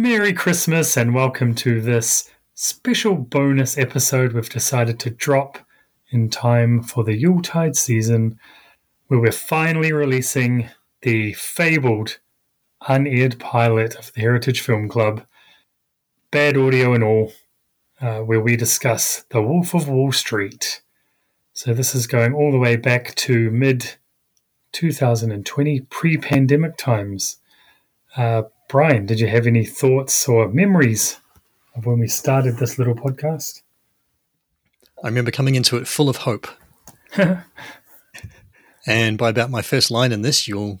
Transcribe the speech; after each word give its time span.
Merry 0.00 0.32
Christmas 0.32 0.96
and 0.96 1.14
welcome 1.14 1.54
to 1.56 1.78
this 1.78 2.30
special 2.54 3.16
bonus 3.16 3.76
episode 3.76 4.32
we've 4.32 4.48
decided 4.48 4.98
to 5.00 5.10
drop 5.10 5.58
in 6.08 6.30
time 6.30 6.82
for 6.82 7.04
the 7.04 7.14
Yuletide 7.14 7.76
season, 7.76 8.38
where 9.08 9.20
we're 9.20 9.30
finally 9.30 9.92
releasing 9.92 10.70
the 11.02 11.34
fabled 11.34 12.18
unaired 12.88 13.38
pilot 13.38 13.94
of 13.94 14.10
the 14.14 14.22
Heritage 14.22 14.62
Film 14.62 14.88
Club, 14.88 15.26
bad 16.30 16.56
audio 16.56 16.94
and 16.94 17.04
all, 17.04 17.34
uh, 18.00 18.20
where 18.20 18.40
we 18.40 18.56
discuss 18.56 19.26
The 19.28 19.42
Wolf 19.42 19.74
of 19.74 19.86
Wall 19.86 20.12
Street. 20.12 20.80
So 21.52 21.74
this 21.74 21.94
is 21.94 22.06
going 22.06 22.32
all 22.32 22.50
the 22.50 22.58
way 22.58 22.76
back 22.76 23.14
to 23.16 23.50
mid 23.50 23.96
2020, 24.72 25.80
pre 25.80 26.16
pandemic 26.16 26.78
times. 26.78 27.36
Uh, 28.16 28.44
Brian, 28.70 29.04
did 29.04 29.18
you 29.18 29.26
have 29.26 29.48
any 29.48 29.64
thoughts 29.64 30.28
or 30.28 30.46
memories 30.48 31.18
of 31.74 31.86
when 31.86 31.98
we 31.98 32.06
started 32.06 32.56
this 32.58 32.78
little 32.78 32.94
podcast? 32.94 33.62
I 35.02 35.08
remember 35.08 35.32
coming 35.32 35.56
into 35.56 35.76
it 35.76 35.88
full 35.88 36.08
of 36.08 36.18
hope. 36.18 36.46
and 38.86 39.18
by 39.18 39.28
about 39.28 39.50
my 39.50 39.60
first 39.60 39.90
line 39.90 40.12
in 40.12 40.22
this, 40.22 40.46
you'll 40.46 40.80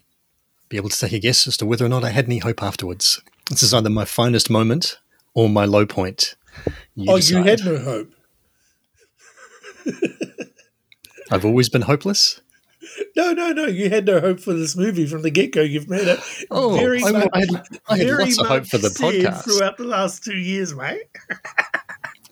be 0.68 0.76
able 0.76 0.88
to 0.88 0.96
take 0.96 1.12
a 1.12 1.18
guess 1.18 1.48
as 1.48 1.56
to 1.56 1.66
whether 1.66 1.84
or 1.84 1.88
not 1.88 2.04
I 2.04 2.10
had 2.10 2.26
any 2.26 2.38
hope 2.38 2.62
afterwards. 2.62 3.20
This 3.50 3.64
is 3.64 3.74
either 3.74 3.90
my 3.90 4.04
finest 4.04 4.50
moment 4.50 4.98
or 5.34 5.48
my 5.48 5.64
low 5.64 5.84
point. 5.84 6.36
You 6.94 7.10
oh, 7.10 7.16
decide. 7.16 7.38
you 7.38 7.42
had 7.42 7.64
no 7.64 7.78
hope. 7.78 8.12
I've 11.32 11.44
always 11.44 11.68
been 11.68 11.82
hopeless. 11.82 12.40
No, 13.16 13.32
no, 13.32 13.52
no. 13.52 13.66
You 13.66 13.90
had 13.90 14.06
no 14.06 14.20
hope 14.20 14.40
for 14.40 14.52
this 14.52 14.76
movie 14.76 15.06
from 15.06 15.22
the 15.22 15.30
get 15.30 15.52
go. 15.52 15.62
You've 15.62 15.88
made 15.88 16.06
it 16.06 16.20
oh, 16.50 16.76
very 16.76 17.02
I, 17.02 17.10
much, 17.10 17.28
I 17.32 17.38
had, 17.40 17.48
I 17.88 17.98
had 17.98 18.06
lots 18.08 18.38
of 18.38 18.46
hope 18.46 18.66
for 18.66 18.78
the 18.78 18.88
podcast 18.88 19.44
throughout 19.44 19.76
the 19.76 19.84
last 19.84 20.24
two 20.24 20.36
years, 20.36 20.74
mate. 20.74 21.02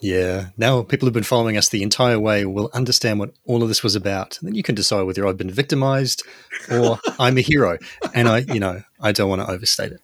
yeah. 0.00 0.48
Now 0.56 0.82
people 0.82 1.06
who 1.06 1.10
have 1.10 1.14
been 1.14 1.22
following 1.22 1.56
us 1.56 1.68
the 1.68 1.82
entire 1.82 2.18
way 2.18 2.44
will 2.44 2.70
understand 2.72 3.18
what 3.18 3.32
all 3.44 3.62
of 3.62 3.68
this 3.68 3.82
was 3.82 3.96
about. 3.96 4.38
And 4.40 4.48
then 4.48 4.54
you 4.54 4.62
can 4.62 4.74
decide 4.74 5.02
whether 5.02 5.26
I've 5.26 5.36
been 5.36 5.50
victimized 5.50 6.24
or 6.70 6.98
I'm 7.18 7.38
a 7.38 7.42
hero. 7.42 7.78
And 8.14 8.28
I, 8.28 8.38
you 8.38 8.60
know, 8.60 8.82
I 9.00 9.12
don't 9.12 9.28
want 9.28 9.42
to 9.42 9.50
overstate 9.50 9.92
it. 9.92 10.00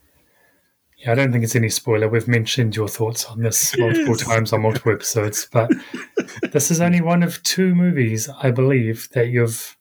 Yeah, 0.97 1.11
I 1.11 1.15
don't 1.15 1.31
think 1.31 1.43
it's 1.43 1.55
any 1.55 1.69
spoiler. 1.69 2.07
We've 2.07 2.27
mentioned 2.27 2.75
your 2.75 2.87
thoughts 2.87 3.25
on 3.25 3.41
this 3.41 3.77
multiple 3.77 4.15
times 4.15 4.53
on 4.53 4.61
multiple 4.61 4.93
episodes, 4.93 5.47
but 5.51 5.69
this 6.51 6.71
is 6.71 6.81
only 6.81 7.01
one 7.01 7.21
of 7.21 7.43
two 7.43 7.75
movies, 7.75 8.27
I 8.41 8.49
believe, 8.49 9.09
that 9.13 9.27
you've 9.27 9.74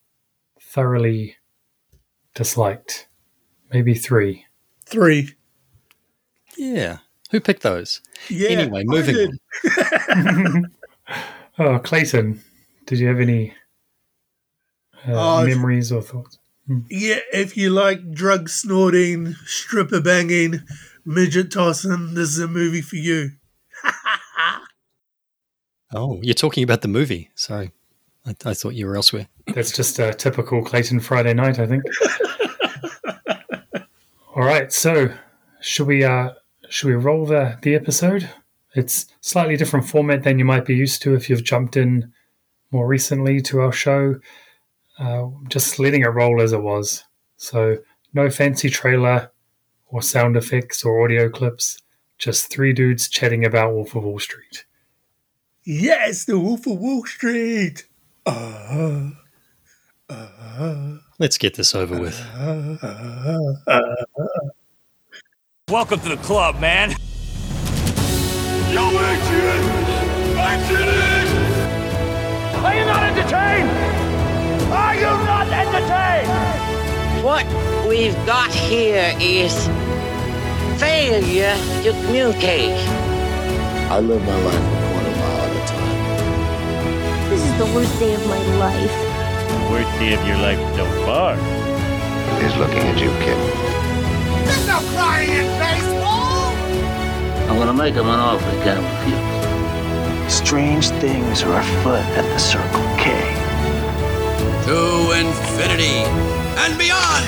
thoroughly 0.74 1.36
disliked? 2.34 3.06
Maybe 3.72 3.94
three. 3.94 4.46
Three. 4.84 5.34
Yeah. 6.56 6.98
Who 7.30 7.40
picked 7.40 7.62
those? 7.62 8.00
Yeah, 8.28 8.50
anyway, 8.50 8.82
moving 8.84 9.38
on. 10.10 10.70
oh, 11.58 11.78
Clayton, 11.78 12.42
did 12.86 12.98
you 12.98 13.06
have 13.06 13.20
any 13.20 13.54
uh, 15.08 15.40
uh, 15.40 15.44
memories 15.44 15.92
or 15.92 16.02
thoughts? 16.02 16.38
Hmm. 16.66 16.80
Yeah, 16.90 17.20
if 17.32 17.56
you 17.56 17.70
like 17.70 18.12
drug 18.12 18.48
snorting, 18.48 19.34
stripper 19.46 20.00
banging, 20.00 20.62
midget 21.04 21.52
tossing, 21.52 22.14
this 22.14 22.30
is 22.30 22.40
a 22.40 22.48
movie 22.48 22.82
for 22.82 22.96
you. 22.96 23.30
oh, 25.94 26.18
you're 26.22 26.34
talking 26.34 26.64
about 26.64 26.82
the 26.82 26.88
movie. 26.88 27.30
Sorry. 27.34 27.72
I, 28.26 28.34
I 28.44 28.54
thought 28.54 28.74
you 28.74 28.86
were 28.86 28.96
elsewhere. 28.96 29.28
That's 29.54 29.72
just 29.72 29.98
a 29.98 30.14
typical 30.14 30.62
Clayton 30.62 31.00
Friday 31.00 31.34
night, 31.34 31.58
I 31.58 31.66
think. 31.66 31.82
All 34.34 34.44
right, 34.44 34.72
so 34.72 35.12
should 35.60 35.86
we 35.86 36.04
uh, 36.04 36.30
should 36.68 36.88
we 36.88 36.94
roll 36.94 37.26
the 37.26 37.58
the 37.62 37.74
episode? 37.74 38.28
It's 38.74 39.06
slightly 39.20 39.56
different 39.56 39.88
format 39.88 40.24
than 40.24 40.38
you 40.38 40.44
might 40.44 40.64
be 40.64 40.74
used 40.74 41.00
to 41.02 41.14
if 41.14 41.30
you've 41.30 41.44
jumped 41.44 41.76
in 41.76 42.12
more 42.72 42.86
recently 42.86 43.40
to 43.42 43.60
our 43.60 43.72
show. 43.72 44.18
Uh, 44.98 45.26
just 45.48 45.78
letting 45.78 46.02
it 46.02 46.08
roll 46.08 46.40
as 46.40 46.52
it 46.52 46.62
was. 46.62 47.04
So 47.36 47.78
no 48.12 48.30
fancy 48.30 48.68
trailer 48.68 49.30
or 49.86 50.02
sound 50.02 50.36
effects 50.36 50.84
or 50.84 51.04
audio 51.04 51.28
clips. 51.28 51.78
Just 52.18 52.50
three 52.50 52.72
dudes 52.72 53.08
chatting 53.08 53.44
about 53.44 53.72
Wolf 53.72 53.94
of 53.94 54.04
Wall 54.04 54.18
Street. 54.18 54.64
Yes, 55.64 56.24
the 56.24 56.38
Wolf 56.38 56.66
of 56.66 56.78
Wall 56.78 57.04
Street. 57.04 57.86
Uh, 58.26 59.10
uh, 60.08 60.96
Let's 61.18 61.36
get 61.36 61.54
this 61.54 61.74
over 61.74 61.98
with. 62.00 62.18
Welcome 65.68 66.00
to 66.00 66.08
the 66.08 66.16
club, 66.22 66.58
man. 66.60 66.90
Yo, 68.72 68.88
Adrian! 68.88 69.64
Adrian! 70.40 71.28
Are 72.64 72.74
you 72.74 72.84
not 72.86 73.02
entertained? 73.04 73.70
Are 74.72 74.94
you 74.94 75.02
not 75.02 75.48
entertained? 75.48 77.24
What 77.24 77.46
we've 77.86 78.16
got 78.26 78.50
here 78.52 79.14
is 79.20 79.54
failure 80.80 81.54
to 81.82 81.92
communicate. 82.06 82.78
I 83.90 84.00
live 84.00 84.22
my 84.24 84.36
life 84.44 84.83
this 87.30 87.42
is 87.44 87.58
the 87.58 87.64
worst 87.74 87.98
day 87.98 88.14
of 88.14 88.26
my 88.26 88.38
life. 88.56 88.92
The 89.48 89.70
worst 89.70 89.90
day 89.98 90.14
of 90.14 90.26
your 90.26 90.36
life 90.38 90.58
so 90.76 90.84
far. 91.04 91.36
He's 92.42 92.56
looking 92.56 92.78
at 92.78 92.98
you, 92.98 93.10
kid. 93.24 93.38
There's 94.46 94.66
no 94.66 94.78
crying 94.94 95.30
in 95.30 95.46
baseball! 95.58 96.52
I'm 97.48 97.58
gonna 97.58 97.72
make 97.72 97.94
him 97.94 98.06
an 98.06 98.20
offer 98.20 98.50
he 98.50 98.58
can't 98.58 98.82
refuse. 98.82 100.32
Strange 100.32 100.88
things 101.00 101.42
are 101.42 101.58
afoot 101.60 102.04
at 102.18 102.24
the 102.32 102.38
Circle 102.38 102.82
K. 102.98 103.12
To 104.66 105.12
infinity 105.12 106.04
and 106.62 106.78
beyond! 106.78 107.24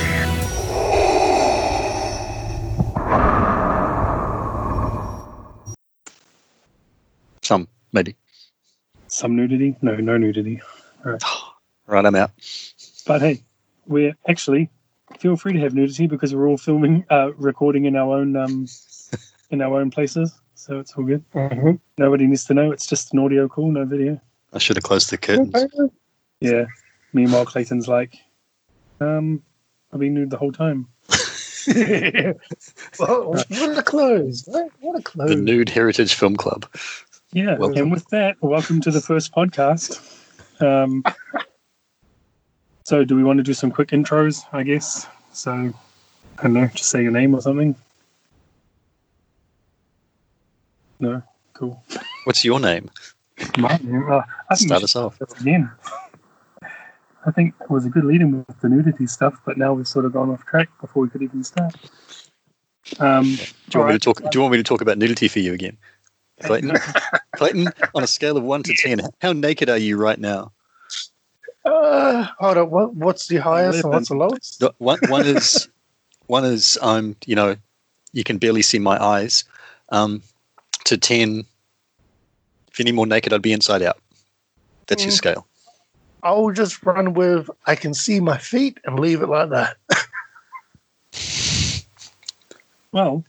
Some, 7.43 7.69
maybe. 7.93 8.17
Some 9.16 9.34
nudity? 9.34 9.75
No, 9.81 9.97
no 9.97 10.19
nudity. 10.19 10.60
All 11.03 11.12
right. 11.12 11.22
right, 11.87 12.04
I'm 12.04 12.15
out. 12.15 12.32
But 13.06 13.22
hey, 13.22 13.43
we're 13.87 14.15
actually 14.28 14.69
feel 15.19 15.37
free 15.37 15.54
to 15.54 15.59
have 15.60 15.72
nudity 15.72 16.06
because 16.06 16.34
we're 16.34 16.47
all 16.47 16.59
filming, 16.59 17.06
uh, 17.09 17.32
recording 17.37 17.87
in 17.87 17.97
our 17.97 18.15
own 18.15 18.37
um, 18.37 18.66
in 19.50 19.62
our 19.62 19.81
own 19.81 19.91
places, 19.91 20.38
so 20.55 20.81
it's 20.81 20.93
all 20.93 21.05
good. 21.05 21.25
Mm-hmm. 21.31 21.76
Nobody 21.97 22.26
needs 22.26 22.44
to 22.44 22.53
know. 22.53 22.72
It's 22.72 22.84
just 22.84 23.15
an 23.15 23.21
audio 23.21 23.49
call, 23.49 23.71
no 23.71 23.87
video. 23.87 24.21
I 24.53 24.59
should 24.59 24.76
have 24.76 24.84
closed 24.84 25.09
the 25.09 25.16
curtains. 25.16 25.65
Yeah. 26.41 26.66
Meanwhile, 27.15 27.47
Clayton's 27.47 27.88
like, 27.88 28.19
um, 29.00 29.43
I've 29.94 30.00
been 30.00 30.12
nude 30.12 30.28
the 30.28 30.37
whole 30.37 30.53
time. 30.53 30.88
well, 32.99 33.32
what 33.32 33.78
a 33.78 33.82
close! 33.82 34.44
What 34.47 34.99
a 34.99 35.03
close! 35.03 35.31
The 35.31 35.37
Nude 35.37 35.71
Heritage 35.71 36.12
Film 36.12 36.37
Club. 36.37 36.66
Yeah, 37.37 37.59
welcome. 37.59 37.77
and 37.77 37.93
with 37.93 38.09
that, 38.09 38.39
welcome 38.41 38.81
to 38.81 38.91
the 38.91 39.01
first 39.03 39.31
podcast. 39.31 40.01
Um, 40.59 41.05
so, 42.87 43.05
do 43.05 43.15
we 43.15 43.23
want 43.23 43.37
to 43.37 43.43
do 43.43 43.53
some 43.53 43.71
quick 43.71 43.89
intros? 43.89 44.43
I 44.55 44.63
guess. 44.63 45.07
So, 45.35 45.53
I 45.53 46.43
don't 46.43 46.55
know, 46.55 46.67
just 46.69 46.89
say 46.89 47.03
your 47.03 47.13
name 47.13 47.35
or 47.35 47.43
something. 47.43 47.75
No, 50.99 51.23
cool. 51.53 51.85
What's 52.25 52.43
your 52.43 52.59
name? 52.59 52.89
My 53.59 53.77
name. 53.83 54.11
Uh, 54.11 54.23
I 54.49 54.55
Start 54.55 54.85
us 54.85 54.97
off 54.97 55.21
again. 55.39 55.71
I 57.27 57.33
think 57.33 57.53
it 57.61 57.69
was 57.71 57.85
a 57.85 57.91
good 57.91 58.05
lead-in 58.05 58.47
with 58.47 58.61
the 58.63 58.71
nudity 58.71 59.07
stuff, 59.07 59.39
but 59.45 59.59
now 59.59 59.75
we've 59.75 59.87
sort 59.87 60.07
of 60.07 60.15
gone 60.15 60.31
off 60.31 60.47
track 60.47 60.71
before 60.81 61.03
we 61.03 61.11
could 61.11 61.21
even 61.21 61.45
start. 61.45 61.75
Um, 62.99 63.25
do, 63.25 63.29
you 63.29 63.37
want 63.37 63.75
right, 63.75 63.87
me 63.89 63.93
to 63.93 63.99
talk, 63.99 64.23
do 64.23 64.29
you 64.33 64.41
want 64.41 64.53
me 64.53 64.59
to 64.59 64.65
talk 64.65 64.81
about 64.81 64.97
nudity 64.97 65.29
for 65.29 65.41
you 65.41 65.53
again? 65.53 65.77
Clayton, 66.43 66.73
Clayton, 67.37 67.69
on 67.94 68.03
a 68.03 68.06
scale 68.06 68.37
of 68.37 68.43
one 68.43 68.62
to 68.62 68.75
ten, 68.75 69.00
how 69.21 69.33
naked 69.33 69.71
are 69.71 69.79
you 69.79 69.97
right 69.97 70.19
now? 70.19 70.53
Uh, 71.65 72.27
hold 72.38 72.59
on. 72.59 72.71
What, 72.71 72.94
what's 72.94 73.27
the 73.27 73.38
highest 73.38 73.83
and 73.83 73.93
what's 73.93 74.09
the 74.09 74.17
lowest? 74.17 74.62
One, 74.79 74.99
one 75.09 75.27
is 75.27 75.69
one 76.27 76.44
is 76.44 76.79
um, 76.83 77.17
you 77.27 77.35
know, 77.35 77.56
you 78.12 78.25
can 78.25 78.38
barely 78.38 78.62
see 78.62 78.79
my 78.79 79.03
eyes. 79.03 79.44
Um, 79.91 80.23
to 80.85 80.97
ten, 80.97 81.44
if 82.71 82.81
any 82.81 82.93
more 82.93 83.06
naked, 83.06 83.32
I'd 83.32 83.43
be 83.43 83.53
inside 83.53 83.82
out. 83.82 83.99
That's 84.87 85.03
mm. 85.03 85.06
your 85.06 85.12
scale. 85.12 85.47
I'll 86.23 86.50
just 86.50 86.85
run 86.85 87.15
with 87.15 87.49
I 87.67 87.77
can 87.77 87.94
see 87.94 88.21
my 88.21 88.37
feet 88.37 88.79
and 88.85 88.99
leave 88.99 89.23
it 89.23 89.29
like 89.29 89.50
that. 89.50 89.77
well, 92.93 93.25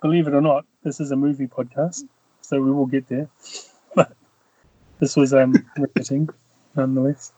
believe 0.00 0.28
it 0.28 0.34
or 0.34 0.40
not, 0.40 0.64
this 0.82 1.00
is 1.00 1.10
a 1.10 1.16
movie 1.16 1.46
podcast 1.46 2.04
so 2.52 2.60
we 2.60 2.70
will 2.70 2.84
get 2.84 3.08
there. 3.08 3.30
But 3.94 4.12
this 5.00 5.16
was 5.16 5.32
um, 5.32 5.54
riveting, 5.78 6.28
nonetheless. 6.76 7.32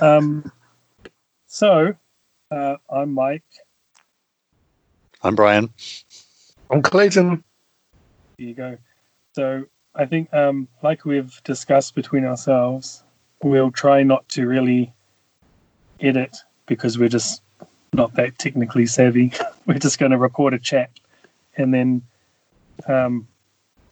Um, 0.00 0.52
so 1.48 1.96
uh, 2.52 2.76
I'm 2.88 3.12
Mike. 3.12 3.42
I'm 5.22 5.34
Brian. 5.34 5.70
I'm 6.70 6.82
Clayton. 6.82 7.42
There 8.38 8.46
you 8.46 8.54
go. 8.54 8.78
So 9.32 9.64
I 9.92 10.06
think, 10.06 10.32
um, 10.32 10.68
like 10.84 11.04
we've 11.04 11.42
discussed 11.42 11.96
between 11.96 12.24
ourselves, 12.24 13.02
we'll 13.42 13.72
try 13.72 14.04
not 14.04 14.28
to 14.28 14.46
really 14.46 14.94
edit 15.98 16.36
because 16.66 16.96
we're 16.96 17.08
just 17.08 17.42
not 17.92 18.14
that 18.14 18.38
technically 18.38 18.86
savvy. 18.86 19.32
we're 19.66 19.80
just 19.80 19.98
going 19.98 20.12
to 20.12 20.18
record 20.18 20.54
a 20.54 20.60
chat 20.60 20.90
and 21.56 21.74
then 21.74 22.02
um, 22.86 23.26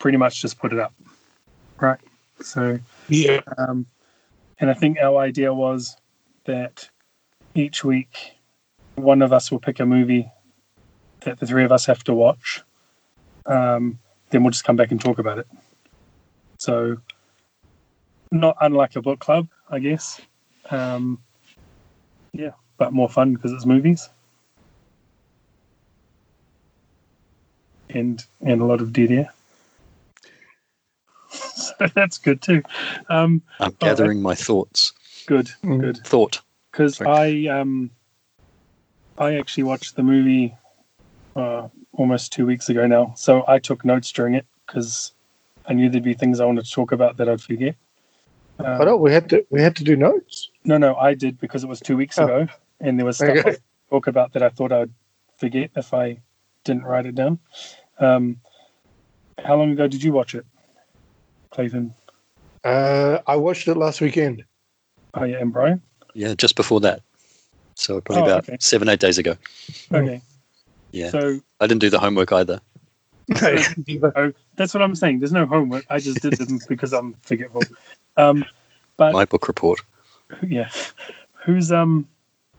pretty 0.03 0.19
much 0.19 0.43
just 0.43 0.59
put 0.59 0.73
it 0.73 0.81
up. 0.81 0.93
Right. 1.81 2.01
So, 2.41 2.81
Yeah. 3.09 3.41
um, 3.57 3.87
and 4.59 4.69
I 4.69 4.75
think 4.75 4.99
our 4.99 5.19
idea 5.19 5.55
was 5.55 5.97
that 6.45 6.91
each 7.55 7.85
week 7.85 8.35
one 8.97 9.23
of 9.23 9.33
us 9.33 9.53
will 9.53 9.61
pick 9.61 9.79
a 9.79 9.87
movie 9.87 10.29
that 11.21 11.39
the 11.39 11.47
three 11.47 11.65
of 11.65 11.71
us 11.71 11.87
have 11.87 12.03
to 12.05 12.15
watch. 12.15 12.63
Um, 13.47 14.01
then 14.31 14.43
we'll 14.43 14.51
just 14.51 14.65
come 14.65 14.75
back 14.75 14.91
and 14.91 15.01
talk 15.01 15.21
about 15.21 15.39
it. 15.39 15.47
So, 16.59 16.97
not 18.33 18.57
unlike 18.61 18.97
a 18.97 19.03
book 19.03 19.21
club, 19.21 19.47
I 19.71 19.79
guess. 19.79 20.21
Um, 20.71 21.23
yeah, 22.33 22.53
but 22.77 22.93
more 22.93 23.09
fun 23.09 23.35
because 23.35 23.53
it's 23.53 23.67
movies. 23.67 24.09
And 27.91 28.25
and 28.41 28.61
a 28.61 28.65
lot 28.65 28.81
of 28.81 28.93
dead 28.93 29.13
air. 29.13 29.33
So 31.79 31.87
that's 31.95 32.19
good 32.19 32.43
too. 32.43 32.63
Um, 33.09 33.43
I'm 33.61 33.77
gathering 33.81 34.23
my 34.23 34.35
thoughts. 34.35 34.93
good, 35.27 35.51
good. 35.63 35.99
Thought. 36.05 36.41
because 36.71 37.01
I 37.01 37.47
um 37.47 37.91
I 39.19 39.35
actually 39.37 39.65
watched 39.65 39.97
the 39.97 40.03
movie 40.03 40.57
uh, 41.37 41.69
almost 41.93 42.33
two 42.33 42.47
weeks 42.47 42.69
ago 42.69 42.87
now, 42.87 43.13
so 43.17 43.45
I 43.47 43.59
took 43.59 43.85
notes 43.85 44.11
during 44.13 44.35
it 44.35 44.47
because 44.67 45.13
I 45.67 45.75
knew 45.75 45.89
there'd 45.89 46.03
be 46.05 46.15
things 46.15 46.41
I 46.41 46.45
wanted 46.47 46.65
to 46.65 46.71
talk 46.71 46.93
about 46.93 47.17
that 47.19 47.29
I'd 47.29 47.41
forget. 47.41 47.75
Um, 48.59 48.81
I 48.81 48.85
don't. 48.85 49.01
We 49.01 49.13
had 49.13 49.29
to. 49.31 49.45
We 49.51 49.61
had 49.63 49.77
to 49.77 49.85
do 49.85 49.97
notes. 49.97 50.51
No, 50.65 50.77
no, 50.79 50.95
I 50.97 51.15
did 51.15 51.39
because 51.41 51.65
it 51.65 51.69
was 51.69 51.81
two 51.81 51.97
weeks 51.97 52.19
Oh. 52.19 52.25
ago, 52.25 52.49
and 52.81 52.99
there 52.99 53.07
was 53.07 53.17
stuff 53.17 53.31
Okay. 53.31 53.51
I 53.51 53.57
talk 53.91 54.07
about 54.07 54.33
that 54.33 54.43
I 54.43 54.49
thought 54.49 54.73
I'd 54.73 54.91
forget 55.39 55.71
if 55.77 55.93
I 55.95 56.21
didn't 56.65 56.85
write 56.85 57.07
it 57.07 57.15
down. 57.15 57.39
Um, 57.99 58.41
how 59.45 59.57
long 59.57 59.73
ago 59.73 59.89
did 59.89 60.03
you 60.03 60.13
watch 60.13 60.35
it, 60.35 60.45
Clayton? 61.53 61.95
Uh, 62.65 63.19
I 63.27 63.37
watched 63.37 63.69
it 63.69 63.75
last 63.77 64.01
weekend. 64.01 64.45
Oh 65.15 65.25
yeah, 65.25 65.39
and 65.39 65.53
Brian. 65.53 65.83
Yeah, 66.15 66.35
just 66.35 66.57
before 66.57 66.81
that. 66.81 67.03
So 67.75 68.01
probably 68.01 68.23
Oh, 68.23 68.27
about 68.27 68.49
okay. 68.49 68.57
seven, 68.61 68.89
eight 68.89 69.01
days 69.01 69.19
ago. 69.19 69.37
Okay, 69.93 70.21
Yeah. 70.93 71.11
so 71.11 71.41
I 71.61 71.67
didn't 71.67 71.81
do 71.81 71.91
the 71.91 71.99
homework 72.01 72.33
either. 72.33 72.61
Oh, 74.03 74.33
that's 74.57 74.75
what 74.75 74.83
I'm 74.83 74.95
saying. 74.95 75.21
There's 75.21 75.33
no 75.33 75.47
homework. 75.47 75.87
I 75.89 75.99
just 75.99 76.21
did 76.21 76.35
them 76.35 76.59
because 76.69 76.93
I'm 76.93 77.15
forgetful. 77.23 77.63
Um, 78.17 78.45
but 78.97 79.13
My 79.13 79.25
book 79.25 79.49
report. 79.49 79.81
yeah, 80.47 80.71
who's 81.45 81.73
um? 81.73 82.07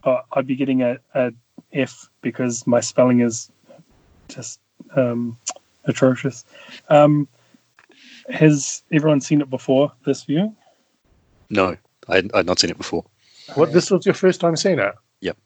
Oh, 0.04 0.22
I'd 0.31 0.48
be 0.48 0.56
getting 0.56 0.81
a, 0.81 0.98
a 1.13 1.31
F 1.74 2.10
because 2.22 2.66
my 2.66 2.80
spelling 2.80 3.19
is 3.22 3.51
just 4.30 4.60
um 4.95 5.38
atrocious. 5.86 6.44
Um, 6.90 7.28
has 8.29 8.83
everyone 8.91 9.21
seen 9.21 9.41
it 9.41 9.49
before 9.49 9.91
this 10.05 10.23
viewing? 10.23 10.55
No, 11.49 11.77
I 12.07 12.15
had, 12.15 12.31
I'd 12.33 12.45
not 12.45 12.59
seen 12.59 12.69
it 12.69 12.77
before. 12.77 13.05
What? 13.55 13.73
This 13.73 13.91
was 13.91 14.05
your 14.05 14.15
first 14.15 14.39
time 14.39 14.55
seeing 14.55 14.79
it? 14.79 14.93
Yep. 15.21 15.37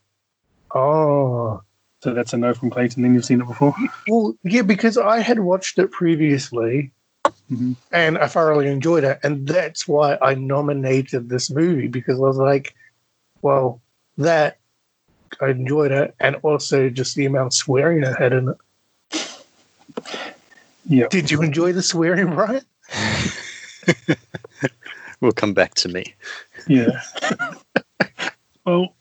Oh. 0.74 1.62
So 2.04 2.14
that's 2.14 2.34
a 2.34 2.38
no 2.38 2.54
from 2.54 2.70
Clayton. 2.70 3.02
Then 3.02 3.14
you've 3.16 3.26
seen 3.26 3.42
it 3.42 3.48
before. 3.48 3.74
Well, 4.08 4.36
yeah, 4.44 4.62
because 4.62 4.98
I 4.98 5.20
had 5.20 5.40
watched 5.40 5.80
it 5.80 5.92
previously 5.92 6.92
Mhm. 7.52 7.76
and 7.92 8.18
I 8.18 8.28
thoroughly 8.28 8.68
enjoyed 8.68 9.04
it. 9.04 9.20
And 9.24 9.48
that's 9.48 9.88
why 9.88 10.18
I 10.22 10.36
nominated 10.36 11.30
this 11.30 11.50
movie 11.50 11.88
because 11.88 12.18
I 12.18 12.22
was 12.22 12.38
like, 12.38 12.76
well, 13.42 13.82
that 14.18 14.60
I 15.42 15.50
enjoyed 15.50 15.92
it. 15.92 16.14
And 16.20 16.36
also 16.44 16.90
just 16.90 17.16
the 17.16 17.26
amount 17.26 17.48
of 17.48 17.54
swearing 17.54 18.04
it 18.04 18.16
had 18.18 18.32
in 18.34 18.50
it. 18.50 18.58
Yeah. 20.88 21.08
Did 21.10 21.30
you 21.30 21.42
enjoy 21.42 21.74
the 21.74 21.84
swearing, 21.84 22.34
Brian? 22.34 22.62
Will 25.20 25.34
come 25.34 25.54
back 25.54 25.74
to 25.76 25.90
me. 25.90 26.16
Yeah. 26.68 27.02
well, 28.66 28.96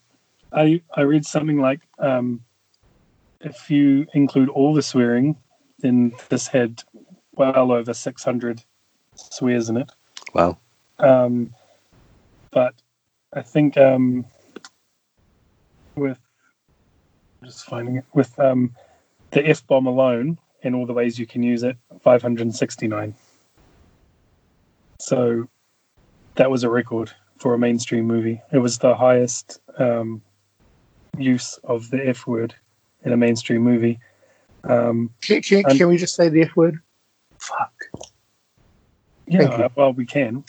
I 0.53 0.83
I 0.95 1.03
read 1.03 1.25
something 1.25 1.61
like 1.61 1.81
um, 1.99 2.41
if 3.41 3.71
you 3.71 4.07
include 4.15 4.49
all 4.49 4.75
the 4.75 4.83
swearing, 4.83 5.37
then 5.79 6.13
this 6.29 6.49
had 6.49 6.83
well 7.33 7.71
over 7.71 7.95
six 7.95 8.25
hundred 8.25 8.65
swears 9.15 9.69
in 9.69 9.77
it. 9.77 9.93
Wow. 10.35 10.59
Um, 10.99 11.55
but 12.51 12.75
I 13.33 13.43
think 13.43 13.77
um, 13.77 14.25
with 15.95 16.19
just 17.45 17.65
finding 17.67 17.97
it 17.97 18.05
with 18.13 18.37
um, 18.41 18.75
the 19.31 19.47
F 19.47 19.65
bomb 19.69 19.87
alone 19.87 20.39
and 20.67 20.75
all 20.75 20.85
the 20.85 20.93
ways 20.93 21.19
you 21.19 21.27
can 21.27 21.43
use 21.43 21.63
it, 21.63 21.77
five 22.03 22.21
hundred 22.21 22.53
sixty 22.55 22.89
nine. 22.89 23.15
So 25.01 25.49
that 26.35 26.51
was 26.51 26.65
a 26.65 26.71
record 26.71 27.13
for 27.39 27.55
a 27.55 27.59
mainstream 27.59 28.05
movie. 28.07 28.41
It 28.53 28.59
was 28.59 28.79
the 28.79 28.95
highest 28.95 29.61
um, 29.79 30.23
use 31.19 31.59
of 31.65 31.91
the 31.91 32.07
F 32.07 32.27
word 32.27 32.55
in 33.05 33.13
a 33.13 33.17
mainstream 33.17 33.63
movie. 33.63 33.99
Um, 34.65 35.11
Can, 35.23 35.43
can, 35.43 35.65
And- 35.67 35.79
can 35.79 35.89
we 35.89 35.97
just 35.97 36.15
say 36.17 36.29
the 36.29 36.43
F 36.43 36.57
word? 36.57 36.81
Fuck. 37.39 37.73
Yeah, 39.29 39.59
you. 39.59 39.69
well, 39.77 39.93
we 39.93 40.07
can. 40.07 40.45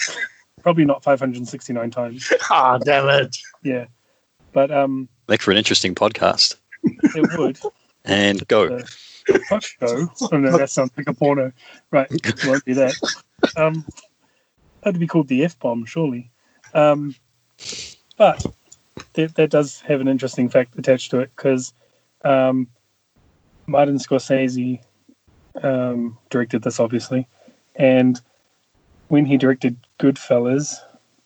Probably 0.63 0.85
not 0.85 1.03
569 1.03 1.91
times. 1.91 2.31
Ah, 2.49 2.77
damn 2.77 3.07
it. 3.09 3.35
Yeah, 3.63 3.85
but 4.53 4.71
um, 4.71 5.07
Make 5.27 5.41
for 5.41 5.51
an 5.51 5.57
interesting 5.57 5.93
podcast. 5.93 6.55
it 6.83 7.37
would. 7.37 7.59
And 8.05 8.47
go. 8.47 8.77
Uh, 8.77 8.81
fuck 9.49 9.63
go. 9.79 10.09
Oh 10.31 10.37
no, 10.37 10.57
that 10.57 10.69
sounds 10.69 10.91
like 10.97 11.07
a 11.07 11.13
porno. 11.13 11.51
Right, 11.91 12.07
won't 12.45 12.65
be 12.65 12.73
that. 12.73 12.93
Um, 13.55 13.85
that'd 14.81 14.99
be 14.99 15.07
called 15.07 15.27
the 15.27 15.43
F 15.43 15.59
bomb, 15.59 15.85
surely. 15.85 16.31
Um, 16.73 17.15
but 18.17 18.45
that, 19.13 19.35
that 19.35 19.49
does 19.49 19.81
have 19.81 20.01
an 20.01 20.07
interesting 20.07 20.49
fact 20.49 20.77
attached 20.77 21.11
to 21.11 21.19
it 21.19 21.31
because 21.35 21.73
um, 22.23 22.67
Martin 23.67 23.97
Scorsese 23.97 24.81
um, 25.61 26.17
directed 26.29 26.63
this, 26.63 26.79
obviously, 26.79 27.27
and 27.75 28.21
when 29.07 29.25
he 29.25 29.37
directed 29.37 29.77
Goodfellas, 29.99 30.75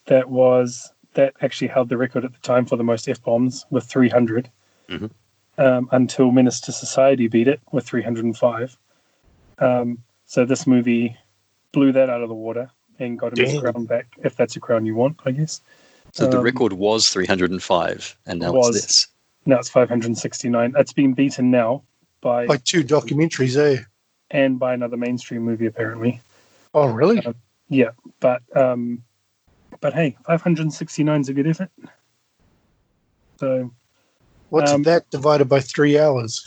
that 0.05 0.29
was 0.29 0.91
that 1.13 1.34
actually 1.41 1.67
held 1.67 1.89
the 1.89 1.98
record 1.98 2.24
at 2.24 2.31
the 2.31 2.39
time 2.39 2.65
for 2.65 2.75
the 2.77 2.84
most 2.84 3.08
f 3.10 3.22
bombs 3.22 3.65
with 3.70 3.84
300 3.86 4.50
Mhm. 4.89 5.12
Um, 5.62 5.88
until 5.91 6.32
Menace 6.32 6.60
II 6.68 6.74
Society 6.74 7.27
beat 7.27 7.48
it 7.48 7.62
with 7.72 7.86
305. 7.86 8.77
Um, 9.60 10.00
so 10.25 10.44
this 10.44 10.65
movie 10.65 11.15
blew 11.72 11.91
that 11.91 12.10
out 12.10 12.24
of 12.24 12.30
the 12.30 12.36
water 12.36 12.72
and 12.98 13.20
got 13.20 13.38
him 13.38 13.46
his 13.46 13.60
crown 13.62 13.86
back, 13.86 14.08
if 14.24 14.36
that's 14.36 14.56
a 14.56 14.60
crown 14.60 14.88
you 14.88 14.96
want, 14.96 15.20
I 15.24 15.32
guess. 15.32 15.62
So 16.13 16.27
the 16.27 16.39
Um, 16.39 16.44
record 16.44 16.74
was 16.74 17.10
305, 17.10 18.18
and 18.25 18.39
now 18.39 18.53
was. 18.53 18.75
it's 18.75 18.86
this. 18.86 19.08
Now 19.46 19.60
it's 19.60 19.70
569. 19.70 20.74
It's 20.77 20.94
been 20.94 21.13
beaten 21.13 21.51
now 21.51 21.84
by 22.22 22.46
Like 22.46 22.63
two 22.63 22.84
documentaries, 22.84 23.56
eh? 23.56 23.84
and 24.32 24.58
by 24.58 24.74
another 24.74 24.98
mainstream 24.98 25.44
movie 25.44 25.68
apparently. 25.68 26.22
Oh, 26.74 26.88
really? 26.91 27.22
Yeah, 27.70 27.91
but 28.20 28.41
um, 28.58 29.03
but 29.80 29.94
hey, 29.94 30.18
569 30.25 31.22
is 31.22 31.30
a 31.30 31.34
good 31.34 31.46
effort. 31.48 31.70
So 33.39 33.72
What's 34.51 34.72
um, 34.74 34.84
that 34.84 35.10
divided 35.12 35.46
by 35.46 35.62
three 35.62 35.98
hours? 35.98 36.46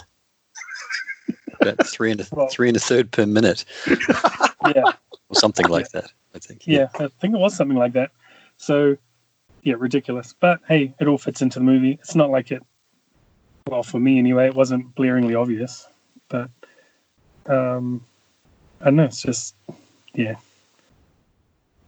About 1.58 1.86
three 1.86 2.10
and 2.10 2.20
a, 2.20 2.26
Well- 2.32 2.48
three 2.48 2.68
and 2.68 2.76
a 2.76 2.80
third 2.80 3.10
per 3.10 3.24
minute, 3.24 3.64
yeah, 3.86 4.92
or 5.30 5.34
something 5.34 5.66
like 5.68 5.88
that. 5.92 6.12
I 6.34 6.38
think. 6.38 6.66
yeah, 6.66 6.88
I 6.96 7.08
think 7.08 7.34
it 7.34 7.38
was 7.38 7.56
something 7.56 7.78
like 7.78 7.94
that. 7.94 8.10
So 8.58 8.98
yeah, 9.62 9.76
ridiculous. 9.78 10.34
But 10.38 10.60
hey, 10.68 10.92
it 11.00 11.06
all 11.06 11.16
fits 11.16 11.40
into 11.40 11.60
the 11.60 11.64
movie. 11.64 11.92
It's 11.92 12.14
not 12.14 12.28
like 12.28 12.52
it. 12.52 12.62
Well, 13.68 13.82
for 13.82 13.98
me 13.98 14.18
anyway, 14.18 14.48
it 14.48 14.54
wasn't 14.54 14.94
blaringly 14.94 15.40
obvious, 15.40 15.88
but 16.28 16.50
um, 17.46 18.04
I 18.82 18.86
don't 18.86 18.96
know. 18.96 19.04
It's 19.04 19.22
just 19.22 19.54
yeah. 20.12 20.36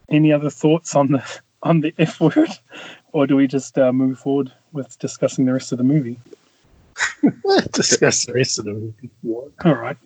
Any 0.08 0.32
other 0.32 0.49
thoughts 0.49 0.94
on 0.94 1.12
the 1.12 1.40
on 1.62 1.82
the 1.82 1.92
F 1.99 2.20
word, 2.20 2.49
or 3.12 3.26
do 3.26 3.37
we 3.37 3.46
just 3.46 3.76
uh, 3.76 3.92
move 3.92 4.18
forward 4.18 4.50
with 4.76 4.97
discussing 5.00 5.47
the 5.47 5.52
rest 5.52 5.73
of 5.73 5.78
the 5.78 5.85
movie? 5.85 6.21
Discuss 7.73 8.25
the 8.26 8.33
rest 8.33 8.59
of 8.59 8.66
the 8.66 8.73
movie. 8.73 9.11
What? 9.23 9.49
All 9.64 9.75
right. 9.75 9.97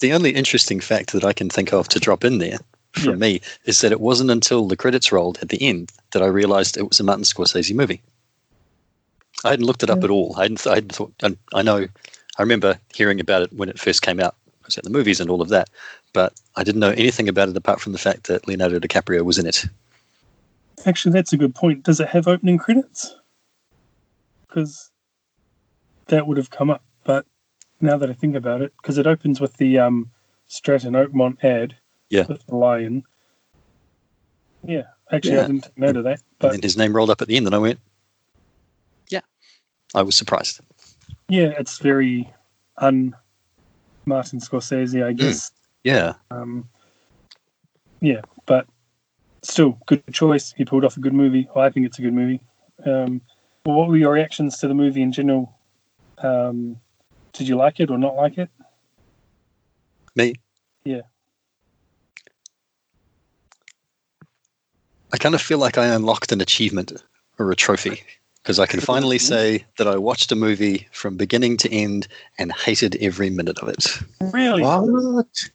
The 0.00 0.12
only 0.12 0.30
interesting 0.30 0.80
fact 0.80 1.12
that 1.12 1.24
I 1.24 1.32
can 1.32 1.48
think 1.50 1.72
of 1.72 1.88
to 1.90 2.00
drop 2.00 2.24
in 2.24 2.38
there 2.38 2.58
for 2.92 3.10
Yeah. 3.10 3.16
me 3.16 3.40
is 3.64 3.80
that 3.82 3.92
it 3.92 4.00
wasn't 4.00 4.30
until 4.30 4.66
the 4.66 4.76
credits 4.76 5.12
rolled 5.12 5.38
at 5.42 5.48
the 5.50 5.62
end 5.62 5.92
that 6.12 6.22
I 6.22 6.26
realized 6.26 6.76
it 6.76 6.88
was 6.88 6.98
a 6.98 7.04
Martin 7.04 7.24
Scorsese 7.24 7.74
movie. 7.74 8.00
I 9.44 9.50
hadn't 9.50 9.66
looked 9.66 9.82
it 9.82 9.90
up 9.90 10.02
at 10.04 10.10
all. 10.10 10.34
I 10.36 10.42
hadn't, 10.42 10.66
I 10.66 10.74
hadn't 10.76 10.92
thought. 10.94 11.12
I, 11.22 11.36
I 11.54 11.62
know. 11.62 11.86
I 12.38 12.42
remember 12.42 12.78
hearing 12.94 13.20
about 13.20 13.42
it 13.42 13.52
when 13.52 13.68
it 13.68 13.78
first 13.78 14.02
came 14.02 14.18
out 14.20 14.34
I 14.62 14.66
was 14.66 14.78
at 14.78 14.84
the 14.84 14.90
movies 14.90 15.20
and 15.20 15.28
all 15.30 15.42
of 15.42 15.48
that, 15.48 15.68
but 16.12 16.32
I 16.56 16.62
didn't 16.64 16.80
know 16.80 16.90
anything 16.90 17.28
about 17.28 17.48
it 17.48 17.56
apart 17.56 17.80
from 17.80 17.92
the 17.92 17.98
fact 17.98 18.24
that 18.24 18.46
Leonardo 18.46 18.78
DiCaprio 18.78 19.22
was 19.22 19.38
in 19.38 19.46
it. 19.46 19.66
Actually, 20.86 21.12
that's 21.12 21.32
a 21.32 21.36
good 21.36 21.54
point. 21.54 21.82
Does 21.82 21.98
it 22.00 22.08
have 22.08 22.26
opening 22.28 22.58
credits? 22.58 23.14
Because 24.52 24.90
that 26.08 26.26
would 26.26 26.36
have 26.36 26.50
come 26.50 26.70
up. 26.70 26.84
But 27.04 27.24
now 27.80 27.96
that 27.96 28.10
I 28.10 28.12
think 28.12 28.36
about 28.36 28.60
it, 28.60 28.72
because 28.76 28.98
it 28.98 29.06
opens 29.06 29.40
with 29.40 29.56
the 29.56 29.78
um, 29.78 30.10
Stratton 30.46 30.92
Oakmont 30.92 31.42
ad 31.42 31.74
Yeah. 32.10 32.26
with 32.28 32.44
the 32.46 32.56
lion. 32.56 33.04
Yeah, 34.62 34.82
actually, 35.10 35.36
Yeah. 35.36 35.42
I 35.42 35.46
didn't 35.46 35.64
take 35.64 35.78
note 35.78 35.96
of 35.96 36.04
that. 36.04 36.18
And 36.18 36.38
But 36.38 36.52
then 36.52 36.62
his 36.62 36.76
name 36.76 36.94
rolled 36.94 37.10
up 37.10 37.22
at 37.22 37.28
the 37.28 37.36
end, 37.36 37.46
and 37.46 37.54
I 37.54 37.58
went, 37.58 37.80
"Yeah." 39.10 39.22
I 39.94 40.02
was 40.02 40.16
surprised. 40.16 40.60
yeah, 41.28 41.52
it's 41.58 41.78
very 41.78 42.32
un 42.76 43.16
Martin 44.04 44.38
Scorsese, 44.38 45.02
I 45.04 45.12
guess. 45.12 45.50
Yeah, 45.82 46.14
Um, 46.30 46.68
yeah, 48.00 48.20
but 48.46 48.66
still, 49.42 49.78
good 49.86 50.02
choice. 50.12 50.52
He 50.52 50.64
pulled 50.64 50.84
off 50.84 50.96
a 50.96 51.00
good 51.00 51.14
movie. 51.14 51.48
Well, 51.54 51.64
I 51.64 51.70
think 51.70 51.86
it's 51.86 51.98
a 51.98 52.02
good 52.02 52.12
movie. 52.12 52.40
Um, 52.84 53.20
well, 53.64 53.76
what 53.76 53.88
were 53.88 53.96
your 53.96 54.12
reactions 54.12 54.58
to 54.58 54.68
the 54.68 54.74
movie 54.74 55.02
in 55.02 55.12
general? 55.12 55.56
Um, 56.18 56.76
did 57.32 57.48
you 57.48 57.56
like 57.56 57.80
it 57.80 57.90
or 57.90 57.98
not 57.98 58.14
like 58.14 58.38
it? 58.38 58.50
me. 60.14 60.34
Yeah. 60.84 61.02
I 65.12 65.16
kind 65.18 65.34
of 65.34 65.42
feel 65.42 65.58
like 65.58 65.78
I 65.78 65.86
unlocked 65.86 66.32
an 66.32 66.40
achievement 66.40 66.92
or 67.38 67.50
a 67.50 67.56
trophy 67.56 68.02
because 68.42 68.58
I 68.58 68.66
can 68.66 68.80
finally 68.80 69.18
say 69.18 69.64
that 69.78 69.86
I 69.86 69.96
watched 69.96 70.32
a 70.32 70.36
movie 70.36 70.88
from 70.92 71.16
beginning 71.16 71.56
to 71.58 71.70
end 71.72 72.08
and 72.38 72.52
hated 72.52 72.96
every 73.00 73.30
minute 73.30 73.58
of 73.60 73.68
it. 73.68 73.86
Really? 74.20 74.62
What? 74.62 75.50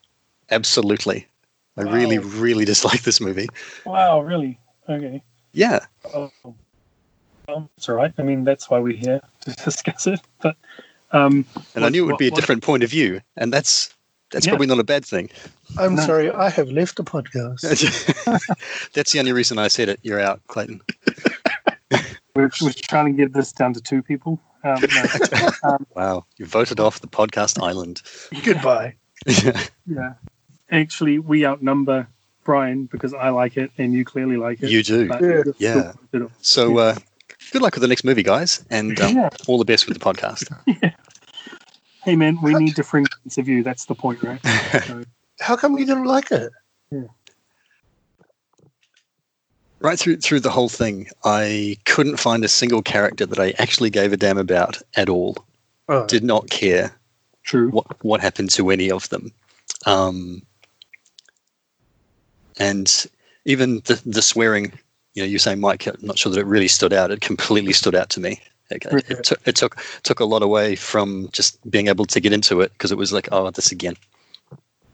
Absolutely. 0.49 1.27
I 1.75 1.81
really, 1.81 2.17
really 2.17 2.65
dislike 2.65 3.03
this 3.03 3.21
movie. 3.21 3.47
Wow, 3.85 4.21
really? 4.21 4.59
Okay. 4.89 5.23
Yeah. 5.53 5.85
Oh, 6.13 6.31
well, 7.47 7.69
it's 7.77 7.87
all 7.89 7.95
right. 7.95 8.13
I 8.17 8.23
mean, 8.23 8.43
that's 8.43 8.69
why 8.69 8.79
we're 8.79 8.95
here 8.97 9.21
to 9.41 9.51
discuss 9.65 10.07
it. 10.07 10.19
But 10.41 10.55
um, 11.11 11.45
And 11.75 11.85
I 11.85 11.89
knew 11.89 12.03
it 12.03 12.07
would 12.07 12.17
be 12.17 12.25
a 12.27 12.29
what- 12.29 12.33
what- 12.35 12.41
different 12.41 12.63
point 12.63 12.83
of 12.83 12.89
view, 12.89 13.21
and 13.37 13.51
that's 13.53 13.93
that's 14.31 14.45
Yeah. 14.45 14.51
probably 14.51 14.67
not 14.67 14.79
a 14.79 14.83
bad 14.83 15.05
thing. 15.05 15.29
I'm 15.77 15.95
No. 15.95 16.05
sorry, 16.05 16.29
I 16.29 16.49
have 16.49 16.69
left 16.69 16.97
the 16.97 17.03
podcast. 17.03 17.61
that's 18.93 19.13
the 19.13 19.19
only 19.19 19.31
reason 19.31 19.57
I 19.57 19.69
said 19.69 19.87
it. 19.87 19.99
You're 20.03 20.19
out, 20.19 20.41
Clayton. 20.47 20.81
We're, 22.35 22.51
we're 22.61 22.71
trying 22.73 23.05
to 23.05 23.13
get 23.13 23.33
this 23.33 23.51
down 23.53 23.73
to 23.73 23.81
two 23.81 24.03
people. 24.03 24.39
Um, 24.65 24.81
no. 24.93 25.49
um, 25.63 25.87
Wow, 25.95 26.25
you 26.37 26.45
voted 26.45 26.79
off 26.81 26.99
the 26.99 27.07
podcast 27.07 27.61
island. 27.63 28.01
Goodbye. 28.43 28.95
yeah. 29.25 29.63
yeah. 29.87 30.13
Actually, 30.71 31.19
we 31.19 31.45
outnumber 31.45 32.05
Brian 32.43 32.85
because 32.85 33.13
I 33.13 33.29
like 33.29 33.55
it 33.55 33.71
and 33.77 33.93
you 33.93 34.03
clearly 34.03 34.35
like 34.35 34.61
it. 34.61 34.69
you 34.69 34.83
do. 34.83 35.09
Yeah. 35.57 35.93
Yeah. 36.11 36.27
So 36.41 36.77
uh, 36.79 36.95
good 37.51 37.61
luck 37.61 37.73
with 37.75 37.81
the 37.81 37.87
next 37.87 38.03
movie, 38.03 38.23
guys, 38.23 38.63
and 38.69 38.99
um, 38.99 39.15
Yeah. 39.15 39.29
all 39.47 39.57
the 39.57 39.65
best 39.65 39.87
with 39.87 39.97
the 39.99 40.03
podcast. 40.03 40.51
Hey, 42.03 42.15
man, 42.15 42.37
we 42.41 42.53
need 42.53 42.73
different 42.73 43.09
points 43.21 43.37
of 43.37 43.45
view. 43.45 43.63
That's 43.63 43.83
the 43.85 43.95
point, 43.95 44.23
right? 44.23 44.39
So, 44.85 45.03
How 45.41 45.57
come 45.57 45.77
you 45.77 45.85
didn't 45.85 46.05
like 46.05 46.31
it? 46.31 46.53
right 49.81 49.99
through 49.99 50.17
through 50.17 50.39
the 50.39 50.49
whole 50.49 50.69
thing, 50.69 51.07
I 51.25 51.75
couldn't 51.85 52.17
find 52.17 52.45
a 52.45 52.47
single 52.47 52.81
character 52.81 53.25
that 53.25 53.39
I 53.39 53.53
actually 53.59 53.89
gave 53.89 54.13
a 54.13 54.17
damn 54.17 54.37
about 54.37 54.81
at 54.95 55.09
all. 55.09 55.35
Oh, 55.89 56.05
Did 56.05 56.23
not 56.23 56.49
care 56.49 56.97
true. 57.43 57.69
what 57.71 58.03
what 58.05 58.21
happened 58.21 58.51
to 58.51 58.69
any 58.69 58.89
of 58.89 59.09
them. 59.09 59.31
Um, 59.85 60.43
and 62.57 63.05
even 63.45 63.81
the 63.85 64.01
the 64.05 64.21
swearing, 64.21 64.71
you 65.17 65.23
know, 65.23 65.27
you're 65.27 65.39
saying 65.39 65.59
Mike, 65.59 65.87
I'm 65.87 65.97
not 66.01 66.19
sure 66.19 66.31
that 66.31 66.39
it 66.39 66.45
really 66.45 66.67
stood 66.67 66.93
out. 66.93 67.09
It 67.09 67.21
completely 67.21 67.73
stood 67.73 67.95
out 67.95 68.09
to 68.11 68.19
me. 68.19 68.39
It, 68.69 68.85
it, 69.09 69.23
took 69.23 69.47
it 69.47 69.55
took 69.55 69.77
took 70.03 70.19
a 70.19 70.25
lot 70.25 70.43
away 70.43 70.75
from 70.75 71.29
just 71.31 71.57
being 71.71 71.87
able 71.87 72.05
to 72.05 72.19
get 72.19 72.33
into 72.33 72.61
it 72.61 72.71
because 72.73 72.91
it 72.91 72.99
was 72.99 73.11
like, 73.11 73.27
oh, 73.31 73.49
this 73.49 73.71
again. 73.71 73.95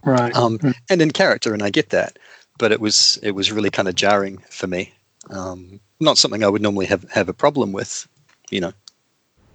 Right. 0.06 0.34
um, 0.34 0.60
and 0.90 1.02
in 1.02 1.12
character, 1.12 1.54
and 1.54 1.62
I 1.62 1.70
get 1.72 1.90
that, 1.90 2.18
but 2.58 2.72
it 2.72 2.80
was 2.80 3.20
it 3.22 3.32
was 3.32 3.52
really 3.52 3.70
kind 3.70 3.90
of 3.90 3.96
jarring 3.96 4.38
for 4.50 4.68
me. 4.68 4.94
Um, 5.30 5.82
not 6.00 6.18
something 6.18 6.42
I 6.42 6.48
would 6.48 6.62
normally 6.62 6.86
have 6.86 7.04
have 7.12 7.28
a 7.28 7.34
problem 7.34 7.74
with, 7.74 8.08
you 8.50 8.62
know. 8.62 8.72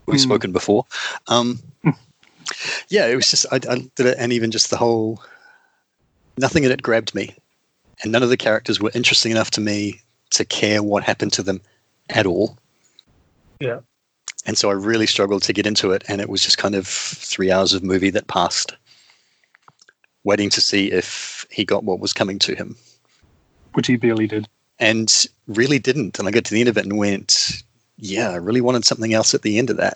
We've 0.05 0.21
Mm. 0.21 0.25
spoken 0.25 0.53
before. 0.53 0.85
Um, 1.29 1.61
yeah, 2.89 3.07
it 3.07 3.17
was 3.17 3.31
just 3.31 3.47
I, 3.51 3.57
I 3.57 3.91
did 3.95 4.05
it, 4.05 4.19
and 4.19 4.35
even 4.35 4.51
just 4.51 4.69
the 4.69 4.77
whole 4.77 5.23
nothing 6.37 6.65
in 6.65 6.73
it 6.73 6.83
grabbed 6.83 7.15
me, 7.15 7.35
and 8.03 8.13
none 8.13 8.23
of 8.23 8.29
the 8.29 8.37
characters 8.37 8.81
were 8.81 8.91
interesting 8.95 9.33
enough 9.33 9.51
to 9.53 9.63
me 9.63 10.03
to 10.31 10.45
care 10.45 10.83
what 10.83 11.03
happened 11.05 11.33
to 11.35 11.43
them 11.43 11.61
at 12.11 12.27
all. 12.27 12.57
Yeah. 13.61 13.81
And 14.47 14.57
so 14.57 14.71
I 14.71 14.75
really 14.75 15.07
struggled 15.07 15.43
to 15.43 15.53
get 15.53 15.67
into 15.67 15.91
it, 15.91 16.05
and 16.09 16.21
it 16.21 16.29
was 16.29 16.43
just 16.43 16.59
kind 16.59 16.75
of 16.75 16.87
three 16.87 17.51
hours 17.51 17.75
of 17.75 17.83
movie 17.83 18.11
that 18.11 18.29
passed 18.29 18.75
waiting 20.25 20.51
to 20.51 20.61
see 20.61 20.91
if 20.91 21.47
he 21.51 21.65
got 21.65 21.85
what 21.85 22.01
was 22.01 22.13
coming 22.13 22.39
to 22.39 22.55
him 22.55 22.77
Which 23.75 23.87
he 23.87 23.97
barely 23.97 24.27
did. 24.27 24.49
and 24.79 25.27
really 25.47 25.79
didn't. 25.79 26.19
And 26.19 26.29
I 26.29 26.31
got 26.31 26.45
to 26.45 26.55
the 26.55 26.61
end 26.61 26.69
of 26.69 26.77
it 26.77 26.85
and 26.85 26.99
went, 26.99 27.63
yeah, 27.97 28.31
I 28.31 28.37
really 28.37 28.61
wanted 28.61 28.85
something 28.85 29.15
else 29.15 29.33
at 29.35 29.43
the 29.43 29.59
end 29.59 29.71
of 29.71 29.77
that. 29.79 29.95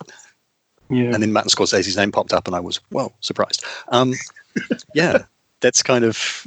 Yeah. 0.91 1.12
And 1.12 1.23
then 1.23 1.33
Martin 1.33 1.51
Scorsese's 1.51 1.97
name 1.97 2.12
popped 2.12 2.33
up 2.33 2.47
and 2.47 2.57
I 2.57 2.61
was, 2.61 2.79
whoa, 2.91 3.12
surprised. 3.21 3.65
Um, 3.89 4.15
yeah, 4.95 5.25
that's 5.61 5.83
kind 5.83 6.05
of, 6.05 6.47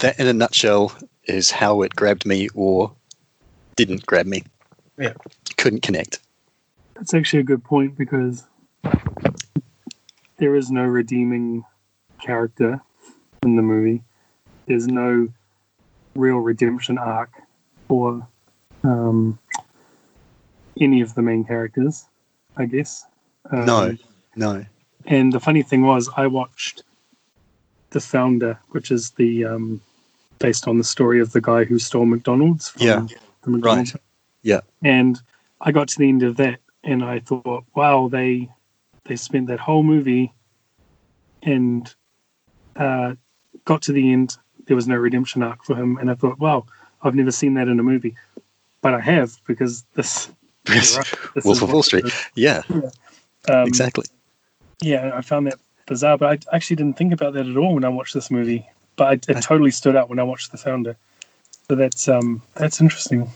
that 0.00 0.18
in 0.20 0.26
a 0.26 0.32
nutshell 0.32 0.92
is 1.24 1.50
how 1.50 1.82
it 1.82 1.96
grabbed 1.96 2.26
me 2.26 2.48
or 2.54 2.92
didn't 3.76 4.04
grab 4.06 4.26
me. 4.26 4.42
Yeah. 4.98 5.12
Couldn't 5.56 5.82
connect. 5.82 6.20
That's 6.94 7.14
actually 7.14 7.40
a 7.40 7.44
good 7.44 7.62
point 7.62 7.96
because 7.96 8.44
there 10.38 10.56
is 10.56 10.70
no 10.70 10.84
redeeming 10.84 11.64
character 12.20 12.80
in 13.42 13.56
the 13.56 13.62
movie. 13.62 14.02
There's 14.66 14.86
no 14.88 15.28
real 16.14 16.38
redemption 16.38 16.98
arc 16.98 17.30
for 17.88 18.26
um, 18.82 19.38
any 20.80 21.02
of 21.02 21.14
the 21.14 21.22
main 21.22 21.44
characters, 21.44 22.06
I 22.56 22.66
guess. 22.66 23.04
Um, 23.50 23.66
No, 23.66 23.96
no. 24.34 24.64
And 25.04 25.32
the 25.32 25.40
funny 25.40 25.62
thing 25.62 25.82
was, 25.82 26.08
I 26.16 26.26
watched 26.26 26.82
The 27.90 28.00
Founder, 28.00 28.58
which 28.70 28.90
is 28.90 29.10
the 29.12 29.44
um, 29.44 29.80
based 30.38 30.66
on 30.66 30.78
the 30.78 30.84
story 30.84 31.20
of 31.20 31.32
the 31.32 31.40
guy 31.40 31.64
who 31.64 31.78
stole 31.78 32.06
McDonald's. 32.06 32.70
From 32.70 32.82
Yeah. 32.82 33.06
The 33.46 33.52
McDonald's 33.52 33.94
Right. 33.94 34.02
Yeah. 34.42 34.60
and 34.84 35.20
I 35.60 35.72
got 35.72 35.88
to 35.88 35.98
the 35.98 36.08
end 36.08 36.22
of 36.22 36.36
that, 36.36 36.60
and 36.84 37.02
I 37.02 37.20
thought, 37.20 37.64
wow, 37.74 38.08
they 38.08 38.48
they 39.04 39.16
spent 39.16 39.46
that 39.46 39.60
whole 39.60 39.82
movie, 39.82 40.32
and 41.42 41.92
uh, 42.76 43.14
got 43.64 43.82
to 43.82 43.92
the 43.92 44.12
end. 44.12 44.36
There 44.66 44.76
was 44.76 44.86
no 44.88 44.96
redemption 44.96 45.42
arc 45.42 45.64
for 45.64 45.74
him, 45.76 45.96
and 45.98 46.10
I 46.10 46.14
thought, 46.14 46.38
wow, 46.38 46.66
I've 47.02 47.14
never 47.14 47.30
seen 47.30 47.54
that 47.54 47.68
in 47.68 47.78
a 47.80 47.82
movie, 47.82 48.14
but 48.82 48.94
I 48.94 49.00
have 49.00 49.36
because 49.46 49.84
this. 49.94 50.30
Yes. 50.68 50.98
this 51.36 51.44
Wolf 51.44 51.62
of 51.62 51.72
Wall 51.72 51.84
Street. 51.84 52.06
Yeah, 52.34 52.62
Um, 52.68 52.82
exactly. 53.68 54.04
Yeah, 54.82 55.12
I 55.14 55.20
found 55.20 55.46
that 55.46 55.60
bizarre, 55.86 56.18
but 56.18 56.44
I 56.52 56.56
actually 56.56 56.74
didn't 56.74 56.96
think 56.98 57.12
about 57.12 57.34
that 57.34 57.46
at 57.46 57.56
all 57.56 57.74
when 57.74 57.84
I 57.84 57.88
watched 57.88 58.14
this 58.14 58.32
movie. 58.32 58.68
But 58.96 59.26
it 59.28 59.40
totally 59.42 59.70
stood 59.70 59.94
out 59.94 60.08
when 60.10 60.18
I 60.18 60.24
watched 60.24 60.50
The 60.50 60.58
Founder. 60.58 60.96
So 61.68 61.74
that's 61.74 62.08
um 62.08 62.42
that's 62.54 62.80
interesting. 62.80 63.28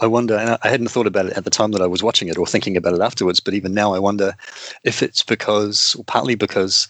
I 0.00 0.06
wonder, 0.06 0.36
and 0.36 0.50
I- 0.50 0.58
I 0.64 0.68
hadn't 0.68 0.88
thought 0.88 1.06
about 1.06 1.26
it 1.26 1.34
at 1.36 1.44
the 1.44 1.50
time 1.50 1.70
that 1.72 1.80
I 1.82 1.86
was 1.86 2.02
watching 2.02 2.26
it 2.26 2.36
or 2.36 2.44
thinking 2.46 2.76
about 2.76 2.94
it 2.94 3.00
afterwards, 3.00 3.38
but 3.38 3.54
even 3.54 3.72
now 3.72 3.94
I 3.94 4.00
wonder 4.00 4.34
if 4.82 5.00
it's 5.00 5.22
because, 5.22 5.94
or 5.94 6.02
partly 6.04 6.34
because, 6.34 6.88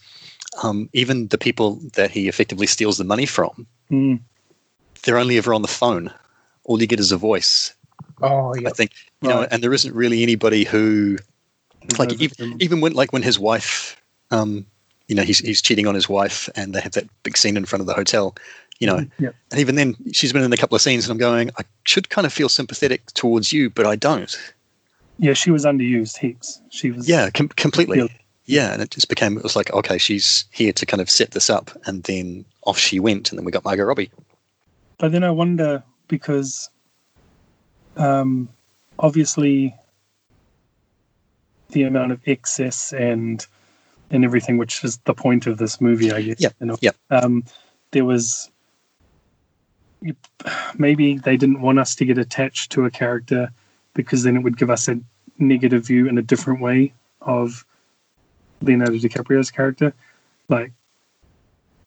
um, 0.62 0.88
even 0.94 1.28
the 1.28 1.36
people 1.36 1.78
that 1.92 2.10
he 2.10 2.26
effectively 2.26 2.66
steals 2.66 2.96
the 2.96 3.04
money 3.04 3.26
from, 3.26 3.66
Mm. 3.90 4.20
they're 5.02 5.18
only 5.18 5.36
ever 5.36 5.52
on 5.52 5.60
the 5.60 5.68
phone. 5.68 6.10
All 6.64 6.80
you 6.80 6.86
get 6.86 7.00
is 7.00 7.12
a 7.12 7.18
voice. 7.18 7.74
Oh, 8.22 8.54
yeah. 8.54 8.68
I 8.68 8.72
think, 8.72 8.92
you 9.20 9.28
know, 9.28 9.42
and 9.50 9.62
there 9.62 9.74
isn't 9.74 9.94
really 9.94 10.22
anybody 10.22 10.64
who, 10.64 11.18
like, 11.98 12.18
even, 12.18 12.56
even 12.62 12.80
when, 12.80 12.94
like, 12.94 13.12
when 13.12 13.22
his 13.22 13.38
wife, 13.38 14.00
um, 14.30 14.64
you 15.08 15.14
know, 15.14 15.22
he's, 15.22 15.40
he's 15.40 15.60
cheating 15.60 15.86
on 15.86 15.94
his 15.94 16.08
wife 16.08 16.48
and 16.56 16.72
they 16.74 16.80
have 16.80 16.92
that 16.92 17.08
big 17.24 17.36
scene 17.36 17.58
in 17.58 17.66
front 17.66 17.80
of 17.82 17.86
the 17.86 17.94
hotel, 17.94 18.34
you 18.82 18.86
know, 18.88 19.06
Yeah. 19.20 19.30
and 19.52 19.60
even 19.60 19.76
then, 19.76 19.94
she's 20.12 20.32
been 20.32 20.42
in 20.42 20.52
a 20.52 20.56
couple 20.56 20.74
of 20.74 20.82
scenes, 20.82 21.04
and 21.04 21.12
I'm 21.12 21.18
going, 21.18 21.50
I 21.56 21.62
should 21.84 22.08
kind 22.10 22.26
of 22.26 22.32
feel 22.32 22.48
sympathetic 22.48 23.06
towards 23.14 23.52
you, 23.52 23.70
but 23.70 23.86
I 23.86 23.94
don't. 23.94 24.36
Yeah, 25.18 25.34
she 25.34 25.52
was 25.52 25.64
underused 25.64 26.16
heaps. 26.18 26.60
She 26.70 26.90
was 26.90 27.08
Yeah, 27.08 27.30
com- 27.30 27.48
completely. 27.50 27.98
Yeah. 27.98 28.06
Yeah. 28.46 28.72
and 28.72 28.82
it 28.82 28.90
just 28.90 29.08
became, 29.08 29.36
it 29.36 29.44
was 29.44 29.54
like, 29.54 29.72
okay, 29.72 29.98
she's 29.98 30.46
here 30.50 30.72
to 30.72 30.84
kind 30.84 31.00
of 31.00 31.08
set 31.08 31.30
this 31.30 31.48
up, 31.48 31.70
and 31.86 32.02
then 32.02 32.44
off 32.64 32.76
she 32.76 32.98
went, 32.98 33.30
and 33.30 33.38
then 33.38 33.44
we 33.44 33.52
got 33.52 33.64
Margot 33.64 33.84
Robbie. 33.84 34.10
But 34.98 35.12
then 35.12 35.22
I 35.22 35.30
wonder 35.30 35.84
because 36.08 36.68
um, 37.96 38.48
obviously 38.98 39.76
the 41.70 41.84
amount 41.84 42.10
of 42.12 42.20
excess 42.26 42.92
and 42.92 43.46
and 44.10 44.24
everything, 44.24 44.58
which 44.58 44.82
is 44.84 44.98
the 45.04 45.14
point 45.14 45.46
of 45.46 45.56
this 45.58 45.80
movie, 45.80 46.12
I 46.12 46.20
guess. 46.22 46.36
Yeah. 46.40 46.50
You 46.60 46.66
know? 46.66 46.76
Yeah. 46.82 46.90
Um, 47.10 47.44
there 47.92 48.04
was 48.04 48.50
maybe 50.78 51.18
they 51.18 51.36
didn't 51.36 51.60
want 51.60 51.78
us 51.78 51.94
to 51.96 52.04
get 52.04 52.18
attached 52.18 52.72
to 52.72 52.84
a 52.84 52.90
character 52.90 53.50
because 53.94 54.22
then 54.22 54.36
it 54.36 54.40
would 54.40 54.56
give 54.56 54.70
us 54.70 54.88
a 54.88 54.98
negative 55.38 55.86
view 55.86 56.08
in 56.08 56.18
a 56.18 56.22
different 56.22 56.60
way 56.60 56.92
of 57.20 57.64
Leonardo 58.60 58.94
DiCaprio's 58.94 59.50
character. 59.50 59.92
Like, 60.48 60.72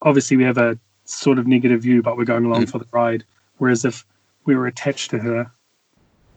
obviously, 0.01 0.37
we 0.37 0.43
have 0.43 0.57
a 0.57 0.77
sort 1.05 1.39
of 1.39 1.47
negative 1.47 1.81
view, 1.81 2.01
but 2.01 2.17
we're 2.17 2.25
going 2.25 2.45
along 2.45 2.65
mm. 2.65 2.69
for 2.69 2.79
the 2.79 2.87
ride. 2.91 3.23
Whereas 3.57 3.85
if 3.85 4.05
we 4.45 4.55
were 4.55 4.67
attached 4.67 5.11
to 5.11 5.19
her 5.19 5.51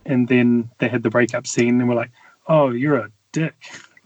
and 0.07 0.29
then 0.29 0.71
they 0.79 0.89
had 0.89 1.03
the 1.03 1.11
breakup 1.11 1.47
scene 1.47 1.81
and 1.81 1.89
we're 1.89 1.95
like, 1.95 2.11
oh, 2.47 2.71
you're 2.71 2.97
a 2.97 3.11
dick. 3.33 3.55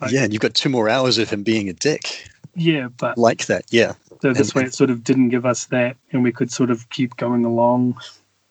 Like, 0.01 0.13
yeah, 0.13 0.25
and 0.25 0.33
you've 0.33 0.43
got 0.43 0.55
two 0.55 0.69
more 0.69 0.89
hours 0.89 1.19
of 1.19 1.31
him 1.31 1.43
being 1.43 1.69
a 1.69 1.73
dick 1.73 2.29
yeah, 2.55 2.89
but 2.89 3.17
like 3.19 3.47
that. 3.47 3.65
Yeah. 3.71 3.95
So 4.23 4.33
this 4.33 4.55
way 4.55 4.63
it 4.63 4.73
sort 4.73 4.89
of 4.89 5.03
didn't 5.03 5.31
give 5.31 5.45
us 5.45 5.65
that 5.67 5.97
and 6.13 6.23
we 6.23 6.31
could 6.31 6.53
sort 6.53 6.71
of 6.71 6.89
keep 6.91 7.17
going 7.17 7.45
along 7.45 7.97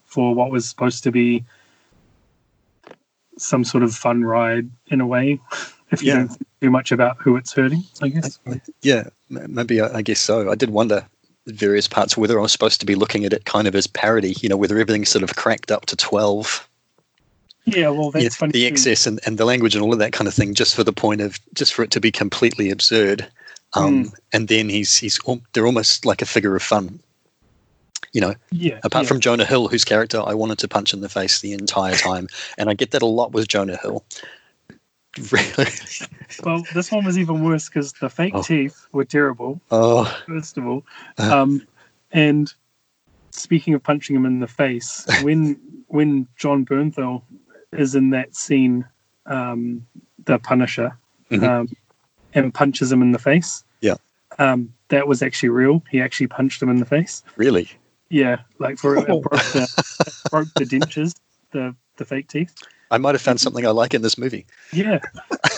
for 0.04 0.36
what 0.36 0.52
was 0.52 0.68
supposed 0.68 1.02
to 1.04 1.12
be 1.12 1.46
some 3.38 3.64
sort 3.64 3.82
of 3.82 3.96
fun 3.96 4.26
ride 4.26 4.70
in 4.88 5.00
a 5.00 5.08
way 5.08 5.40
if 5.92 6.04
you 6.04 6.10
Yeah. 6.10 6.16
don't 6.18 6.28
think 6.28 6.48
too 6.60 6.70
much 6.72 6.92
about 6.92 7.16
who 7.22 7.38
it's 7.38 7.54
hurting 7.54 7.84
i 8.02 8.10
guess 8.10 8.38
Yeah, 8.82 9.04
maybe 9.30 9.80
I, 9.80 9.98
I 10.00 10.02
guess 10.02 10.20
so. 10.20 10.52
I 10.52 10.56
did 10.56 10.72
wonder 10.72 11.08
various 11.48 11.88
parts 11.88 12.18
whether 12.18 12.38
I 12.38 12.42
was 12.42 12.52
supposed 12.52 12.82
to 12.82 12.86
be 12.86 12.96
looking 12.96 13.24
at 13.26 13.32
it 13.34 13.46
kind 13.46 13.66
of 13.68 13.74
as 13.74 13.88
parody, 13.88 14.36
you 14.42 14.50
know, 14.50 14.58
whether 14.58 14.78
everything's 14.78 15.10
sort 15.10 15.24
of 15.24 15.36
cracked 15.38 15.72
up 15.72 15.86
to 15.88 15.96
12, 15.96 16.68
yeah 17.66 17.90
well 17.90 18.12
that's 18.12 18.24
you 18.24 18.30
know, 18.30 18.34
funny 18.36 18.52
the 18.52 18.62
too. 18.62 18.68
excess 18.68 19.08
and, 19.08 19.20
and 19.26 19.38
the 19.38 19.46
language 19.46 19.74
and 19.76 19.84
all 19.84 19.94
of 19.94 20.00
that 20.00 20.12
kind 20.14 20.28
of 20.28 20.34
thing, 20.34 20.54
just 20.54 20.76
for 20.76 20.84
the 20.84 20.92
point 20.94 21.22
of, 21.22 21.40
just 21.54 21.74
for 21.74 21.82
it 21.84 21.92
to 21.92 22.00
be 22.02 22.12
completely 22.12 22.70
absurd. 22.70 23.26
Um, 23.74 24.06
Mm. 24.06 24.14
And 24.34 24.48
then 24.48 24.70
he's 24.70 24.98
he's 24.98 25.20
they're 25.54 25.66
almost 25.66 26.06
like 26.06 26.22
a 26.22 26.26
figure 26.26 26.56
of 26.56 26.64
fun. 26.64 27.00
You 28.14 28.20
know, 28.22 28.36
yeah 28.52 28.80
apart 28.84 29.04
yeah. 29.04 29.08
from 29.08 29.20
Jonah 29.22 29.46
Hill, 29.46 29.70
whose 29.70 29.86
character 29.86 30.22
I 30.26 30.34
wanted 30.34 30.60
to 30.60 30.68
punch 30.68 30.94
in 30.94 31.00
the 31.00 31.08
face 31.08 31.40
the 31.40 31.54
entire 31.54 31.96
time. 31.96 32.28
and 32.58 32.70
I 32.70 32.74
get 32.74 32.92
that 32.92 33.02
a 33.02 33.06
lot 33.06 33.32
with 33.32 33.48
Jonah 33.48 33.78
Hill. 33.78 34.04
Really? 35.30 35.66
well 36.46 36.64
this 36.74 36.90
one 36.90 37.04
was 37.04 37.18
even 37.18 37.44
worse 37.44 37.68
because 37.68 37.92
the 38.00 38.10
fake 38.10 38.34
Oh. 38.34 38.42
teeth 38.44 38.88
were 38.94 39.04
terrible 39.04 39.60
Oh, 39.70 40.06
first 40.26 40.58
of 40.58 40.66
all 40.66 40.86
Uh. 41.18 41.42
um 41.42 41.68
and 42.14 42.54
speaking 43.32 43.74
of 43.74 43.84
punching 43.84 44.16
him 44.16 44.26
in 44.26 44.40
the 44.40 44.48
face 44.48 45.06
when 45.24 45.60
when 45.88 46.28
jon 46.38 46.66
bernthal 46.66 47.24
is 47.74 47.94
in 47.94 48.12
that 48.12 48.34
scene 48.38 48.86
um 49.26 49.86
the 50.24 50.40
punisher 50.40 50.98
Mhm. 51.30 51.44
um 51.44 51.70
and 52.34 52.54
punches 52.54 52.92
him 52.92 53.02
in 53.02 53.12
the 53.12 53.20
face 53.20 53.64
Yeah. 53.82 53.96
um 54.40 54.74
that 54.90 55.08
was 55.08 55.22
actually 55.22 55.50
real 55.50 55.84
he 55.90 56.02
actually 56.02 56.28
punched 56.28 56.62
him 56.62 56.70
in 56.70 56.78
the 56.78 56.86
face 56.86 57.24
really? 57.36 57.70
yeah 58.10 58.38
like 58.60 58.78
for 58.78 58.98
Oh. 59.10 59.22
broke 59.22 59.42
the, 59.54 60.22
broke 60.32 60.48
the 60.56 60.66
dentures 60.66 61.14
the 61.52 61.76
the 61.98 62.06
fake 62.06 62.28
teeth 62.28 62.56
I 62.90 62.98
might 62.98 63.16
have 63.16 63.22
found 63.22 63.40
something 63.40 63.66
I 63.66 63.70
like 63.70 63.94
in 63.94 64.02
this 64.02 64.18
movie. 64.18 64.46
yeah 64.74 65.00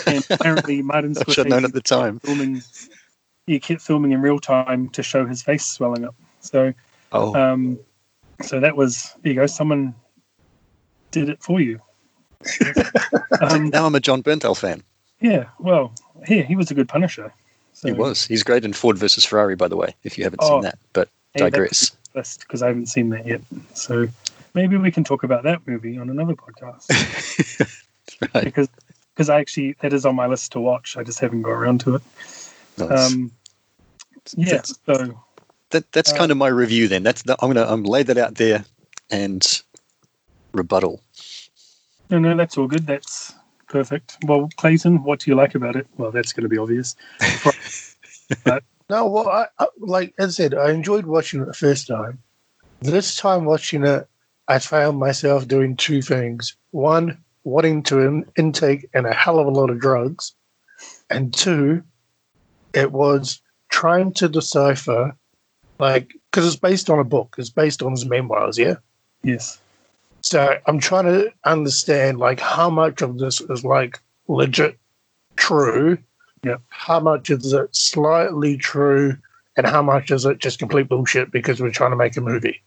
and 0.06 0.24
apparently 0.30 0.82
martin 0.82 1.14
I 1.28 1.32
should 1.32 1.48
known 1.48 1.64
at 1.64 1.72
the 1.72 1.80
time. 1.80 2.20
filming 2.20 2.62
he 3.46 3.58
kept 3.60 3.82
filming 3.82 4.12
in 4.12 4.20
real 4.22 4.38
time 4.38 4.88
to 4.90 5.02
show 5.02 5.26
his 5.26 5.42
face 5.42 5.64
swelling 5.66 6.04
up 6.04 6.14
so 6.40 6.72
Oh, 7.12 7.34
um 7.34 7.78
so 8.42 8.58
that 8.60 8.76
was 8.76 9.14
there 9.22 9.32
you 9.32 9.38
go 9.40 9.46
someone 9.46 9.94
did 11.12 11.28
it 11.28 11.40
for 11.42 11.60
you 11.60 11.80
um, 13.40 13.70
now 13.70 13.86
I'm 13.86 13.94
a 13.94 14.00
Jon 14.00 14.22
Bernthal 14.22 14.56
fan. 14.56 14.82
yeah 15.20 15.44
well 15.58 15.94
yeah 16.28 16.42
he 16.42 16.56
was 16.56 16.70
a 16.70 16.74
good 16.74 16.88
punisher 16.88 17.32
so, 17.72 17.88
He 17.88 17.92
was. 17.92 18.24
He's 18.24 18.44
great 18.44 18.64
in 18.64 18.72
Ford 18.72 18.96
versus 18.96 19.24
Ferrari, 19.24 19.56
by 19.56 19.66
the 19.66 19.76
way, 19.76 19.96
if 20.04 20.16
you 20.16 20.22
haven't 20.22 20.38
Oh, 20.42 20.48
seen 20.48 20.60
that. 20.60 20.78
But 20.92 21.08
hey, 21.34 21.40
digress. 21.40 21.90
because 22.12 22.62
i 22.62 22.68
haven't 22.68 22.86
seen 22.86 23.08
that 23.10 23.26
yet 23.26 23.40
so 23.74 24.06
maybe 24.54 24.76
we 24.76 24.92
can 24.92 25.02
talk 25.02 25.24
about 25.24 25.42
that 25.42 25.66
movie 25.66 25.98
on 25.98 26.08
another 26.08 26.34
podcast 26.34 26.86
right. 28.34 28.44
because 28.44 28.68
because 29.12 29.28
i 29.28 29.40
actually 29.40 29.74
that 29.80 29.92
is 29.92 30.06
on 30.06 30.14
my 30.14 30.28
list 30.28 30.52
to 30.52 30.60
watch 30.60 30.96
i 30.96 31.02
just 31.02 31.18
haven't 31.18 31.42
got 31.42 31.50
around 31.50 31.80
to 31.80 31.96
it 31.96 32.02
Nice. 32.78 33.12
um 33.12 33.32
yeah 34.36 34.44
That's- 34.62 34.78
so 34.86 35.20
that, 35.70 35.90
that's 35.90 36.12
uh, 36.12 36.16
kind 36.16 36.30
of 36.30 36.36
my 36.36 36.46
review 36.46 36.86
then. 36.86 37.02
That's 37.02 37.22
the, 37.22 37.36
I'm 37.42 37.48
gonna 37.52 37.66
I'm 37.68 37.82
lay 37.82 38.04
that 38.04 38.16
out 38.16 38.36
there 38.36 38.64
and 39.10 39.42
rebuttal. 40.52 41.02
No, 42.10 42.20
no, 42.20 42.36
that's 42.36 42.56
all 42.56 42.68
good. 42.68 42.86
That's 42.86 43.23
perfect. 43.74 44.16
Well, 44.24 44.48
Clayton, 44.56 45.02
what 45.02 45.18
do 45.18 45.32
you 45.32 45.34
like 45.34 45.56
about 45.56 45.74
it? 45.74 45.88
Well, 45.96 46.12
that's 46.12 46.32
going 46.32 46.44
to 46.44 46.48
be 46.48 46.58
obvious. 46.58 46.94
No, 48.90 49.06
well, 49.06 49.30
I, 49.30 49.46
I, 49.58 49.66
like 49.78 50.12
as 50.18 50.38
I 50.38 50.42
said, 50.42 50.54
I 50.54 50.70
enjoyed 50.70 51.06
watching 51.06 51.40
it 51.40 51.46
the 51.46 51.54
first 51.54 51.86
time. 51.86 52.18
This 52.80 53.16
time 53.16 53.46
watching 53.46 53.82
it, 53.82 54.06
I 54.46 54.58
found 54.58 54.98
myself 54.98 55.48
doing 55.48 55.74
two 55.74 56.02
things. 56.02 56.54
One, 56.72 57.16
wanting 57.44 57.82
to 57.84 58.00
in, 58.00 58.26
intake 58.36 58.86
and 58.92 59.06
a 59.06 59.14
hell 59.14 59.38
of 59.38 59.46
a 59.46 59.50
lot 59.50 59.70
of 59.70 59.80
drugs. 59.80 60.34
And 61.08 61.32
two, 61.32 61.82
it 62.74 62.92
was 62.92 63.40
trying 63.70 64.12
to 64.14 64.28
decipher, 64.28 65.16
like, 65.78 66.12
because 66.30 66.46
it's 66.46 66.56
based 66.56 66.90
on 66.90 66.98
a 66.98 67.04
book, 67.04 67.36
it's 67.38 67.48
based 67.48 67.82
on 67.82 67.92
his 67.92 68.04
memoirs, 68.04 68.58
yeah? 68.58 68.74
Yes. 69.22 69.58
So 70.24 70.56
I'm 70.66 70.78
trying 70.80 71.04
to 71.04 71.32
understand, 71.44 72.18
like, 72.18 72.40
how 72.40 72.70
much 72.70 73.02
of 73.02 73.18
this 73.18 73.42
is, 73.42 73.62
like, 73.64 74.00
legit 74.26 74.78
true 75.36 75.98
Yep. 76.44 76.60
how 76.68 77.00
much 77.00 77.30
is 77.30 77.52
it 77.52 77.74
slightly 77.74 78.56
true 78.56 79.16
and 79.56 79.66
how 79.66 79.82
much 79.82 80.10
is 80.10 80.24
it 80.26 80.38
just 80.38 80.58
complete 80.58 80.88
bullshit 80.88 81.30
because 81.30 81.60
we're 81.60 81.70
trying 81.70 81.90
to 81.90 81.96
make 81.96 82.16
a 82.16 82.20
movie 82.20 82.62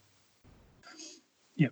Yep. 1.55 1.71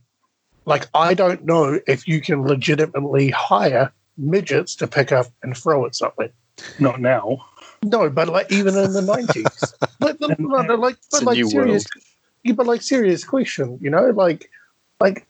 like 0.65 0.87
i 0.93 1.13
don't 1.13 1.45
know 1.45 1.79
if 1.87 2.07
you 2.07 2.21
can 2.21 2.43
legitimately 2.43 3.29
hire 3.31 3.91
midgets 4.17 4.75
to 4.77 4.87
pick 4.87 5.11
up 5.11 5.27
and 5.43 5.57
throw 5.57 5.85
at 5.85 5.95
something 5.95 6.29
Not 6.79 7.01
now. 7.01 7.45
no 7.83 8.09
but 8.09 8.29
like 8.29 8.51
even 8.51 8.75
in 8.77 8.93
the 8.93 9.01
90s 9.01 9.73
like, 9.99 10.19
no, 10.21 10.75
like 10.75 10.97
but 11.11 11.23
like 11.23 11.43
serious 11.45 11.85
yeah, 12.43 12.53
but 12.53 12.67
like 12.67 12.81
serious 12.81 13.23
question 13.23 13.77
you 13.81 13.89
know 13.89 14.11
like 14.11 14.49
like 14.99 15.27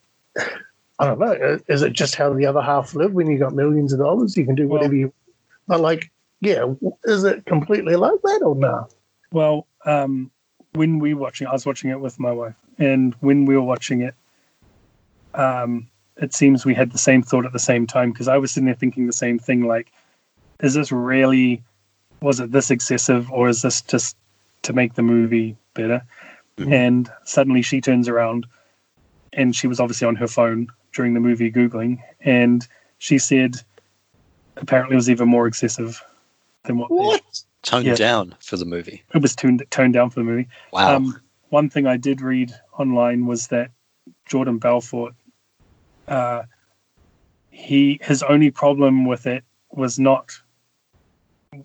i 1.00 1.06
don't 1.06 1.20
know 1.20 1.60
is 1.68 1.82
it 1.82 1.94
just 1.94 2.16
how 2.16 2.34
the 2.34 2.46
other 2.46 2.62
half 2.62 2.96
live 2.96 3.14
when 3.14 3.28
you 3.28 3.38
got 3.38 3.54
millions 3.54 3.94
of 3.94 4.00
dollars 4.00 4.36
you 4.38 4.46
can 4.46 4.56
do 4.56 4.68
Well- 4.68 4.80
whatever 4.80 4.96
you 4.96 5.14
but 5.68 5.80
like 5.80 6.12
yeah 6.42 6.66
is 7.06 7.24
it 7.24 7.46
completely 7.46 7.96
like 7.96 8.22
that 8.24 8.42
or 8.46 8.56
not 8.56 8.94
Well, 9.32 9.68
um, 9.86 10.32
when 10.74 11.00
we 11.00 11.14
were 11.14 11.22
watching, 11.22 11.48
I 11.48 11.52
was 11.54 11.66
watching 11.66 11.90
it 11.90 12.00
with 12.00 12.20
my 12.20 12.32
wife, 12.32 12.56
and 12.78 13.14
when 13.20 13.46
we 13.46 13.56
were 13.56 13.64
watching 13.64 14.02
it, 14.02 14.14
um, 15.34 15.88
it 16.18 16.34
seems 16.34 16.66
we 16.66 16.74
had 16.74 16.92
the 16.92 16.98
same 16.98 17.22
thought 17.22 17.46
at 17.46 17.54
the 17.54 17.60
same 17.60 17.88
time 17.88 18.12
because 18.12 18.28
I 18.28 18.38
was 18.38 18.52
sitting 18.52 18.66
there 18.66 18.76
thinking 18.76 19.08
the 19.08 19.14
same 19.14 19.40
thing. 19.40 19.66
Like, 19.68 19.92
is 20.62 20.74
this 20.74 20.92
really? 20.92 21.64
Was 22.22 22.40
it 22.40 22.52
this 22.52 22.72
excessive, 22.72 23.32
or 23.32 23.50
is 23.50 23.62
this 23.62 23.82
just 23.82 24.16
to 24.64 24.74
make 24.74 24.94
the 24.96 25.02
movie 25.02 25.56
better? 25.74 26.02
And 26.58 27.10
suddenly 27.26 27.62
she 27.62 27.82
turns 27.82 28.08
around, 28.08 28.46
and 29.36 29.56
she 29.56 29.68
was 29.68 29.80
obviously 29.80 30.08
on 30.08 30.16
her 30.16 30.28
phone 30.28 30.68
during 30.94 31.14
the 31.14 31.20
movie 31.20 31.52
googling, 31.52 32.02
and 32.22 32.68
she 32.98 33.20
said, 33.20 33.56
apparently, 34.58 34.94
it 34.94 34.98
was 34.98 35.10
even 35.10 35.28
more 35.28 35.46
excessive 35.48 36.02
than 36.64 36.78
what, 36.78 36.90
they- 36.90 37.20
Toned 37.62 37.86
Yeah. 37.88 37.96
down 37.96 38.36
for 38.42 38.58
the 38.58 38.66
movie. 38.66 39.04
it 39.16 39.22
was 39.24 39.36
tuned 39.36 39.66
toned 39.72 39.94
down 39.94 40.12
for 40.12 40.20
the 40.20 40.24
movie. 40.24 40.48
Wow. 40.72 40.98
Um, 40.98 41.20
one 41.50 41.68
thing 41.68 41.88
I 41.88 41.98
did 41.98 42.22
read 42.22 42.54
online 42.78 43.26
was 43.26 43.48
that 43.48 43.72
Jordan 44.28 44.60
Belfort, 44.60 45.16
uh, 46.08 46.44
he 47.50 48.00
his 48.04 48.22
only 48.22 48.52
problem 48.52 49.06
with 49.06 49.26
it 49.26 49.44
was 49.72 49.98
not 49.98 50.32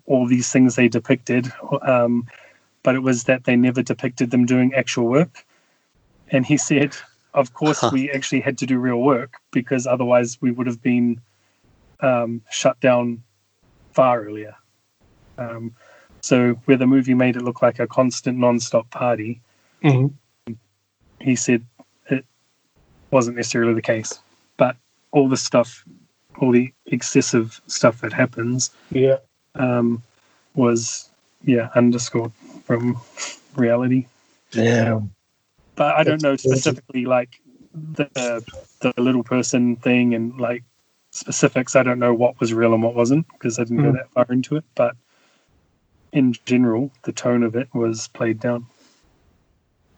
all 0.07 0.25
these 0.25 0.51
things 0.51 0.75
they 0.75 0.87
depicted, 0.87 1.51
um, 1.83 2.25
but 2.81 2.95
it 2.95 3.03
was 3.03 3.25
that 3.25 3.43
they 3.43 3.55
never 3.55 3.83
depicted 3.83 4.31
them 4.31 4.47
doing 4.47 4.73
actual 4.73 5.05
work. 5.05 5.45
And 6.31 6.47
he 6.47 6.57
said, 6.57 6.95
of 7.33 7.53
course, 7.53 7.79
Huh. 7.79 7.89
we 7.93 8.09
actually 8.11 8.41
had 8.41 8.57
to 8.59 8.65
do 8.65 8.77
real 8.79 9.01
work 9.01 9.35
because 9.51 9.87
otherwise 9.87 10.37
we 10.41 10.51
would 10.51 10.67
have 10.67 10.81
been 10.81 11.21
um, 12.01 12.41
shut 12.49 12.79
down 12.79 13.23
far 13.93 14.23
earlier. 14.23 14.55
Um, 15.37 15.75
so 16.21 16.53
where 16.65 16.77
the 16.77 16.87
movie 16.87 17.13
made 17.13 17.35
it 17.35 17.41
look 17.43 17.61
like 17.61 17.79
a 17.79 17.87
constant 17.87 18.37
non-stop 18.37 18.89
party, 18.89 19.41
Mhm. 19.83 20.13
he 21.19 21.35
said 21.35 21.65
it 22.09 22.25
wasn't 23.11 23.37
necessarily 23.37 23.73
the 23.73 23.81
case. 23.81 24.19
But 24.57 24.75
all 25.11 25.29
the 25.29 25.37
stuff, 25.37 25.83
all 26.39 26.51
the 26.51 26.73
excessive 26.87 27.61
stuff 27.67 28.01
that 28.01 28.13
happens, 28.13 28.71
yeah 28.91 29.17
um, 29.55 30.01
was 30.55 31.09
yeah 31.43 31.69
underscored 31.75 32.31
from 32.65 32.97
reality. 33.55 34.07
damn 34.51 35.13
But 35.81 35.95
I 35.95 36.03
don't 36.03 36.21
know 36.21 36.35
specifically 36.35 37.05
like 37.05 37.41
the 37.73 38.43
the 38.81 38.93
little 38.97 39.23
person 39.23 39.77
thing 39.77 40.13
and 40.13 40.39
like 40.39 40.63
specifics. 41.09 41.75
I 41.75 41.81
don't 41.81 41.97
know 41.97 42.13
what 42.13 42.39
was 42.39 42.53
real 42.53 42.75
and 42.75 42.83
what 42.83 42.93
wasn't 42.93 43.25
because 43.33 43.57
I 43.57 43.63
didn't 43.63 43.81
go 43.81 43.91
Mm. 43.91 43.93
that 43.93 44.11
far 44.11 44.27
into 44.29 44.57
it. 44.57 44.63
But 44.75 44.95
in 46.13 46.35
general, 46.45 46.91
the 47.01 47.11
tone 47.11 47.41
of 47.41 47.55
it 47.55 47.67
was 47.73 48.09
played 48.09 48.39
down. 48.39 48.67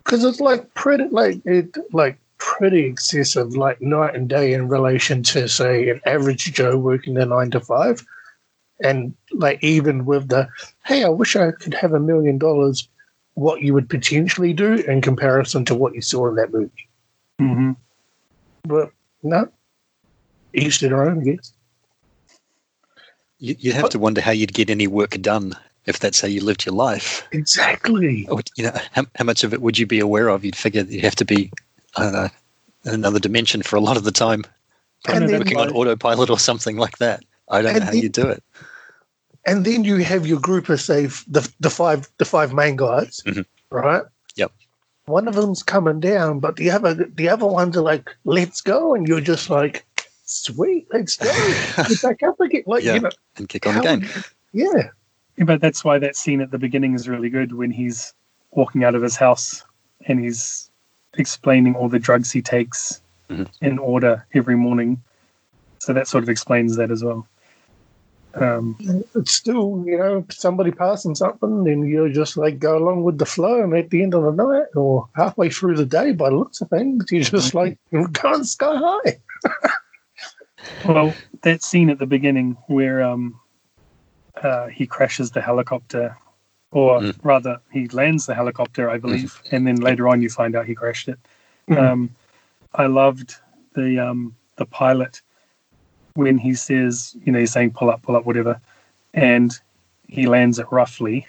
Because 0.06 0.24
it's 0.24 0.39
like 0.39 0.74
pretty, 0.74 1.10
like 1.10 1.41
it, 1.46 1.76
like 1.91 2.17
pretty 2.38 2.86
excessive, 2.86 3.58
like 3.58 3.82
night 3.82 4.15
and 4.15 4.30
day 4.30 4.54
in 4.54 4.69
relation 4.69 5.22
to 5.24 5.50
say 5.50 5.89
an 5.89 6.00
average 6.06 6.46
Joe 6.54 6.78
working 6.78 7.17
a 7.17 7.26
nine 7.26 7.52
to 7.52 7.60
five, 7.60 8.06
and 8.82 9.13
like 9.34 9.62
even 9.62 10.06
with 10.06 10.30
the 10.30 10.48
hey, 10.86 11.04
I 11.04 11.10
wish 11.10 11.36
I 11.36 11.52
could 11.52 11.74
have 11.74 11.91
a 11.91 12.00
million 12.00 12.38
dollars, 12.38 12.88
what 13.36 13.62
you 13.62 13.74
would 13.74 13.89
potentially 13.89 14.54
do 14.54 14.74
in 14.76 15.02
comparison 15.02 15.65
to 15.65 15.76
what 15.76 15.96
you 15.96 16.02
saw 16.02 16.28
in 16.28 16.36
that 16.36 16.54
movie. 16.54 16.88
Mm-hmm. 17.41 17.72
But 18.63 18.91
no, 19.24 19.50
each 20.54 20.80
to 20.80 20.89
their 20.89 21.04
own, 21.10 21.19
I 21.22 21.24
guess. 21.24 21.54
You, 23.39 23.56
you'd 23.60 23.76
have 23.76 23.89
to 23.89 24.00
wonder 24.00 24.22
how 24.22 24.32
you'd 24.32 24.54
get 24.54 24.69
any 24.69 24.88
work 24.88 25.19
done 25.22 25.56
if 25.86 26.00
that's 26.00 26.22
how 26.22 26.28
you 26.28 26.41
lived 26.43 26.65
your 26.65 26.76
life. 26.76 27.28
Exactly. 27.32 28.26
Or, 28.30 28.39
You 28.56 28.65
know, 28.65 28.78
how, 28.93 29.04
how 29.15 29.26
much 29.26 29.43
of 29.43 29.54
it 29.54 29.62
would 29.62 29.78
you 29.78 29.86
be 29.86 30.00
aware 30.00 30.30
of? 30.30 30.46
You'd 30.46 30.56
figure 30.56 30.84
that 30.84 30.93
you'd 30.93 31.04
have 31.04 31.15
to 31.15 31.26
be, 31.26 31.52
I 31.98 32.04
don't 32.04 32.13
know, 32.13 32.30
in 32.86 32.93
another 32.93 33.19
dimension 33.19 33.62
for 33.63 33.76
a 33.76 33.82
lot 33.82 33.98
of 33.98 34.04
the 34.06 34.12
time, 34.12 34.43
And 35.10 35.28
then, 35.28 35.39
working 35.39 35.58
on 35.58 35.67
like- 35.67 35.76
autopilot 35.76 36.30
or 36.30 36.39
something 36.39 36.78
like 36.78 37.00
that. 37.00 37.24
I 37.50 37.62
don't 37.62 37.74
know 37.74 37.80
how 37.82 37.91
then- 37.91 38.02
you 38.02 38.10
do 38.10 38.28
it. 38.28 38.43
And 39.46 39.66
then 39.66 39.84
you 39.84 39.98
have 39.98 40.26
your 40.28 40.40
group 40.40 40.70
of 40.70 40.80
say 40.82 41.08
the 41.28 41.50
the 41.60 41.70
five 41.70 42.10
the 42.18 42.26
five 42.26 42.54
main 42.54 42.76
guys, 42.76 43.22
Mhm. 43.26 43.46
right? 43.70 44.04
Yep. 44.36 44.52
One 45.06 45.28
of 45.28 45.36
them's 45.36 45.64
coming 45.64 46.00
down, 46.00 46.40
but 46.40 46.56
the 46.56 46.72
other 46.72 46.94
the 46.94 47.30
other 47.30 47.46
ones 47.48 47.76
are 47.78 47.82
like, 47.82 48.10
"Let's 48.26 48.62
go," 48.62 48.96
and 48.96 49.08
you're 49.08 49.22
just 49.22 49.50
like, 49.50 49.86
"Sweet, 50.26 50.88
let's 50.94 51.18
go." 51.18 51.32
Get 51.88 52.02
back 52.02 52.24
up 52.24 52.40
again, 52.40 52.64
like 52.66 52.84
Yeah. 52.84 52.94
you 52.96 53.00
know, 53.02 53.10
And 53.38 53.50
kick 53.50 53.68
on 53.68 53.74
how- 53.76 53.80
again. 53.82 54.08
yeah. 54.54 54.90
Yeah, 55.36 55.46
but 55.46 55.62
that's 55.62 55.84
why 55.84 55.98
that 56.00 56.16
scene 56.16 56.42
at 56.42 56.52
the 56.52 56.60
beginning 56.60 56.94
is 56.94 57.10
really 57.10 57.30
good 57.30 57.54
when 57.54 57.72
he's 57.72 58.14
walking 58.52 58.84
out 58.84 58.94
of 58.96 59.02
his 59.02 59.16
house 59.16 59.64
and 60.06 60.20
he's 60.20 60.70
explaining 61.16 61.76
all 61.76 61.90
the 61.90 61.98
drugs 62.00 62.32
he 62.32 62.42
takes 62.42 63.02
Mhm. 63.32 63.48
in 63.62 63.80
order 63.80 64.26
every 64.36 64.56
morning. 64.56 65.02
So 65.80 65.92
that 65.94 66.08
sort 66.08 66.24
of 66.24 66.30
explains 66.30 66.76
that 66.76 66.92
as 66.92 67.04
well. 67.04 67.28
Um, 68.36 68.76
It's 69.15 69.34
still, 69.34 69.84
you 69.86 69.98
know, 69.98 70.26
somebody 70.32 70.72
passing 70.72 71.15
something, 71.15 71.67
and 71.67 71.88
you're 71.88 72.10
just 72.10 72.36
like 72.36 72.60
go 72.60 72.78
along 72.78 73.04
with 73.04 73.17
the 73.19 73.26
flow, 73.26 73.63
and 73.63 73.76
at 73.76 73.89
the 73.89 74.02
end 74.02 74.13
of 74.15 74.24
the 74.24 74.32
night 74.32 74.67
or 74.76 75.08
halfway 75.15 75.50
through 75.50 75.76
the 75.78 75.86
day, 75.86 76.13
by 76.13 76.30
the 76.30 76.36
looks 76.36 76.62
of 76.62 76.69
things, 76.69 77.12
you're 77.12 77.22
just 77.22 77.54
like 77.54 77.78
going 78.12 78.43
sky 78.43 78.76
high. 78.76 79.19
well, 80.86 81.15
that 81.41 81.63
scene 81.63 81.89
at 81.89 82.00
the 82.00 82.08
beginning 82.08 82.58
where 82.67 83.04
um, 83.04 83.39
uh, 84.41 84.67
he 84.67 84.88
crashes 84.88 85.32
the 85.32 85.41
helicopter, 85.41 86.17
or 86.72 87.02
Mm. 87.02 87.15
rather, 87.24 87.62
he 87.72 87.88
lands 87.89 88.26
the 88.26 88.34
helicopter, 88.34 88.89
I 88.89 88.98
believe, 88.98 89.41
and 89.52 89.67
then 89.67 89.76
later 89.76 90.08
on 90.08 90.22
you 90.24 90.30
find 90.30 90.56
out 90.56 90.65
he 90.65 90.74
crashed 90.74 91.08
it. 91.08 91.19
Mhm. 91.69 91.78
Um, 91.78 92.15
I 92.74 92.88
loved 92.88 93.36
the 93.76 94.00
um, 94.00 94.36
the 94.56 94.65
pilot 94.65 95.22
when 96.15 96.38
he 96.38 96.54
says, 96.54 97.15
you 97.23 97.32
know, 97.32 97.39
he's 97.39 97.52
saying 97.52 97.71
pull 97.71 97.89
up, 97.89 98.02
pull 98.02 98.15
up, 98.15 98.26
whatever, 98.26 98.60
and 99.13 99.60
he 100.08 100.28
lands 100.28 100.60
it 100.60 100.67
roughly. 100.71 101.26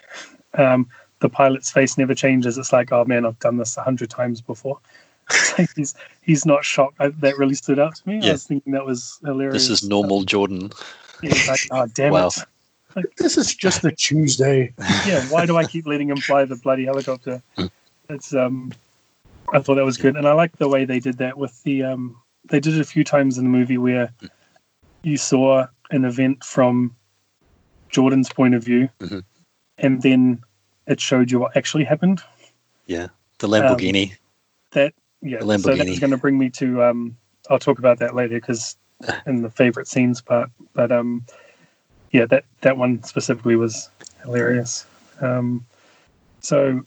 Um, 0.54 0.88
the 1.20 1.28
pilot's 1.28 1.70
face 1.70 1.96
never 1.96 2.14
changes. 2.14 2.58
It's 2.58 2.72
like, 2.72 2.92
oh 2.92 3.04
man, 3.04 3.24
I've 3.24 3.38
done 3.38 3.56
this 3.56 3.76
a 3.76 3.82
hundred 3.82 4.10
times 4.10 4.40
before. 4.40 4.78
Like 5.56 5.70
he's 5.74 5.94
he's 6.20 6.44
not 6.44 6.64
shocked. 6.64 6.96
I, 7.00 7.08
that 7.08 7.38
really 7.38 7.54
stood 7.54 7.78
out 7.78 7.94
to 7.94 8.08
me. 8.08 8.18
Yeah. 8.20 8.30
I 8.30 8.32
was 8.32 8.44
thinking 8.44 8.74
that 8.74 8.84
was 8.84 9.18
hilarious. 9.24 9.68
This 9.68 9.82
is 9.82 9.88
normal 9.88 10.24
Jordan. 10.24 10.70
He's 11.22 11.48
like, 11.48 11.60
oh 11.70 11.86
damn 11.94 12.12
Wow. 12.12 12.30
it. 12.96 13.16
This 13.16 13.38
is 13.38 13.54
just 13.54 13.84
a 13.84 13.92
Tuesday. 13.92 14.74
Yeah, 15.06 15.24
why 15.28 15.46
do 15.46 15.56
I 15.56 15.64
keep 15.64 15.86
letting 15.86 16.10
him 16.10 16.18
fly 16.18 16.44
the 16.44 16.56
bloody 16.56 16.84
helicopter? 16.84 17.40
It's 18.10 18.34
um 18.34 18.72
I 19.52 19.60
thought 19.60 19.76
that 19.76 19.84
was 19.84 19.96
good. 19.96 20.16
And 20.16 20.28
I 20.28 20.32
like 20.34 20.56
the 20.58 20.68
way 20.68 20.84
they 20.84 21.00
did 21.00 21.16
that 21.18 21.38
with 21.38 21.62
the 21.62 21.84
um 21.84 22.16
they 22.50 22.60
did 22.60 22.74
it 22.74 22.80
a 22.80 22.84
few 22.84 23.02
times 23.04 23.38
in 23.38 23.44
the 23.44 23.50
movie 23.50 23.78
where 23.78 24.12
you 25.04 25.16
saw 25.16 25.66
an 25.90 26.04
event 26.04 26.42
from 26.44 26.96
Jordan's 27.90 28.32
point 28.32 28.54
of 28.54 28.64
view 28.64 28.88
Mhm. 29.00 29.22
and 29.78 30.02
then 30.02 30.42
it 30.86 31.00
showed 31.00 31.30
you 31.30 31.38
what 31.38 31.56
actually 31.56 31.84
happened. 31.84 32.22
Yeah. 32.86 33.08
The 33.38 33.48
Lamborghini. 33.48 34.16
That 34.72 34.94
yeah, 35.22 35.38
The 35.40 35.58
so 35.58 35.76
that's 35.76 35.98
going 35.98 36.10
to 36.10 36.16
bring 36.16 36.38
me 36.38 36.50
to 36.50 36.82
um 36.82 37.16
I'll 37.50 37.58
talk 37.58 37.78
about 37.78 37.98
that 37.98 38.14
later 38.14 38.36
because 38.40 38.76
in 39.26 39.42
the 39.42 39.50
favorite 39.50 39.88
scenes 39.88 40.20
part, 40.20 40.50
but 40.72 40.90
um 40.90 41.24
yeah, 42.10 42.26
that 42.26 42.44
that 42.62 42.76
one 42.76 43.02
specifically 43.02 43.56
was 43.56 43.90
hilarious. 44.22 44.86
Um 45.20 45.66
so 46.40 46.84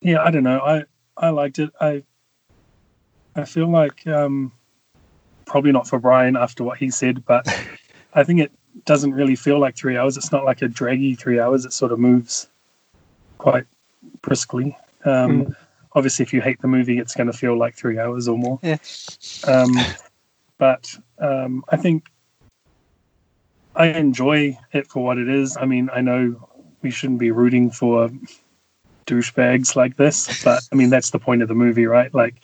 yeah, 0.00 0.22
I 0.22 0.30
don't 0.30 0.44
know. 0.44 0.60
I 0.60 0.84
I 1.16 1.30
liked 1.30 1.58
it. 1.58 1.70
I 1.80 2.04
I 3.36 3.44
feel 3.44 3.68
like 3.68 4.06
um 4.06 4.52
probably 5.54 5.70
not 5.70 5.86
for 5.86 6.00
Brian 6.00 6.36
after 6.36 6.64
what 6.64 6.78
he 6.78 6.90
said, 6.90 7.24
but 7.26 7.46
I 8.14 8.24
think 8.24 8.40
it 8.40 8.50
doesn't 8.86 9.12
really 9.12 9.36
feel 9.36 9.60
like 9.60 9.76
3 9.76 9.96
hours. 9.96 10.16
It's 10.16 10.32
not 10.32 10.44
like 10.44 10.62
a 10.62 10.66
draggy 10.66 11.14
3 11.14 11.38
hours. 11.38 11.64
It 11.64 11.72
sort 11.72 11.92
of 11.92 12.00
moves 12.00 12.48
quite 13.38 13.64
briskly. 14.20 14.76
Um 15.04 15.54
obviously 15.92 16.24
if 16.24 16.32
you 16.32 16.42
hate 16.42 16.60
the 16.60 16.66
movie 16.66 16.98
it's 16.98 17.14
going 17.14 17.28
to 17.28 17.32
feel 17.32 17.56
like 17.56 17.76
3 17.76 18.00
hours 18.00 18.26
or 18.26 18.36
more. 18.36 18.58
Yeah. 18.64 18.78
Um 19.46 19.70
but 20.58 20.92
um 21.20 21.64
I 21.68 21.76
think 21.76 22.02
I 23.76 23.86
enjoy 23.90 24.58
it 24.72 24.88
for 24.88 25.04
what 25.04 25.18
it 25.18 25.28
is. 25.28 25.56
I 25.56 25.66
mean, 25.66 25.88
I 25.92 26.00
know 26.00 26.48
we 26.82 26.90
shouldn't 26.90 27.20
be 27.20 27.30
rooting 27.30 27.70
for 27.70 28.10
douchebags 29.06 29.76
like 29.76 29.96
this, 29.98 30.42
but 30.42 30.64
I 30.72 30.74
mean 30.74 30.90
that's 30.90 31.10
the 31.10 31.20
point 31.20 31.42
of 31.42 31.48
the 31.48 31.54
movie, 31.54 31.86
right? 31.86 32.12
Like 32.12 32.34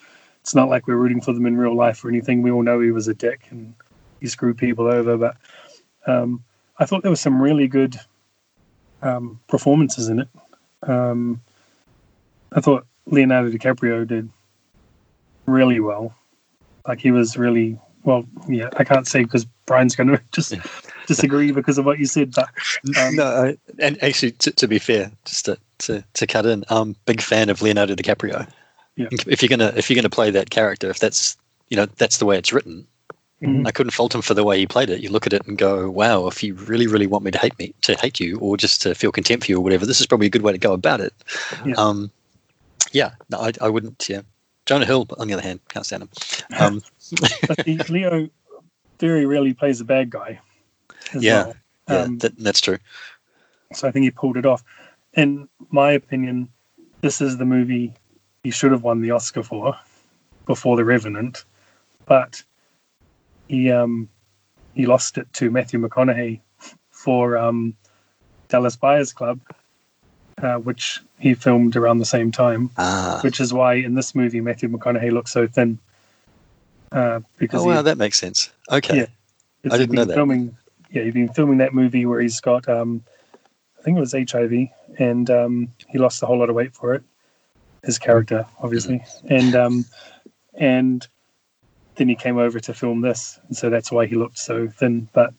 it's 0.42 0.55
not 0.55 0.68
like 0.68 0.87
we're 0.87 0.96
rooting 0.96 1.20
for 1.20 1.33
them 1.33 1.46
in 1.46 1.57
real 1.57 1.74
life 1.74 2.05
or 2.05 2.09
anything. 2.09 2.42
We 2.42 2.50
all 2.50 2.62
know 2.62 2.81
he 2.81 2.90
was 2.90 3.09
a 3.09 3.14
dick 3.14 3.46
and 3.50 3.74
he 4.20 4.26
screwed 4.26 4.59
people 4.59 4.87
over, 4.87 5.16
but 5.16 5.37
um, 6.07 6.42
I 6.79 6.87
thought 6.87 7.03
there 7.03 7.11
was 7.11 7.20
some 7.20 7.40
really 7.40 7.68
good 7.68 7.96
um, 9.03 9.40
performances 9.48 10.09
in 10.09 10.20
it. 10.20 10.29
Um, 10.83 11.40
I 12.53 12.61
thought 12.61 12.87
Leonardo 13.07 13.50
DiCaprio 13.50 14.07
did 14.07 14.29
really 15.46 15.81
well. 15.81 16.14
Like 16.87 17.00
he 17.00 17.11
was 17.11 17.37
really 17.37 17.79
well. 18.05 18.24
Yeah, 18.48 18.70
I 18.76 18.85
can't 18.85 19.07
say 19.07 19.22
because 19.24 19.44
Brian's 19.66 19.94
going 19.94 20.09
to 20.11 20.20
just 20.33 20.55
disagree 21.07 21.53
because 21.53 21.76
of 21.79 21.85
what 21.85 21.98
you 21.98 22.07
said, 22.07 22.33
but 22.35 22.48
um, 22.98 23.16
no, 23.16 23.24
I, 23.24 23.59
and 23.79 24.03
actually, 24.03 24.33
to, 24.33 24.50
to 24.53 24.66
be 24.66 24.79
fair, 24.79 25.11
just 25.24 25.44
to, 25.44 25.59
to, 25.79 26.05
to 26.14 26.26
cut 26.26 26.46
in, 26.46 26.64
I'm 26.68 26.96
big 27.05 27.20
fan 27.20 27.50
of 27.50 27.62
Leonardo 27.62 27.94
DiCaprio. 27.94 28.50
Yeah. 28.96 29.09
If 29.26 29.42
you're 29.42 29.48
gonna 29.48 29.72
if 29.76 29.88
you're 29.88 29.96
gonna 29.96 30.11
play 30.11 30.31
that 30.31 30.50
character, 30.50 30.90
if 30.90 30.98
that's 30.98 31.37
you 31.68 31.76
know 31.76 31.87
that's 31.96 32.18
the 32.18 32.26
way 32.26 32.37
it's 32.38 32.53
written, 32.53 32.87
Mhm. 33.42 33.66
I 33.66 33.70
couldn't 33.70 33.92
fault 33.92 34.14
him 34.14 34.20
for 34.20 34.35
the 34.35 34.44
way 34.44 34.59
he 34.59 34.66
played 34.66 34.90
it. 34.90 35.00
You 35.00 35.09
look 35.11 35.26
at 35.26 35.33
it 35.33 35.46
and 35.46 35.57
go, 35.57 35.88
"Wow, 35.90 36.26
if 36.26 36.42
you 36.42 36.55
really 36.55 36.87
really 36.87 37.07
want 37.07 37.24
me 37.24 37.31
to 37.31 37.38
hate 37.38 37.59
me, 37.59 37.72
to 37.83 37.94
hate 37.94 38.20
you, 38.20 38.38
or 38.38 38.57
just 38.59 38.83
to 38.83 38.94
feel 38.94 39.12
contempt 39.12 39.46
for 39.46 39.53
you, 39.53 39.57
or 39.59 39.61
whatever, 39.62 39.87
this 39.87 40.00
is 40.00 40.07
probably 40.07 40.26
a 40.26 40.31
good 40.31 40.42
way 40.42 40.53
to 40.53 40.59
go 40.59 40.72
about 40.74 41.00
it." 41.00 41.14
Yeah. 41.64 41.74
Um, 41.76 42.11
yeah, 42.92 43.12
no, 43.31 43.38
I, 43.38 43.53
I 43.62 43.68
wouldn't. 43.70 44.07
Yeah, 44.09 44.22
Jonah 44.66 44.85
Hill, 44.85 45.07
on 45.18 45.29
the 45.29 45.33
other 45.35 45.42
hand, 45.42 45.61
can't 45.68 45.87
stand 45.87 46.03
him. 46.03 46.11
Um, 46.59 46.83
but 47.48 47.64
the, 47.64 47.81
Leo 47.88 48.29
very 48.98 49.24
rarely 49.24 49.55
plays 49.55 49.81
a 49.81 49.85
bad 49.85 50.11
guy. 50.11 50.38
yeah, 51.18 51.44
well. 51.44 51.55
yeah, 51.88 51.96
Um, 52.03 52.18
that, 52.18 52.37
that's 52.38 52.61
true. 52.61 52.79
so 53.72 53.88
I 53.88 53.90
think 53.92 54.05
he 54.05 54.11
pulled 54.11 54.37
it 54.37 54.44
off. 54.44 54.62
In 55.14 55.48
my 55.70 55.92
opinion, 55.92 56.48
this 57.00 57.20
is 57.22 57.38
the 57.38 57.46
movie 57.46 57.94
he 58.42 58.50
should 58.50 58.72
have 58.72 58.83
won 58.83 59.00
the 59.00 59.11
Oscar 59.11 59.42
for 59.42 59.79
before 60.46 60.76
The 60.76 60.85
Revenant, 60.85 61.44
but 62.07 62.42
he 63.48 63.70
um 63.70 64.09
he 64.74 64.87
lost 64.87 65.18
it 65.18 65.33
to 65.35 65.50
Matthew 65.50 65.81
McConaughey 65.81 66.40
for 66.90 67.37
um, 67.37 67.74
Dallas 68.48 68.76
Buyers 68.76 69.12
Club, 69.12 69.40
uh, 70.42 70.57
which 70.57 71.00
he 71.18 71.35
filmed 71.35 71.76
around 71.76 71.98
the 71.98 72.05
same 72.05 72.31
time. 72.31 72.70
Ah, 72.76 73.20
Which 73.22 73.40
is 73.40 73.53
why 73.53 73.74
in 73.74 73.94
this 73.94 74.14
movie 74.14 74.40
Matthew 74.40 74.68
McConaughey 74.68 75.11
looks 75.11 75.33
so 75.33 75.46
thin. 75.46 75.79
Uh, 76.92 77.20
because 77.38 77.62
oh 77.62 77.68
he, 77.68 77.74
wow, 77.74 77.83
that 77.83 77.98
makes 77.98 78.18
sense. 78.18 78.50
Okay, 78.70 78.96
Yeah. 78.98 79.07
I 79.72 79.79
didn't 79.79 79.94
know 79.94 80.05
that. 80.05 80.14
Filming, 80.14 80.57
yeah, 80.90 81.03
he'd 81.03 81.14
been 81.14 81.33
filming 81.33 81.59
that 81.59 81.74
movie 81.74 82.07
where 82.07 82.20
he's 82.20 82.40
got, 82.40 82.68
um, 82.68 83.05
I 83.79 83.83
think 83.83 83.96
it 83.96 84.00
was 84.00 84.12
HIV, 84.12 84.68
and 84.98 85.31
um, 85.31 85.68
he 85.88 85.98
lost 85.98 86.22
a 86.22 86.26
whole 86.26 86.38
lot 86.38 86.48
of 86.48 86.57
weight 86.57 86.74
for 86.74 86.94
it. 86.94 87.03
His 87.85 87.99
character, 87.99 88.47
obviously, 88.62 88.99
Mm-hmm. 88.99 89.33
and 89.33 89.55
um, 89.57 89.85
and 90.55 91.09
then 91.97 92.09
he 92.09 92.14
came 92.14 92.38
over 92.38 92.61
to 92.61 92.75
film 92.75 93.01
this, 93.01 93.38
and 93.49 93.57
so 93.57 93.71
that's 93.71 93.90
why 93.90 94.07
he 94.07 94.16
looked 94.16 94.38
so 94.38 94.69
thin. 94.69 95.09
But 95.12 95.33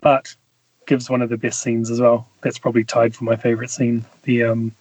but 0.00 0.34
gives 0.86 1.10
one 1.10 1.22
of 1.22 1.28
the 1.28 1.36
best 1.36 1.62
scenes 1.62 1.90
as 1.90 2.00
well. 2.00 2.26
That's 2.42 2.58
probably 2.58 2.84
tied 2.84 3.14
for 3.14 3.24
my 3.24 3.36
favorite 3.36 3.70
scene, 3.70 4.04
the 4.22 4.44
um, 4.44 4.72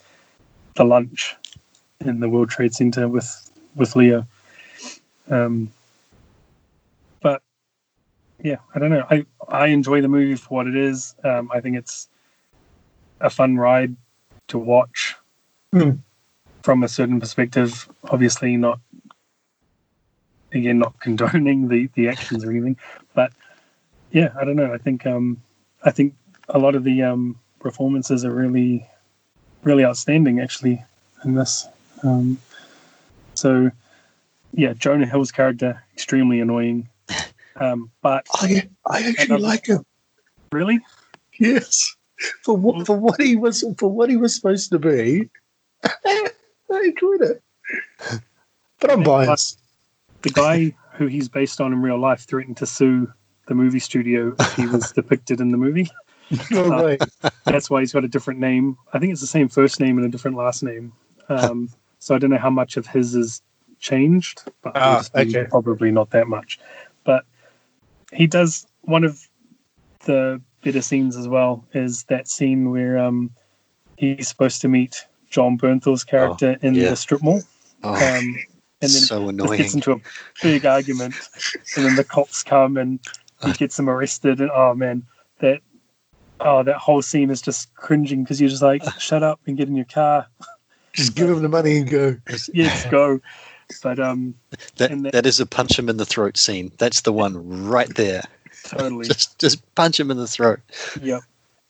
the 0.75 0.83
lunch 0.85 1.35
in 2.01 2.19
the 2.19 2.29
World 2.29 2.49
Trade 2.49 2.73
Center 2.73 3.07
with 3.07 3.51
with 3.75 3.95
Leo. 3.95 4.25
Um, 5.29 5.71
but 7.21 7.41
yeah, 8.43 8.57
I 8.73 8.79
don't 8.79 8.89
know. 8.91 9.05
I 9.09 9.25
I 9.47 9.67
enjoy 9.67 10.01
the 10.01 10.07
movie 10.07 10.35
for 10.35 10.49
what 10.55 10.67
it 10.67 10.75
is. 10.75 11.15
Um, 11.23 11.49
I 11.53 11.59
think 11.59 11.75
it's 11.75 12.07
a 13.19 13.29
fun 13.29 13.57
ride 13.57 13.95
to 14.47 14.57
watch 14.57 15.15
Hmm. 15.73 15.91
From 16.69 16.83
a 16.83 16.87
certain 16.87 17.19
perspective. 17.19 17.89
Obviously, 18.11 18.55
not 18.55 18.79
again 20.53 20.77
not 20.77 20.99
condoning 21.05 21.67
the 21.67 21.89
the 21.95 22.07
actions 22.07 22.45
or 22.45 22.51
anything, 22.51 22.77
but 23.15 23.33
yeah, 24.11 24.29
I 24.39 24.45
don't 24.45 24.55
know. 24.55 24.71
I 24.71 24.77
think 24.77 25.07
um, 25.07 25.41
I 25.83 25.89
think 25.89 26.13
a 26.49 26.59
lot 26.59 26.75
of 26.75 26.83
the 26.83 27.01
um, 27.01 27.39
performances 27.59 28.23
are 28.23 28.31
really 28.31 28.87
really 29.63 29.83
outstanding 29.83 30.39
actually 30.41 30.83
in 31.25 31.33
this. 31.33 31.67
Um, 32.03 32.37
so 33.33 33.71
yeah, 34.53 34.73
Jonah 34.73 35.07
Hill's 35.07 35.31
character 35.31 35.83
extremely 35.95 36.39
annoying, 36.39 36.87
um, 37.55 37.89
but 38.03 38.27
I 38.35 38.69
I 38.85 39.09
actually 39.09 39.25
Another- 39.37 39.41
like 39.41 39.65
him. 39.65 39.83
really 40.51 40.81
Yes, 41.39 41.95
for 42.43 42.55
what 42.55 42.85
for 42.85 42.95
what 42.95 43.19
he 43.19 43.35
was 43.35 43.65
for 43.79 43.89
what 43.89 44.11
he 44.11 44.17
was 44.17 44.35
supposed 44.35 44.69
to 44.69 44.77
be. 44.77 45.31
I 46.79 46.85
enjoyed 46.87 47.21
it, 47.21 48.21
but 48.79 48.91
I'm 48.91 49.03
biased. 49.03 49.59
the 50.21 50.29
guy 50.29 50.75
who 50.93 51.07
he's 51.07 51.29
based 51.29 51.61
on 51.61 51.73
in 51.73 51.81
real 51.81 51.99
life 51.99 52.21
threatened 52.21 52.57
to 52.57 52.65
sue 52.65 53.11
the 53.47 53.55
movie 53.55 53.79
studio 53.79 54.35
if 54.39 54.53
he 54.55 54.67
was 54.67 54.91
depicted 54.95 55.41
in 55.41 55.49
the 55.49 55.57
movie. 55.57 55.89
No 56.51 56.69
way. 56.83 56.97
That's 57.45 57.69
why 57.69 57.79
he's 57.79 57.91
got 57.93 58.03
a 58.03 58.07
different 58.07 58.39
name. 58.39 58.77
I 58.93 58.99
think 58.99 59.11
it's 59.11 59.21
the 59.21 59.27
same 59.27 59.49
first 59.49 59.79
name 59.79 59.97
and 59.97 60.05
a 60.05 60.09
different 60.09 60.37
last 60.37 60.61
name. 60.61 60.93
Um, 61.27 61.69
so 61.99 62.15
I 62.15 62.19
don't 62.19 62.29
know 62.29 62.37
how 62.37 62.49
much 62.51 62.77
of 62.77 62.85
his 62.85 63.15
is 63.15 63.41
changed, 63.79 64.43
but 64.61 64.73
Ah, 64.75 65.03
okay. 65.15 65.45
probably 65.45 65.91
not 65.91 66.11
that 66.11 66.27
much. 66.27 66.59
But 67.03 67.25
he 68.13 68.27
does 68.27 68.67
one 68.81 69.03
of 69.03 69.27
the 70.05 70.41
better 70.63 70.81
scenes 70.81 71.15
as 71.17 71.27
well 71.27 71.65
is 71.73 72.03
that 72.05 72.27
scene 72.27 72.69
where 72.71 72.97
um, 72.99 73.31
he's 73.97 74.27
supposed 74.27 74.61
to 74.61 74.67
meet 74.67 75.05
Jon 75.29 75.57
Bernthal's 75.57 76.03
character 76.03 76.57
in 76.61 76.73
yeah. 76.75 76.89
the 76.91 76.95
strip 76.95 77.21
mall. 77.21 77.41
Oh, 77.83 77.93
Um, 77.93 78.37
and 78.81 78.89
then 78.89 78.89
so 78.89 79.19
just 79.19 79.29
annoying. 79.29 79.57
gets 79.57 79.73
into 79.73 79.91
a 79.93 79.97
big 80.41 80.65
argument, 80.65 81.13
and 81.75 81.85
then 81.85 81.95
the 81.95 82.03
cops 82.03 82.43
come 82.43 82.77
and 82.77 82.99
he 83.43 83.51
gets 83.53 83.77
him 83.77 83.89
arrested. 83.89 84.39
And 84.39 84.49
oh 84.53 84.73
man, 84.73 85.03
that 85.39 85.61
oh 86.39 86.63
that 86.63 86.77
whole 86.77 87.01
scene 87.01 87.29
is 87.29 87.41
just 87.41 87.73
cringing 87.75 88.23
because 88.23 88.39
you're 88.39 88.49
just 88.49 88.61
like, 88.61 88.83
shut 88.99 89.21
up 89.23 89.39
and 89.47 89.57
get 89.57 89.67
in 89.67 89.75
your 89.75 89.85
car, 89.85 90.27
Just 90.93 91.15
give 91.15 91.29
him 91.29 91.41
the 91.41 91.49
money 91.49 91.77
and 91.77 91.89
go. 91.89 92.15
yes, 92.53 92.85
go. 92.89 93.19
But 93.83 93.99
um, 93.99 94.33
That, 94.77 94.89
that- 95.03 95.11
that 95.13 95.25
is 95.25 95.39
a 95.39 95.45
punch 95.45 95.77
him 95.77 95.89
in 95.89 95.97
the 95.97 96.05
throat 96.05 96.37
scene. 96.37 96.71
That's 96.79 97.01
the 97.01 97.13
one 97.13 97.65
right 97.67 97.93
there. 97.95 98.23
totally, 98.65 99.05
Just 99.07 99.37
just 99.39 99.75
punch 99.75 99.99
him 99.99 100.09
in 100.09 100.17
the 100.17 100.27
throat. 100.27 100.59
yep. 101.01 101.21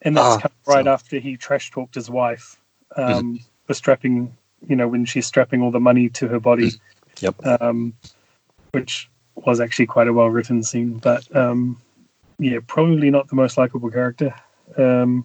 And 0.02 0.16
that's 0.16 0.42
come 0.42 0.52
right 0.66 0.84
so- 0.86 0.92
after 0.92 1.18
he 1.18 1.36
trash 1.36 1.70
talked 1.72 1.94
his 1.96 2.08
wife 2.08 2.56
um, 2.96 3.40
for 3.70 3.74
strapping, 3.74 4.36
you 4.66 4.74
know, 4.74 4.88
when 4.88 5.04
she's 5.04 5.28
strapping 5.28 5.62
all 5.62 5.70
the 5.70 5.78
money 5.78 6.08
to 6.08 6.26
her 6.26 6.40
body. 6.40 6.72
Yep. 7.20 7.46
um, 7.46 7.92
which 8.72 9.08
was 9.36 9.60
actually 9.60 9.86
quite 9.86 10.08
a 10.08 10.12
well 10.12 10.28
written 10.28 10.64
scene. 10.64 10.94
But 10.98 11.24
um, 11.36 11.80
yeah, 12.40 12.58
probably 12.66 13.10
not 13.10 13.28
the 13.28 13.36
most 13.36 13.56
likable 13.56 13.88
character. 13.88 14.34
Um, 14.76 15.24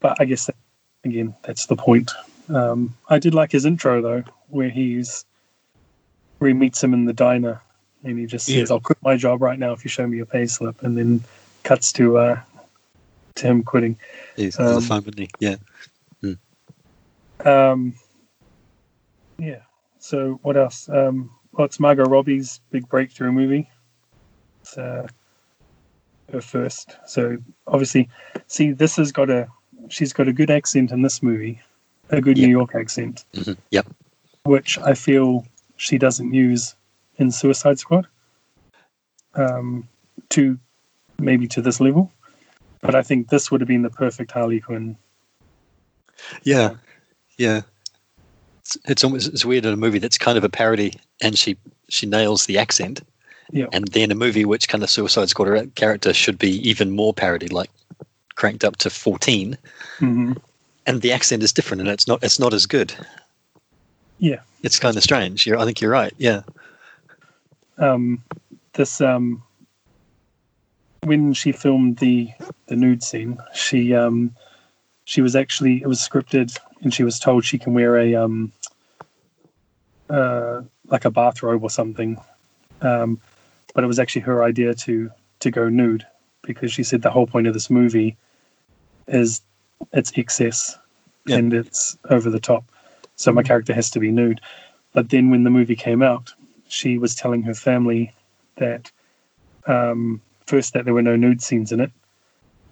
but 0.00 0.16
I 0.18 0.24
guess 0.24 0.46
that, 0.46 0.56
again, 1.04 1.34
that's 1.42 1.66
the 1.66 1.76
point. 1.76 2.10
Um, 2.48 2.96
I 3.08 3.18
did 3.18 3.34
like 3.34 3.52
his 3.52 3.66
intro 3.66 4.00
though, 4.00 4.24
where 4.48 4.70
he's 4.70 5.26
where 6.38 6.48
he 6.48 6.54
meets 6.54 6.82
him 6.82 6.94
in 6.94 7.04
the 7.04 7.12
diner, 7.12 7.60
and 8.02 8.18
he 8.18 8.24
just 8.24 8.46
says, 8.46 8.70
Yeah. 8.70 8.74
"I'll 8.74 8.80
quit 8.80 8.98
my 9.02 9.18
job 9.18 9.42
right 9.42 9.58
now 9.58 9.72
if 9.72 9.84
you 9.84 9.90
show 9.90 10.06
me 10.06 10.16
your 10.16 10.26
pay 10.26 10.46
slip," 10.46 10.82
and 10.82 10.96
then 10.96 11.22
cuts 11.64 11.92
to 11.94 12.16
uh, 12.16 12.40
to 13.34 13.46
him 13.46 13.62
quitting. 13.62 13.98
He's 14.36 14.58
Um, 14.58 14.76
the 14.76 14.80
fun, 14.80 15.04
he? 15.18 15.28
Yeah. 15.38 15.56
Um, 17.44 17.94
yeah. 19.38 19.60
So 19.98 20.38
what 20.42 20.56
else? 20.56 20.88
Um, 20.88 21.30
well, 21.52 21.64
it's 21.66 21.80
Margot 21.80 22.04
Robbie's 22.04 22.60
big 22.70 22.88
breakthrough 22.88 23.32
movie. 23.32 23.68
It's 24.62 24.76
uh, 24.78 25.06
her 26.32 26.40
first. 26.40 26.96
So 27.06 27.36
obviously, 27.66 28.08
see, 28.46 28.72
this 28.72 28.96
has 28.96 29.12
got 29.12 29.30
a 29.30 29.48
she's 29.88 30.12
got 30.12 30.28
a 30.28 30.32
good 30.32 30.50
accent 30.50 30.92
in 30.92 31.02
this 31.02 31.22
movie, 31.22 31.60
a 32.10 32.20
good 32.20 32.38
Yeah. 32.38 32.46
New 32.46 32.52
York 32.52 32.74
accent, 32.74 33.24
Mhm. 33.32 33.56
Yep. 33.70 33.86
which 34.44 34.78
I 34.78 34.94
feel 34.94 35.46
she 35.76 35.98
doesn't 35.98 36.32
use 36.34 36.74
in 37.16 37.30
Suicide 37.32 37.78
Squad. 37.78 38.06
Um, 39.34 39.88
to 40.30 40.58
maybe 41.20 41.46
to 41.48 41.62
this 41.62 41.80
level, 41.80 42.10
but 42.80 42.94
I 42.96 43.02
think 43.02 43.28
this 43.28 43.50
would 43.50 43.60
have 43.60 43.68
been 43.68 43.82
the 43.82 43.90
perfect 43.90 44.32
Harley 44.32 44.60
Quinn. 44.60 44.96
Yeah. 46.42 46.74
Yeah. 47.40 47.62
It's, 48.60 48.76
it's 48.84 49.02
almost 49.02 49.28
it's 49.28 49.46
weird 49.46 49.64
in 49.64 49.72
a 49.72 49.76
movie 49.76 49.98
that's 49.98 50.18
kind 50.18 50.36
of 50.36 50.44
a 50.44 50.50
parody 50.50 50.92
and 51.22 51.38
she 51.38 51.56
she 51.88 52.06
nails 52.06 52.44
the 52.44 52.58
accent. 52.58 53.00
Yeah. 53.50 53.66
And 53.72 53.88
then 53.88 54.10
a 54.10 54.14
movie 54.14 54.44
which 54.44 54.68
kind 54.68 54.84
of 54.84 54.90
Suicide 54.90 55.30
Squad 55.30 55.74
character 55.74 56.12
should 56.12 56.38
be 56.38 56.68
even 56.68 56.90
more 56.90 57.14
parody, 57.14 57.48
like 57.48 57.70
cranked 58.34 58.62
up 58.62 58.76
to 58.76 58.90
fourteen, 58.90 59.56
hmm 59.98 60.34
and 60.86 61.00
the 61.02 61.12
accent 61.12 61.42
is 61.42 61.52
different 61.52 61.80
and 61.80 61.88
it's 61.88 62.06
not 62.06 62.22
it's 62.22 62.38
not 62.38 62.52
as 62.52 62.66
good. 62.66 62.92
Yeah. 64.18 64.40
It's 64.62 64.78
kind 64.78 64.96
of 64.96 65.02
strange. 65.02 65.46
You're, 65.46 65.58
I 65.58 65.64
think 65.64 65.80
you're 65.80 65.90
right. 65.90 66.12
Yeah. 66.18 66.42
um, 67.78 68.22
this 68.74 69.00
um, 69.00 69.42
when 71.04 71.32
she 71.32 71.52
filmed 71.52 71.96
the 71.98 72.28
the 72.66 72.76
nude 72.76 73.02
scene, 73.02 73.38
she 73.54 73.94
um, 73.94 74.36
she 75.04 75.22
was 75.22 75.34
actually 75.34 75.80
it 75.82 75.88
was 75.88 75.98
scripted, 75.98 76.56
and 76.82 76.92
she 76.94 77.04
was 77.04 77.18
told 77.18 77.44
she 77.44 77.58
can 77.58 77.74
wear 77.74 77.98
a 77.98 78.14
um, 78.14 78.52
uh, 80.08 80.62
like 80.88 81.04
a 81.04 81.10
bathrobe 81.10 81.62
or 81.62 81.70
something, 81.70 82.20
um, 82.80 83.20
but 83.74 83.84
it 83.84 83.86
was 83.86 83.98
actually 83.98 84.22
her 84.22 84.42
idea 84.42 84.74
to 84.74 85.10
to 85.40 85.50
go 85.50 85.68
nude 85.68 86.06
because 86.42 86.72
she 86.72 86.82
said 86.82 87.02
the 87.02 87.10
whole 87.10 87.26
point 87.26 87.46
of 87.46 87.54
this 87.54 87.70
movie 87.70 88.16
is 89.06 89.40
it's 89.92 90.12
excess 90.16 90.78
Yeah. 91.26 91.36
and 91.36 91.52
it's 91.52 91.96
over 92.10 92.30
the 92.30 92.40
top, 92.40 92.64
so 93.16 93.32
my 93.32 93.42
character 93.42 93.72
has 93.74 93.90
to 93.92 94.00
be 94.00 94.10
nude. 94.10 94.40
But 94.92 95.10
then 95.10 95.30
when 95.30 95.44
the 95.44 95.50
movie 95.50 95.76
came 95.76 96.02
out, 96.02 96.34
she 96.68 96.98
was 96.98 97.14
telling 97.14 97.42
her 97.42 97.54
family 97.54 98.12
that 98.56 98.90
um, 99.66 100.20
first 100.46 100.72
that 100.72 100.84
there 100.84 100.94
were 100.94 101.02
no 101.02 101.14
nude 101.16 101.40
scenes 101.42 101.70
in 101.70 101.80
it, 101.80 101.92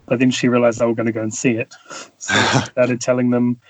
but 0.07 0.18
then 0.18 0.31
she 0.33 0.49
realized 0.49 0.81
they 0.81 0.87
were 0.87 0.94
going 0.94 1.07
to 1.07 1.12
go 1.12 1.23
and 1.23 1.33
see 1.35 1.53
it. 1.53 1.75
So 2.18 2.35
she 2.35 2.59
started 2.71 3.01
telling 3.01 3.31
them 3.31 3.61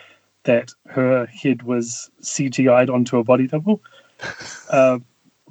that 0.48 0.72
her 0.86 1.26
head 1.26 1.62
was 1.62 2.10
CGI'd 2.22 2.88
onto 2.88 3.18
a 3.18 3.24
body 3.24 3.46
double. 3.46 3.80
Uh, 4.70 4.98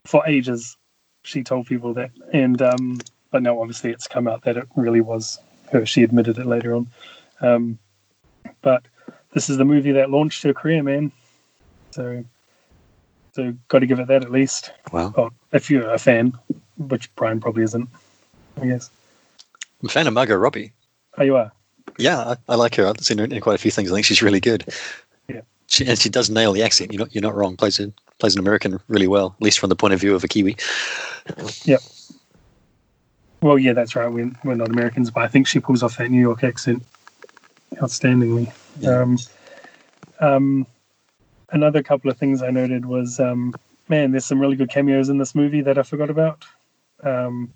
for 0.05 0.27
ages, 0.27 0.77
she 1.23 1.41
told 1.41 1.65
people 1.65 1.93
that, 1.93 2.12
and 2.33 2.62
um, 2.62 2.99
but 3.31 3.41
now 3.41 3.60
obviously 3.60 3.91
it's 3.91 4.07
come 4.07 4.27
out 4.27 4.43
that 4.43 4.57
it 4.57 4.67
really 4.75 4.99
was 5.01 5.39
her. 5.71 5.86
She 5.86 6.03
admitted 6.03 6.38
it 6.38 6.45
later 6.45 6.75
on. 6.75 6.88
Um, 7.41 7.79
but 8.62 8.86
this 9.33 9.49
is 9.49 9.57
the 9.57 9.65
movie 9.65 9.93
that 9.93 10.12
launched 10.12 10.43
her 10.43 10.53
career, 10.53 10.83
man. 10.83 11.12
So, 11.91 12.23
so 13.33 13.53
got 13.69 13.79
to 13.79 13.88
give 13.88 13.99
it 13.99 14.07
that 14.07 14.23
at 14.23 14.31
least. 14.31 14.71
Wow. 14.91 15.13
Well, 15.15 15.33
if 15.53 15.71
you're 15.71 15.89
a 15.89 15.97
fan, 15.97 16.38
which 16.77 17.13
Brian 17.15 17.39
probably 17.39 17.63
isn't, 17.63 17.89
I 18.62 18.67
guess. 18.67 18.91
I'm 19.81 19.88
a 19.88 19.91
fan 19.91 20.07
of 20.07 20.13
Margot 20.13 20.36
Robbie. 20.36 20.73
Oh, 21.17 21.23
you 21.23 21.38
are. 21.38 21.51
Yeah, 21.97 22.19
I, 22.19 22.36
I 22.49 22.55
like 22.55 22.75
her. 22.75 22.88
I've 22.88 22.99
seen 22.99 23.17
her 23.17 23.25
in 23.25 23.39
quite 23.41 23.55
a 23.55 23.57
few 23.57 23.71
things. 23.71 23.91
I 23.91 23.95
think 23.95 24.05
she's 24.05 24.21
really 24.21 24.39
good. 24.39 24.65
Yeah. 25.27 25.41
She, 25.67 25.86
and 25.86 25.97
she 25.97 26.10
does 26.10 26.29
nail 26.29 26.53
the 26.53 26.63
accent. 26.63 26.93
You're 26.93 26.99
not, 26.99 27.13
you're 27.13 27.21
not 27.21 27.36
wrong. 27.36 27.57
Plays 27.57 27.79
plays 28.19 28.36
an 28.36 28.39
American 28.39 28.79
really 28.88 29.07
well, 29.07 29.36
at 29.38 29.43
least 29.43 29.60
from 29.60 29.69
the 29.69 29.75
point 29.75 29.93
of 29.93 29.99
view 29.99 30.15
of 30.15 30.23
a 30.23 30.27
Kiwi. 30.27 30.57
Yep. 31.65 31.81
Well, 33.41 33.60
yeah, 33.60 33.73
that's 33.73 33.95
right. 33.95 34.07
We're, 34.07 34.31
we're 34.43 34.55
not 34.55 34.69
Americans, 34.69 35.12
but 35.12 35.23
I 35.23 35.27
think 35.27 35.47
she 35.47 35.60
pulls 35.60 35.83
off 35.83 35.97
that 35.97 36.10
New 36.10 36.19
York 36.19 36.43
accent 36.43 36.83
outstandingly. 37.75 38.51
Yeah. 38.79 39.01
Um, 39.01 39.17
um, 40.19 40.67
another 41.51 41.83
couple 41.83 42.10
of 42.10 42.17
things 42.17 42.41
I 42.41 42.49
noted 42.49 42.86
was, 42.86 43.19
um, 43.19 43.53
man, 43.89 44.12
there's 44.12 44.25
some 44.25 44.39
really 44.39 44.55
good 44.55 44.71
cameos 44.71 45.10
in 45.10 45.19
this 45.19 45.36
movie 45.36 45.62
that 45.62 45.77
I 45.77 45.83
forgot 45.83 46.10
about. 46.10 46.43
Um, 47.03 47.53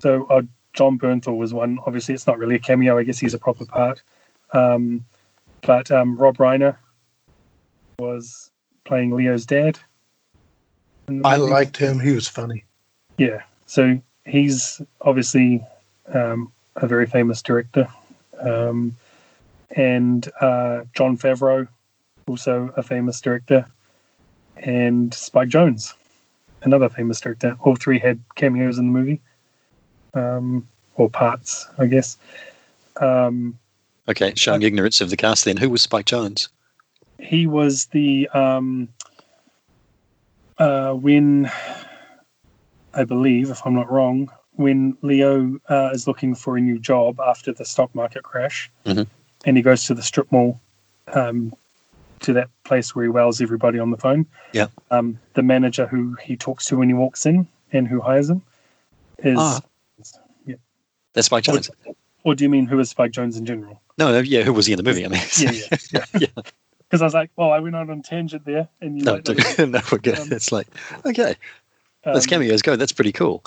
so, 0.00 0.26
uh, 0.26 0.42
Jon 0.74 0.98
Bernthal 0.98 1.36
was 1.36 1.52
one. 1.52 1.78
Obviously, 1.86 2.14
it's 2.14 2.26
not 2.26 2.38
really 2.38 2.56
a 2.56 2.58
cameo. 2.58 2.98
I 2.98 3.02
guess 3.02 3.18
he's 3.18 3.34
a 3.34 3.38
proper 3.38 3.66
part. 3.66 4.02
Um, 4.52 5.04
but 5.62 5.90
um, 5.90 6.16
Rob 6.16 6.38
Reiner 6.38 6.76
was 7.98 8.50
playing 8.84 9.14
Leo's 9.14 9.46
dad. 9.46 9.78
I 11.08 11.12
movie. 11.12 11.50
liked 11.50 11.76
him. 11.76 12.00
He 12.00 12.12
was 12.12 12.28
funny. 12.28 12.64
Yeah. 13.18 13.42
So 13.66 14.00
he's 14.24 14.80
obviously 15.02 15.64
um, 16.12 16.52
a 16.76 16.86
very 16.86 17.06
famous 17.06 17.42
director. 17.42 17.86
Um, 18.40 18.96
and 19.76 20.28
uh, 20.40 20.82
Jon 20.94 21.16
Favreau, 21.16 21.68
also 22.26 22.72
a 22.76 22.82
famous 22.82 23.20
director. 23.20 23.66
And 24.56 25.12
Spike 25.14 25.48
Jonze, 25.48 25.94
another 26.62 26.88
famous 26.88 27.20
director. 27.20 27.56
All 27.60 27.76
three 27.76 27.98
had 27.98 28.20
cameos 28.34 28.78
in 28.78 28.86
the 28.86 28.92
movie, 28.92 29.20
um, 30.14 30.66
or 30.96 31.08
parts, 31.10 31.66
I 31.78 31.86
guess. 31.86 32.16
Um, 33.00 33.58
Okay, 34.08 34.32
showing 34.36 34.62
ignorance 34.62 35.00
of 35.00 35.10
the 35.10 35.16
cast. 35.16 35.44
Then 35.44 35.56
who 35.56 35.70
was 35.70 35.80
Spike 35.82 36.06
Jonze? 36.06 36.48
He 37.20 37.46
was 37.46 37.86
the 37.86 38.28
um, 38.34 38.88
uh, 40.58 40.92
when 40.92 41.50
I 42.94 43.04
believe, 43.04 43.50
if 43.50 43.64
I'm 43.64 43.74
not 43.74 43.90
wrong, 43.90 44.28
when 44.54 44.96
Leo 45.02 45.58
uh, 45.70 45.90
is 45.92 46.06
looking 46.06 46.34
for 46.34 46.56
a 46.56 46.60
new 46.60 46.78
job 46.78 47.20
after 47.20 47.52
the 47.52 47.64
stock 47.64 47.94
market 47.94 48.22
crash, 48.24 48.70
Mhm. 48.84 49.06
and 49.46 49.56
he 49.56 49.62
goes 49.62 49.84
to 49.86 49.94
the 49.94 50.02
strip 50.02 50.30
mall, 50.32 50.60
um, 51.14 51.54
to 52.20 52.32
that 52.32 52.48
place 52.64 52.94
where 52.94 53.04
he 53.04 53.08
wails 53.08 53.40
everybody 53.40 53.78
on 53.78 53.90
the 53.90 53.96
phone. 53.96 54.26
Yeah. 54.52 54.66
Um, 54.90 55.18
the 55.34 55.42
manager 55.42 55.86
who 55.86 56.14
he 56.22 56.36
talks 56.36 56.66
to 56.66 56.76
when 56.76 56.88
he 56.88 56.94
walks 56.94 57.24
in 57.24 57.46
and 57.72 57.86
who 57.88 58.00
hires 58.00 58.28
him 58.30 58.42
is. 59.18 59.38
Ah. 59.38 59.60
That's 61.14 61.26
Spike 61.26 61.44
Jonze. 61.44 61.70
Or 62.24 62.34
do 62.34 62.44
you 62.44 62.50
mean 62.50 62.66
who 62.66 62.78
is 62.78 62.90
Spike 62.90 63.12
Jonze 63.12 63.36
in 63.36 63.44
general? 63.46 63.80
No, 63.98 64.12
no, 64.12 64.20
yeah. 64.20 64.42
Who 64.42 64.52
was 64.52 64.66
he 64.66 64.72
in 64.72 64.76
the 64.76 64.82
movie? 64.82 65.04
I 65.04 65.08
mean, 65.08 65.20
Yeah, 65.38 65.50
yeah, 65.50 65.76
yeah. 65.92 66.04
yeah. 66.20 66.42
Because 66.88 67.02
I 67.02 67.04
was 67.04 67.14
like, 67.14 67.30
well, 67.36 67.52
I 67.52 67.58
went 67.58 67.74
on 67.74 67.88
a 67.90 68.02
tangent 68.02 68.44
there, 68.44 68.68
and 68.80 68.98
you 68.98 69.04
No, 69.04 69.14
like, 69.14 69.24
do- 69.24 69.34
no, 69.66 69.80
we're 69.90 69.98
good. 69.98 70.18
it's 70.32 70.52
like 70.52 70.66
okay, 71.06 71.34
Um, 72.04 72.20
cameos 72.22 72.62
go. 72.62 72.76
That's 72.76 72.92
pretty 72.92 73.12
cool. 73.12 73.42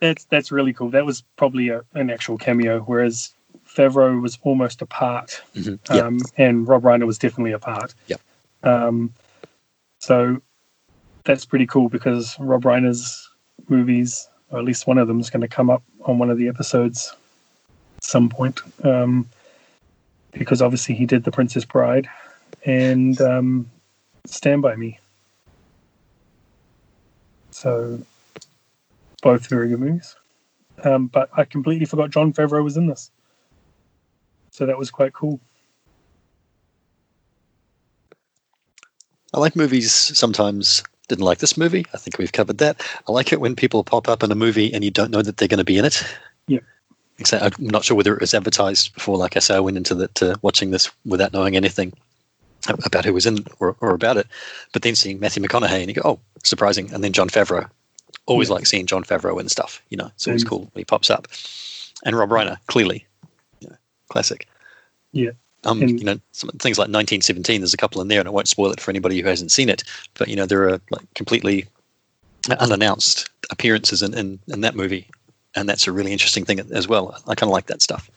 That's 0.00 0.24
that's 0.24 0.52
really 0.52 0.72
cool. 0.72 0.90
That 0.90 1.04
was 1.06 1.22
probably 1.36 1.68
a, 1.70 1.82
an 1.94 2.10
actual 2.10 2.38
cameo, 2.38 2.80
whereas 2.80 3.32
Favreau 3.66 4.20
was 4.20 4.38
almost 4.42 4.82
a 4.82 4.86
part, 4.86 5.40
Mhm. 5.54 5.78
Yeah. 5.94 6.02
um, 6.02 6.18
and 6.36 6.66
Rob 6.68 6.82
Reiner 6.82 7.06
was 7.06 7.18
definitely 7.18 7.52
a 7.52 7.58
part. 7.58 7.94
Yep. 8.08 8.20
Um, 8.64 9.14
so 9.98 10.40
that's 11.24 11.44
pretty 11.44 11.66
cool 11.66 11.88
because 11.88 12.36
Rob 12.38 12.62
Reiner's 12.64 13.28
movies, 13.68 14.28
or 14.50 14.58
at 14.58 14.64
least 14.64 14.86
one 14.86 14.98
of 14.98 15.08
them, 15.08 15.20
is 15.20 15.30
going 15.30 15.40
to 15.42 15.48
come 15.48 15.70
up 15.70 15.82
on 16.02 16.18
one 16.18 16.30
of 16.30 16.38
the 16.38 16.48
episodes 16.48 17.14
at 17.98 18.04
some 18.04 18.28
point. 18.28 18.60
Um, 18.84 19.28
because 20.32 20.62
obviously 20.62 20.94
he 20.94 21.06
did 21.06 21.24
The 21.24 21.32
Princess 21.32 21.64
Bride 21.64 22.08
and 22.64 23.20
um, 23.20 23.70
Stand 24.26 24.62
By 24.62 24.76
Me. 24.76 24.98
So 27.50 28.00
both 29.22 29.46
very 29.48 29.68
good 29.68 29.80
movies. 29.80 30.16
Um, 30.84 31.08
but 31.08 31.28
I 31.36 31.44
completely 31.44 31.84
forgot 31.84 32.10
Jon 32.10 32.32
Favreau 32.32 32.64
was 32.64 32.76
in 32.76 32.86
this. 32.86 33.10
So 34.50 34.66
that 34.66 34.78
was 34.78 34.90
quite 34.90 35.12
cool. 35.12 35.40
I 39.32 39.38
like 39.38 39.54
movies 39.54 39.92
sometimes. 39.92 40.82
Didn't 41.10 41.24
like 41.24 41.38
this 41.38 41.56
movie. 41.56 41.84
I 41.92 41.96
think 41.96 42.18
we've 42.18 42.30
covered 42.30 42.58
that. 42.58 42.80
I 43.08 43.10
like 43.10 43.32
it 43.32 43.40
when 43.40 43.56
people 43.56 43.82
pop 43.82 44.08
up 44.08 44.22
in 44.22 44.30
a 44.30 44.36
movie 44.36 44.72
and 44.72 44.84
you 44.84 44.92
don't 44.92 45.10
know 45.10 45.22
that 45.22 45.38
they're 45.38 45.48
going 45.48 45.58
to 45.58 45.64
be 45.64 45.76
in 45.76 45.84
it. 45.84 46.04
Yeah. 46.46 46.60
Except 47.18 47.42
I'm 47.58 47.66
not 47.66 47.82
sure 47.84 47.96
whether 47.96 48.14
it 48.14 48.20
was 48.20 48.32
advertised 48.32 48.94
before. 48.94 49.16
Like 49.18 49.36
I 49.36 49.40
say, 49.40 49.56
I 49.56 49.58
went 49.58 49.76
into 49.76 49.96
that 49.96 50.22
uh, 50.22 50.36
watching 50.42 50.70
this 50.70 50.88
without 51.04 51.32
knowing 51.32 51.56
anything 51.56 51.92
about 52.68 53.04
who 53.04 53.12
was 53.12 53.26
in 53.26 53.44
or, 53.58 53.74
or 53.80 53.90
about 53.90 54.18
it. 54.18 54.28
But 54.72 54.82
then 54.82 54.94
seeing 54.94 55.18
Matthew 55.18 55.42
McConaughey 55.42 55.80
and 55.80 55.88
you 55.88 55.94
go, 55.94 56.02
oh, 56.04 56.20
surprising. 56.44 56.94
And 56.94 57.02
then 57.02 57.12
Jon 57.12 57.28
Favreau. 57.28 57.68
Always 58.26 58.48
Yeah. 58.50 58.54
like 58.54 58.66
seeing 58.66 58.86
Jon 58.86 59.02
Favreau 59.02 59.40
and 59.40 59.50
stuff. 59.50 59.82
You 59.88 59.96
know, 59.96 60.12
it's 60.14 60.28
always 60.28 60.44
Mm. 60.44 60.48
cool 60.48 60.58
when 60.60 60.80
he 60.80 60.84
pops 60.84 61.10
up. 61.10 61.26
And 62.04 62.16
Rob 62.16 62.30
Reiner, 62.30 62.58
clearly, 62.68 63.04
you 63.58 63.68
know, 63.68 63.76
classic. 64.10 64.46
Yeah. 65.10 65.30
Um, 65.64 65.82
And- 65.82 65.98
you 65.98 66.04
know, 66.06 66.18
some 66.32 66.50
things 66.58 66.78
like 66.78 66.88
1917. 66.88 67.60
There's 67.60 67.74
a 67.74 67.76
couple 67.76 68.00
in 68.00 68.08
there, 68.08 68.18
and 68.20 68.28
I 68.28 68.32
won't 68.32 68.48
spoil 68.48 68.70
it 68.72 68.80
for 68.80 68.90
anybody 68.90 69.20
who 69.20 69.28
hasn't 69.28 69.52
seen 69.52 69.68
it. 69.68 69.82
But 70.18 70.28
you 70.28 70.36
know, 70.36 70.46
there 70.46 70.68
are 70.68 70.80
like 70.90 71.02
completely 71.14 71.66
unannounced 72.58 73.28
appearances 73.50 74.02
in, 74.02 74.14
in, 74.14 74.38
in 74.48 74.60
that 74.62 74.74
movie, 74.74 75.06
and 75.54 75.68
that's 75.68 75.86
a 75.86 75.92
really 75.92 76.12
interesting 76.12 76.44
thing 76.44 76.60
as 76.72 76.88
well. 76.88 77.14
I 77.26 77.34
kind 77.34 77.48
of 77.50 77.52
like 77.52 77.66
that 77.66 77.82
stuff. 77.82 78.10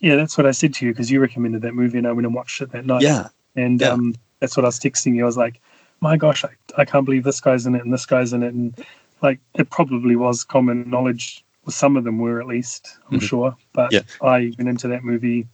Yeah, 0.00 0.16
that's 0.16 0.36
what 0.38 0.46
I 0.46 0.52
said 0.52 0.72
to 0.74 0.86
you 0.86 0.92
because 0.92 1.10
you 1.10 1.20
recommended 1.20 1.62
that 1.62 1.74
movie 1.74 1.98
and 1.98 2.06
I 2.06 2.12
went 2.12 2.26
and 2.26 2.34
watched 2.34 2.60
it 2.62 2.72
that 2.72 2.86
night. 2.86 3.02
Yeah, 3.02 3.28
And 3.56 3.80
Yeah. 3.80 3.88
um, 3.90 4.14
that's 4.40 4.56
what 4.56 4.64
I 4.64 4.68
was 4.68 4.78
texting 4.80 5.14
you. 5.14 5.22
I 5.24 5.26
was 5.26 5.36
like, 5.36 5.60
my 6.00 6.16
gosh, 6.16 6.44
I, 6.44 6.48
I 6.78 6.84
can't 6.86 7.04
believe 7.04 7.24
this 7.24 7.40
guy's 7.40 7.66
in 7.66 7.74
it 7.74 7.84
and 7.84 7.92
this 7.92 8.06
guy's 8.06 8.32
in 8.32 8.42
it. 8.42 8.54
And 8.54 8.74
like, 9.20 9.38
it 9.54 9.68
probably 9.68 10.16
was 10.16 10.42
common 10.44 10.88
knowledge. 10.88 11.44
Well, 11.66 11.72
some 11.72 11.98
of 11.98 12.04
them 12.04 12.18
were 12.18 12.40
at 12.40 12.46
least, 12.46 12.96
I'm 13.10 13.20
Mhm. 13.20 13.28
sure. 13.28 13.56
But 13.74 13.92
Yeah. 13.92 14.00
I 14.22 14.52
went 14.56 14.70
into 14.70 14.88
that 14.88 15.04
movie 15.04 15.46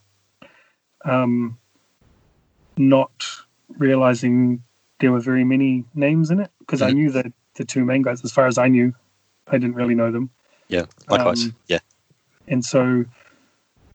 um, 1.06 1.58
not 2.76 3.24
realizing 3.78 4.62
there 5.00 5.12
were 5.12 5.20
very 5.20 5.44
many 5.44 5.84
names 5.94 6.30
in 6.30 6.40
it 6.40 6.50
because 6.60 6.82
I 6.82 6.90
Mhm. 6.90 6.94
knew 6.94 7.10
that 7.12 7.32
the 7.54 7.64
two 7.64 7.84
main 7.84 8.02
guys, 8.02 8.24
as 8.24 8.32
far 8.32 8.46
as 8.46 8.58
I 8.58 8.68
knew, 8.68 8.94
I 9.48 9.52
didn't 9.58 9.74
really 9.76 9.94
know 9.94 10.10
them. 10.10 10.30
yeah, 10.68 10.84
likewise. 11.08 11.44
Um, 11.44 11.54
yeah, 11.68 11.78
and 12.48 12.64
so 12.64 13.04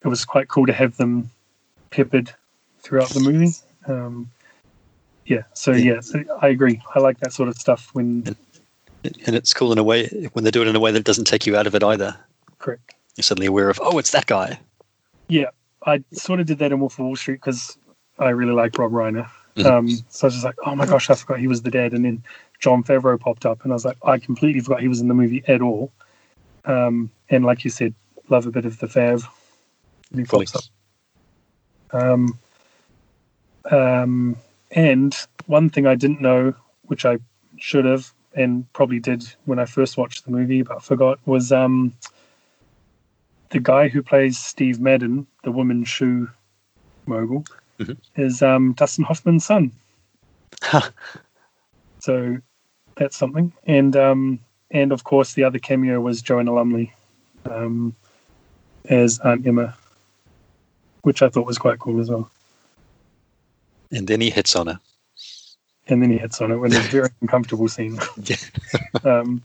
it 0.02 0.08
was 0.08 0.24
quite 0.24 0.48
cool 0.48 0.66
to 0.66 0.72
have 0.72 0.96
them 0.96 1.30
peppered 1.90 2.32
throughout 2.80 3.10
the 3.10 3.20
movie. 3.20 3.52
Um, 3.86 4.30
yeah, 5.26 5.42
so 5.52 5.72
Yeah. 5.72 5.94
yeah, 5.94 6.00
so 6.00 6.24
I 6.40 6.48
agree. 6.48 6.80
I 6.94 6.98
like 7.00 7.18
that 7.20 7.32
sort 7.32 7.48
of 7.48 7.56
stuff 7.56 7.90
when 7.92 8.34
and 9.04 9.34
it's 9.36 9.52
cool 9.52 9.72
in 9.72 9.78
a 9.78 9.82
way 9.82 10.06
when 10.32 10.44
they 10.44 10.50
do 10.50 10.62
it 10.62 10.68
in 10.68 10.76
a 10.76 10.80
way 10.80 10.92
that 10.92 11.04
doesn't 11.04 11.24
take 11.24 11.46
you 11.46 11.56
out 11.56 11.66
of 11.66 11.74
it 11.74 11.82
either. 11.82 12.16
correct. 12.58 12.94
You're 13.16 13.24
suddenly 13.24 13.46
aware 13.46 13.68
of, 13.68 13.80
oh, 13.82 13.98
it's 13.98 14.12
that 14.12 14.26
guy. 14.26 14.60
Yeah, 15.28 15.50
I 15.86 16.02
sort 16.12 16.40
of 16.40 16.46
did 16.46 16.58
that 16.58 16.72
in 16.72 16.80
Wolf 16.80 16.94
of 16.94 17.04
Wall 17.04 17.16
Street 17.16 17.40
because 17.40 17.76
I 18.18 18.30
really 18.30 18.52
like 18.52 18.78
Rob 18.78 18.92
Reiner. 18.92 19.28
Mhm. 19.56 19.66
Um, 19.66 19.88
so 20.08 20.24
I 20.24 20.28
was 20.28 20.34
just 20.34 20.44
like, 20.44 20.56
oh 20.64 20.74
my 20.74 20.86
gosh, 20.86 21.10
I 21.10 21.14
forgot 21.14 21.38
he 21.38 21.46
was 21.46 21.62
the 21.62 21.70
dad. 21.70 21.92
And 21.92 22.04
then 22.04 22.22
Jon 22.58 22.82
Favreau 22.82 23.18
popped 23.18 23.44
up, 23.44 23.62
and 23.62 23.72
I 23.72 23.74
was 23.74 23.84
like, 23.84 23.98
I 24.04 24.18
completely 24.18 24.60
forgot 24.60 24.80
he 24.80 24.88
was 24.88 25.00
in 25.00 25.08
the 25.08 25.14
movie 25.14 25.42
at 25.46 25.60
all. 25.60 25.92
Um, 26.64 27.10
and 27.28 27.44
like 27.44 27.64
you 27.64 27.70
said, 27.70 27.94
love 28.28 28.46
a 28.46 28.50
bit 28.50 28.64
of 28.64 28.78
the 28.78 28.86
Fav. 28.86 29.26
And 30.10 30.20
he 30.20 30.26
pops 30.26 30.54
up. 30.56 30.62
Um, 31.92 32.38
um, 33.70 34.36
and 34.70 35.14
one 35.46 35.68
thing 35.68 35.86
I 35.86 35.94
didn't 35.94 36.20
know, 36.20 36.54
which 36.84 37.04
I 37.04 37.18
should 37.58 37.84
have 37.84 38.12
and 38.34 38.70
probably 38.72 38.98
did 38.98 39.24
when 39.44 39.58
I 39.58 39.66
first 39.66 39.98
watched 39.98 40.24
the 40.24 40.30
movie, 40.30 40.62
but 40.62 40.82
forgot, 40.82 41.18
was 41.26 41.52
um, 41.52 41.92
the 43.52 43.60
guy 43.60 43.88
who 43.88 44.02
plays 44.02 44.38
Steve 44.38 44.80
Madden, 44.80 45.26
the 45.44 45.52
woman 45.52 45.84
shoe 45.84 46.28
mogul, 47.06 47.44
Mhm. 47.78 47.96
is 48.16 48.42
um, 48.42 48.72
Dustin 48.72 49.04
Hoffman's 49.04 49.44
son. 49.44 49.72
So 52.00 52.38
that's 52.96 53.16
something. 53.16 53.52
And 53.64 53.94
um, 53.96 54.38
and 54.70 54.92
of 54.92 55.04
course, 55.04 55.34
the 55.34 55.44
other 55.44 55.58
cameo 55.58 56.00
was 56.00 56.22
Joanna 56.22 56.52
Lumley 56.52 56.92
um, 57.48 57.94
as 58.86 59.18
Aunt 59.20 59.46
Emma, 59.46 59.76
which 61.02 61.22
I 61.22 61.28
thought 61.28 61.46
was 61.46 61.58
quite 61.58 61.78
cool 61.78 62.00
as 62.00 62.10
well. 62.10 62.30
And 63.90 64.08
then 64.08 64.20
he 64.20 64.30
hits 64.30 64.56
on 64.56 64.66
her. 64.68 64.80
And 65.88 66.00
then 66.02 66.10
he 66.10 66.16
hits 66.18 66.40
on 66.40 66.50
it 66.52 66.56
when 66.56 66.72
it's 66.72 66.86
a 66.86 66.90
very 66.90 67.10
uncomfortable 67.20 67.68
scene. 67.68 67.98
Yeah. 68.22 68.36
um, 69.04 69.42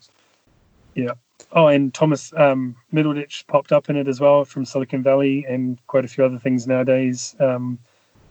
yeah. 0.95 1.13
Oh, 1.53 1.67
and 1.67 1.93
Thomas 1.93 2.33
um, 2.35 2.75
Middleditch 2.93 3.47
popped 3.47 3.71
up 3.71 3.89
in 3.89 3.95
it 3.95 4.07
as 4.07 4.19
well 4.19 4.43
from 4.45 4.65
Silicon 4.65 5.01
Valley 5.01 5.45
and 5.47 5.79
quite 5.87 6.03
a 6.05 6.07
few 6.07 6.25
other 6.25 6.39
things 6.39 6.67
nowadays 6.67 7.35
um, 7.39 7.79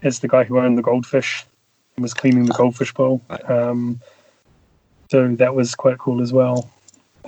as 0.02 0.20
the 0.20 0.29
guy 0.29 0.44
who 0.44 0.59
owned 0.59 0.76
the 0.76 0.83
goldfish 0.83 1.44
and 1.96 2.02
was 2.02 2.12
cleaning 2.12 2.44
the 2.44 2.52
goldfish 2.52 2.92
bowl. 2.92 3.22
Um, 3.48 4.00
so 5.11 5.35
that 5.37 5.55
was 5.55 5.74
quite 5.74 5.98
cool 5.98 6.20
as 6.20 6.33
well. 6.33 6.70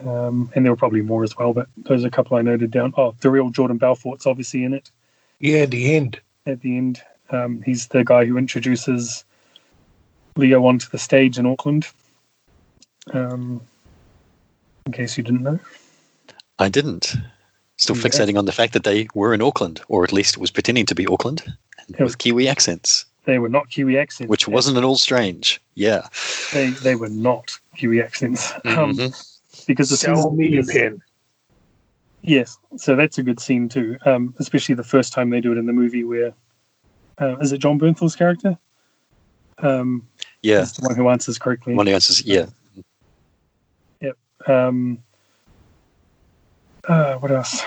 Um, 0.05 0.51
and 0.55 0.65
there 0.65 0.73
were 0.73 0.77
probably 0.77 1.03
more 1.03 1.25
as 1.25 1.37
well, 1.37 1.53
but 1.53 1.69
those 1.77 2.05
are 2.05 2.09
a 2.09 2.11
couple 2.11 2.37
I 2.37 2.43
noted 2.43 2.71
down. 2.71 2.93
Oh, 2.97 3.15
the 3.21 3.31
real 3.31 3.51
Jordan 3.51 3.79
Belfort's 3.79 4.27
obviously 4.27 4.65
in 4.65 4.75
it 4.75 4.91
Yeah, 5.41 5.65
the 5.67 5.95
end. 5.97 6.21
at 6.47 6.61
the 6.61 6.77
end. 6.77 7.03
Um, 7.31 7.63
he's 7.63 7.89
the 7.89 8.05
guy 8.05 8.25
who 8.25 8.37
introduces 8.37 9.25
Leo 10.37 10.65
onto 10.67 10.89
the 10.91 10.99
stage 10.99 11.39
in 11.39 11.47
Auckland. 11.47 11.87
Um, 13.13 13.61
in 14.89 14.93
case 14.93 15.19
you 15.19 15.23
didn't 15.23 15.43
know. 15.43 15.61
I 16.59 16.69
didn't. 16.71 17.15
Still 17.77 17.95
Yeah. 17.97 18.03
fixating 18.03 18.39
on 18.39 18.47
the 18.47 18.53
fact 18.53 18.73
that 18.73 18.85
they 18.85 19.07
were 19.15 19.35
in 19.35 19.43
Auckland, 19.43 19.81
or 19.89 20.03
at 20.03 20.13
least 20.13 20.39
was 20.39 20.51
pretending 20.51 20.87
to 20.87 20.95
be 20.95 21.07
Auckland, 21.07 21.43
and 21.87 21.97
Yeah. 21.97 22.05
with 22.05 22.17
Kiwi 22.19 22.49
accents, 22.49 23.05
They 23.27 23.39
were 23.39 23.51
not 23.51 23.69
Kiwi 23.69 23.99
accents. 23.99 24.31
which 24.31 24.49
wasn't 24.49 24.79
at 24.79 24.85
all 24.85 24.97
strange. 24.97 25.61
Yeah. 25.75 26.09
They 26.55 26.71
they 26.71 26.95
were 26.97 27.11
not 27.11 27.59
Kiwi 27.77 28.01
accents. 28.03 28.51
Um, 28.65 28.95
Mhm. 28.97 29.13
because 29.67 29.93
as 29.93 30.01
soon 30.01 30.17
Sell 30.17 30.31
me 30.31 30.57
a 30.59 30.63
pen. 30.65 31.03
Yes, 32.23 32.59
so 32.77 32.97
that's 32.97 33.19
a 33.19 33.23
good 33.23 33.39
scene 33.41 33.69
too. 33.69 33.97
Um, 34.07 34.35
especially 34.39 34.75
the 34.75 34.83
first 34.95 35.13
time 35.13 35.29
they 35.31 35.41
do 35.43 35.53
it 35.53 35.59
in 35.59 35.67
the 35.67 35.73
movie, 35.75 36.03
where 36.05 36.33
uh, 37.21 37.37
is 37.39 37.53
it 37.53 37.59
Jon 37.59 37.79
Bernthal's 37.79 38.17
character? 38.17 38.57
Um, 39.59 40.07
Yeah. 40.43 40.65
the 40.65 40.83
one 40.89 40.97
who 40.97 41.09
answers 41.11 41.39
correctly. 41.39 41.75
One 41.75 41.87
of 41.87 41.91
the 41.91 41.95
answers, 41.95 42.25
yeah. 42.25 42.47
Um, 44.49 44.99
uh, 46.89 47.15
what 47.17 47.31
else? 47.31 47.63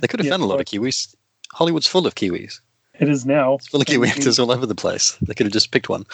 They 0.00 0.06
could 0.08 0.20
have 0.20 0.26
Yeah, 0.26 0.32
found 0.32 0.42
a 0.42 0.46
lot 0.46 0.56
right. 0.58 0.72
of 0.74 0.80
Kiwis. 0.80 1.14
Hollywood's 1.52 1.86
full 1.86 2.06
of 2.06 2.14
Kiwis. 2.14 2.60
It 2.98 3.08
is 3.08 3.26
now. 3.26 3.54
It's 3.54 3.66
full 3.68 3.80
of 3.80 3.86
Kiwi 3.86 4.08
actors 4.08 4.38
all 4.38 4.50
over 4.52 4.66
the 4.66 4.74
place. 4.74 5.16
They 5.22 5.34
could 5.34 5.46
have 5.46 5.52
just 5.52 5.70
picked 5.72 5.88
one. 5.88 6.06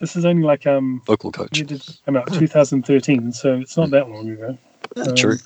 This 0.00 0.16
is 0.16 0.24
only 0.24 0.42
like 0.42 0.66
um, 0.66 1.00
Vocal 1.06 1.32
coach. 1.32 1.52
did 1.52 1.82
come 2.04 2.16
out 2.16 2.30
2013, 2.32 3.32
so 3.32 3.54
it's 3.58 3.76
not 3.76 3.90
that 3.90 4.10
long 4.10 4.28
ago. 4.28 4.58
Yeah, 4.96 5.02
Um, 5.04 5.14
True. 5.14 5.36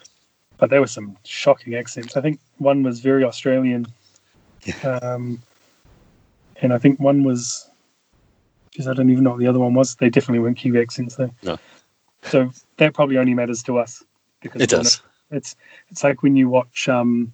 But 0.58 0.70
there 0.70 0.80
were 0.80 0.86
some 0.86 1.16
shocking 1.24 1.74
accents. 1.74 2.16
I 2.16 2.20
think 2.20 2.40
one 2.58 2.82
was 2.82 3.00
very 3.00 3.24
Australian. 3.24 3.86
Um, 4.82 5.40
and 6.60 6.72
I 6.72 6.78
think 6.78 6.98
one 7.00 7.24
was. 7.24 7.66
Geez, 8.72 8.86
I 8.86 8.92
don't 8.94 9.10
even 9.10 9.24
know 9.24 9.30
what 9.30 9.38
the 9.40 9.46
other 9.46 9.58
one 9.58 9.74
was. 9.74 9.94
They 9.96 10.10
definitely 10.10 10.40
weren't 10.40 10.56
Kiwi 10.58 10.80
accents 10.80 11.16
though. 11.16 11.30
No. 11.42 11.58
So 12.24 12.50
that 12.76 12.94
probably 12.94 13.18
only 13.18 13.34
matters 13.34 13.62
to 13.64 13.78
us 13.78 14.02
because 14.40 14.60
It 14.60 14.70
does. 14.70 15.02
It's 15.30 15.56
it's 15.90 16.02
like 16.02 16.22
when 16.22 16.36
you 16.36 16.48
watch 16.48 16.88
um, 16.88 17.32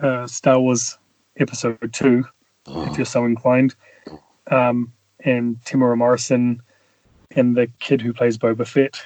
uh, 0.00 0.26
Star 0.26 0.60
Wars 0.60 0.98
Episode 1.38 1.92
Two, 1.92 2.24
if 2.66 2.96
you're 2.96 3.06
so 3.06 3.24
inclined, 3.24 3.74
um, 4.50 4.92
and 5.24 5.56
Temuera 5.64 5.96
Morrison 5.96 6.60
and 7.32 7.56
the 7.56 7.68
kid 7.80 8.00
who 8.00 8.12
plays 8.12 8.38
Boba 8.38 8.66
Fett 8.66 9.00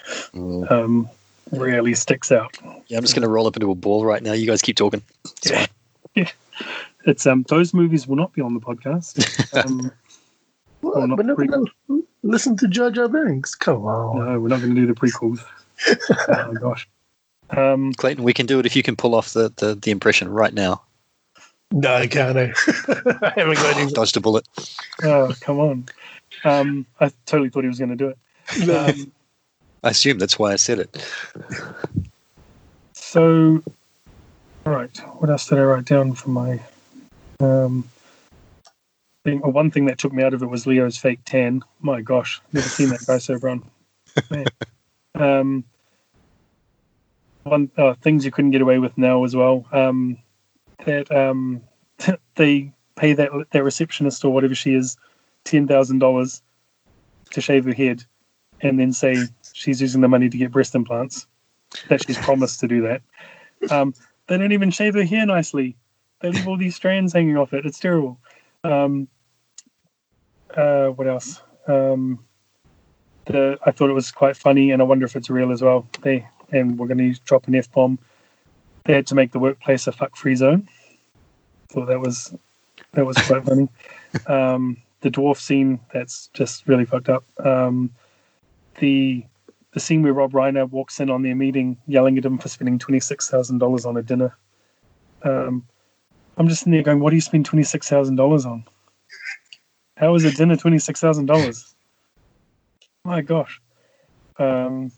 um, 0.71 1.09
really 1.53 1.95
sticks 1.95 2.31
out. 2.33 2.57
Yeah, 2.89 2.99
I'm 2.99 3.03
just 3.05 3.15
going 3.15 3.23
to 3.23 3.29
roll 3.29 3.47
up 3.47 3.57
into 3.57 3.71
a 3.71 3.75
ball 3.75 4.05
right 4.05 4.23
now. 4.23 4.33
You 4.33 4.47
guys 4.47 4.63
keep 4.63 4.77
talking. 4.77 5.03
Yeah, 5.45 5.67
yeah. 6.15 6.31
It's 7.07 7.27
um 7.27 7.45
those 7.49 7.73
movies 7.73 8.07
will 8.07 8.17
not 8.17 8.35
be 8.35 8.43
on 8.43 8.53
the 8.53 8.61
podcast. 8.61 9.17
Um, 9.65 9.91
Well, 10.95 11.07
not 11.07 11.19
we're 11.19 11.45
not 11.45 11.67
gonna 11.87 12.03
listen 12.23 12.57
to 12.59 12.69
Jar 12.69 12.91
Jar 12.91 13.09
Binks. 13.09 13.55
Come 13.55 13.85
on. 13.85 14.19
no, 14.19 14.41
we're 14.41 14.49
not 14.49 14.61
going 14.61 14.75
to 14.75 14.81
do 14.81 14.87
the 14.87 14.95
prequels. 14.95 15.41
oh 16.29 16.53
gosh. 16.55 16.89
Um, 17.51 17.93
Clayton, 17.95 18.23
we 18.23 18.33
can 18.33 18.47
do 18.47 18.59
it 18.59 18.67
if 18.67 18.77
you 18.77 18.83
can 18.83 18.97
pull 18.97 19.15
off 19.15 19.33
the, 19.33 19.53
the, 19.57 19.75
the 19.75 19.91
impression 19.91 20.29
right 20.29 20.55
now. 20.55 20.83
No, 21.73 21.95
I 21.95 22.07
can't. 22.07 22.37
I 22.39 23.33
haven't 23.37 23.55
got 23.55 23.77
any. 23.77 23.93
Dodged 23.93 24.17
a 24.17 24.21
bullet. 24.21 24.47
oh 25.03 25.33
come 25.41 25.59
on. 25.61 25.87
Um, 26.45 26.87
I 27.01 27.11
totally 27.27 27.51
thought 27.51 27.65
he 27.65 27.69
was 27.69 27.79
going 27.79 27.91
to 27.91 27.97
do 27.97 28.09
it. 28.09 28.69
Um, 28.69 29.13
I 29.85 29.91
assume 29.91 30.19
that's 30.19 30.39
why 30.39 30.53
I 30.53 30.57
said 30.57 30.79
it. 30.81 31.07
So, 32.93 33.63
all 34.67 34.73
right, 34.73 34.97
what 35.19 35.31
else 35.31 35.47
did 35.47 35.59
I 35.59 35.63
write 35.63 35.85
down 35.85 36.15
for 36.15 36.31
my 36.31 36.61
um, 37.41 37.89
thing? 39.25 39.41
Oh, 39.45 39.51
one 39.51 39.71
thing 39.71 39.87
that 39.87 39.99
took 39.99 40.13
me 40.13 40.23
out 40.23 40.35
of 40.35 40.43
it 40.43 40.47
was 40.47 40.67
Leo's 40.67 40.97
fake 40.97 41.21
tan. 41.25 41.63
My 41.81 42.01
gosh, 42.01 42.41
never 42.53 42.69
seen 42.69 42.89
that 42.91 43.07
guy 43.07 43.19
so 43.19 43.39
brown. 43.39 43.69
Um, 45.15 45.65
one 47.43 47.71
uh, 47.77 47.95
things 47.95 48.25
you 48.25 48.31
couldn't 48.31 48.53
get 48.53 48.63
away 48.63 48.79
with 48.79 48.97
now 48.97 49.25
as 49.25 49.35
well. 49.35 49.67
Um, 49.73 50.19
that 50.85 51.11
um, 51.11 51.63
they 52.37 52.73
pay 52.97 53.13
that 53.15 53.31
that 53.51 53.65
receptionist 53.65 54.25
or 54.25 54.33
whatever 54.33 54.55
she 54.55 54.75
is 54.75 54.97
ten 55.45 55.67
thousand 55.67 55.99
dollars 55.99 56.43
to 57.31 57.41
shave 57.41 57.65
her 57.65 57.75
head, 57.75 58.05
and 58.61 58.79
then 58.79 58.93
say 58.93 59.17
she's 59.53 59.81
using 59.81 60.01
the 60.01 60.09
money 60.09 60.29
to 60.29 60.37
get 60.37 60.53
breast 60.53 60.75
implants. 60.75 61.27
That 61.89 62.05
she's 62.05 62.19
promised 62.19 62.61
to 62.61 62.69
do 62.69 62.83
that. 62.83 63.03
Um, 63.71 63.95
they 64.27 64.37
don't 64.39 64.53
even 64.53 64.71
shave 64.71 64.95
her 64.95 65.05
hair 65.05 65.25
nicely. 65.25 65.77
They 66.21 66.31
leave 66.31 66.49
all 66.49 66.57
these 66.57 66.77
strands 66.77 67.13
hanging 67.13 67.37
off 67.37 67.53
it. 67.53 67.65
It's 67.65 67.79
terrible. 67.79 68.19
Um, 68.65 69.09
uh, 70.57 70.89
what 70.89 71.07
else? 71.07 71.43
Um, 71.67 72.25
the 73.27 73.59
I 73.65 73.71
thought 73.71 73.91
it 73.91 73.95
was 73.95 74.11
quite 74.11 74.37
funny, 74.37 74.71
and 74.71 74.83
I 74.83 74.85
wonder 74.85 75.07
if 75.07 75.17
it's 75.17 75.31
real 75.31 75.53
as 75.53 75.63
well. 75.63 75.87
They 76.03 76.27
and 76.53 76.79
we're 76.79 76.89
going 76.89 76.99
to 76.99 77.21
drop 77.25 77.47
an 77.47 77.55
f 77.55 77.71
bomb. 77.71 77.99
They 78.85 78.95
had 78.95 79.07
to 79.09 79.15
make 79.15 79.33
the 79.33 79.39
workplace 79.39 79.87
a 79.87 79.93
fuck 79.93 80.17
free 80.17 80.35
zone. 80.35 80.69
Thought 81.69 81.87
that 81.87 82.01
was 82.01 82.35
that 82.93 83.07
was 83.07 83.17
quite 83.19 83.45
funny. 83.45 83.69
Um, 84.27 84.77
the 85.03 85.11
dwarf 85.11 85.37
scene 85.37 85.79
that's 85.95 86.31
just 86.35 86.67
really 86.67 86.85
fucked 86.85 87.09
up. 87.09 87.23
Um, 87.47 87.93
the 88.81 89.25
the 89.73 89.79
scene 89.79 90.03
where 90.03 90.13
Rob 90.13 90.33
Reiner 90.33 90.69
walks 90.69 90.99
in 90.99 91.11
on 91.11 91.23
their 91.23 91.37
meeting, 91.37 91.77
yelling 91.87 92.19
at 92.19 92.25
him 92.25 92.39
for 92.39 92.49
spending 92.49 92.77
twenty 92.77 92.99
six 92.99 93.31
thousand 93.31 93.59
dollars 93.59 93.87
on 93.87 93.97
a 93.97 94.03
dinner. 94.03 94.37
Um, 95.23 95.65
I'm 96.41 96.49
just 96.49 96.65
in 96.65 96.73
there 96.73 96.83
going, 96.83 97.01
"What 97.01 97.11
do 97.11 97.17
you 97.17 97.21
spend 97.21 97.45
twenty 97.45 97.65
six 97.65 97.87
thousand 97.87 98.17
dollars 98.17 98.47
on? 98.47 98.65
How 99.99 100.15
is 100.15 100.25
a 100.25 100.33
dinner 100.33 100.57
twenty 100.57 100.79
six 100.79 100.99
thousand 100.99 101.27
dollars? 101.27 101.75
My 103.05 103.21
gosh!" 103.21 103.61
Um, 104.39 104.91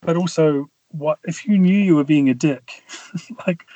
but 0.00 0.16
also, 0.16 0.68
what 0.88 1.20
if 1.22 1.46
you 1.46 1.58
knew 1.58 1.78
you 1.78 1.94
were 1.94 2.02
being 2.02 2.28
a 2.28 2.34
dick, 2.34 2.82
like, 3.46 3.66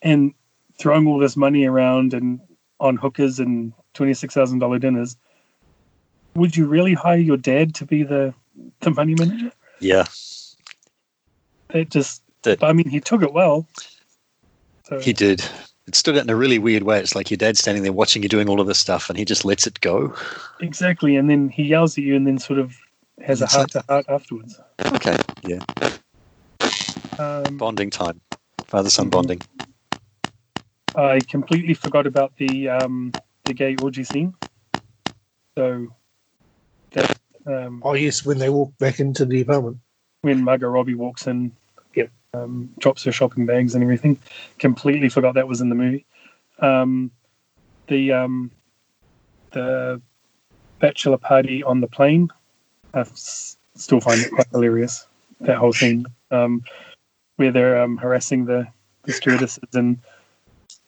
and 0.00 0.32
throwing 0.78 1.08
all 1.08 1.18
this 1.18 1.36
money 1.36 1.64
around 1.64 2.14
and 2.14 2.38
on 2.78 2.94
hookers 2.94 3.40
and 3.40 3.72
twenty 3.94 4.14
six 4.14 4.34
thousand 4.34 4.60
dollar 4.60 4.78
dinners? 4.78 5.16
Would 6.36 6.56
you 6.56 6.66
really 6.66 6.94
hire 6.94 7.18
your 7.18 7.36
dad 7.36 7.74
to 7.74 7.84
be 7.84 8.04
the 8.04 8.32
the 8.78 8.92
money 8.92 9.16
manager? 9.18 9.50
Yeah. 9.80 10.06
It 11.74 11.90
just, 11.90 12.22
That- 12.44 12.62
I 12.62 12.72
mean, 12.72 12.88
he 12.88 13.00
took 13.00 13.22
it 13.22 13.32
well. 13.32 13.66
So, 14.88 14.98
He 15.00 15.12
did. 15.12 15.44
It 15.86 15.94
stood 15.94 16.16
out 16.16 16.24
in 16.24 16.30
a 16.30 16.36
really 16.36 16.58
weird 16.58 16.82
way. 16.82 16.98
It's 16.98 17.14
like 17.14 17.30
your 17.30 17.36
dad 17.38 17.56
standing 17.56 17.82
there 17.82 17.92
watching 17.92 18.22
you 18.22 18.28
doing 18.28 18.48
all 18.48 18.60
of 18.60 18.66
this 18.66 18.78
stuff 18.78 19.08
and 19.08 19.18
he 19.18 19.24
just 19.24 19.44
lets 19.44 19.66
it 19.66 19.80
go. 19.80 20.14
exactly, 20.60 21.16
and 21.16 21.28
then 21.28 21.48
he 21.48 21.62
yells 21.64 21.96
at 21.96 22.04
you, 22.04 22.14
and 22.14 22.26
then 22.26 22.38
sort 22.38 22.58
of 22.58 22.74
has 23.22 23.40
a 23.42 23.46
heart 23.46 23.70
to 23.72 23.84
heart 23.88 24.06
afterwards. 24.08 24.60
Okay. 24.92 25.16
Yeah. 25.42 25.60
Um, 27.18 27.56
Bonding 27.56 27.90
time. 27.90 28.20
Father 28.66 28.90
son 28.90 29.08
bonding. 29.08 29.42
I 30.94 31.22
completely 31.22 31.74
forgot 31.74 32.06
about 32.06 32.36
the 32.36 32.68
um, 32.68 33.14
the 33.44 33.54
gay 33.54 33.76
orgy 33.76 34.04
scene. 34.04 34.34
So 35.56 35.88
that 36.92 37.18
um, 37.46 37.82
Oh 37.84 37.94
yes, 37.94 38.24
when 38.24 38.38
they 38.38 38.50
walk 38.50 38.76
back 38.78 39.00
into 39.00 39.24
the 39.24 39.40
apartment. 39.40 39.78
when 40.20 40.44
Margot 40.44 40.68
Robbie 40.68 40.94
walks 40.94 41.26
in, 41.26 41.44
Yep. 41.46 41.52
Um, 42.34 42.70
drops 42.78 43.04
her 43.04 43.12
shopping 43.12 43.46
bags 43.46 43.74
and 43.74 43.82
everything. 43.82 44.18
Completely 44.58 45.08
forgot 45.08 45.34
that 45.34 45.48
was 45.48 45.60
in 45.60 45.68
the 45.68 45.74
movie. 45.74 46.04
Um, 46.60 47.10
the 47.86 48.12
um, 48.12 48.50
the 49.52 50.00
bachelor 50.78 51.16
party 51.16 51.62
on 51.62 51.80
the 51.80 51.86
plane. 51.86 52.28
I 52.94 53.00
s- 53.00 53.56
still 53.74 54.00
find 54.00 54.20
it 54.20 54.30
quite 54.32 54.48
hilarious. 54.50 55.06
That 55.40 55.56
whole 55.58 55.72
scene 55.72 56.06
um, 56.30 56.64
where 57.36 57.52
they're 57.52 57.80
um, 57.80 57.96
harassing 57.96 58.44
the, 58.44 58.66
the 59.04 59.12
stewardesses 59.12 59.74
and 59.74 59.98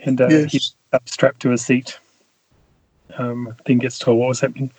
and 0.01 0.21
uh, 0.21 0.29
Yes. 0.29 0.53
he's 0.53 0.75
up 0.93 1.09
strapped 1.09 1.41
to 1.43 1.53
a 1.53 1.59
seat. 1.59 1.99
Um, 3.19 3.55
then 3.67 3.79
gets 3.79 3.99
told 3.99 4.19
what 4.19 4.29
was 4.29 4.41
happening. 4.41 4.71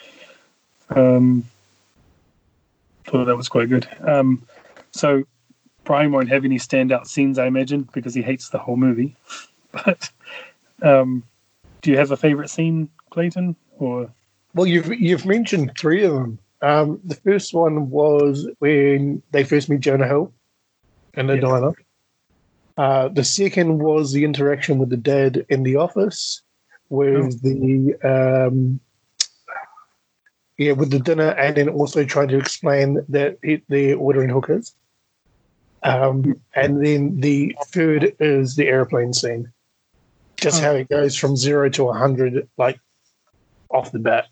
Um, 0.89 1.45
thought 3.05 3.25
that 3.25 3.35
was 3.35 3.49
quite 3.49 3.69
good. 3.69 3.87
Um, 4.01 4.45
so 4.91 5.23
Brian 5.91 6.13
won't 6.13 6.29
have 6.29 6.45
any 6.45 6.57
standout 6.57 7.05
scenes, 7.05 7.37
I 7.37 7.47
imagine, 7.47 7.85
because 7.91 8.13
he 8.13 8.21
hates 8.21 8.47
the 8.47 8.57
whole 8.57 8.77
movie. 8.77 9.13
But 9.73 10.09
um, 10.81 11.23
do 11.81 11.91
you 11.91 11.97
have 11.97 12.11
a 12.11 12.17
favorite 12.17 12.49
scene, 12.49 12.89
Clayton? 13.09 13.57
Or 13.77 14.09
Well, 14.53 14.67
you've 14.67 14.87
you've 15.01 15.25
mentioned 15.25 15.73
three 15.77 16.05
of 16.05 16.13
them. 16.13 16.39
Um, 16.61 17.01
the 17.03 17.15
first 17.15 17.53
one 17.53 17.89
was 17.89 18.47
when 18.59 19.21
they 19.31 19.43
first 19.43 19.69
meet 19.69 19.81
Jonah 19.81 20.07
Hill 20.07 20.31
in 21.15 21.27
the 21.27 21.35
Yes. 21.35 21.41
diner. 21.41 21.73
Uh, 22.77 23.09
the 23.09 23.25
second 23.25 23.79
was 23.79 24.13
the 24.13 24.23
interaction 24.23 24.77
with 24.77 24.89
the 24.89 25.03
dad 25.13 25.45
in 25.49 25.63
the 25.63 25.75
office, 25.75 26.41
with 26.87 27.41
the 27.41 27.95
um, 28.13 28.79
yeah, 30.57 30.71
with 30.71 30.89
the 30.89 30.99
dinner, 30.99 31.31
and 31.31 31.57
then 31.57 31.67
also 31.67 32.05
trying 32.05 32.29
to 32.29 32.37
explain 32.37 33.03
that 33.09 33.39
they're 33.67 33.97
ordering 33.97 34.29
hookers. 34.29 34.73
Um, 35.83 36.39
and 36.55 36.85
then 36.85 37.19
the 37.19 37.55
third 37.67 38.15
is 38.19 38.55
the 38.55 38.67
airplane 38.67 39.13
scene. 39.13 39.51
Just 40.37 40.61
how 40.61 40.71
it 40.71 40.89
goes 40.89 41.15
from 41.15 41.35
zero 41.35 41.69
to 41.69 41.89
a 41.89 41.93
hundred, 41.93 42.47
like 42.57 42.79
off 43.69 43.91
the 43.91 43.99
bat. 43.99 44.27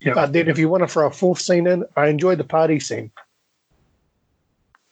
Yeah. 0.00 0.14
But 0.14 0.32
then, 0.32 0.48
if 0.48 0.58
you 0.58 0.68
want 0.68 0.82
to 0.82 0.88
throw 0.88 1.06
a 1.08 1.10
fourth 1.10 1.40
scene 1.40 1.66
in, 1.66 1.84
I 1.96 2.06
enjoy 2.06 2.36
the 2.36 2.44
party 2.44 2.78
scene. 2.80 3.10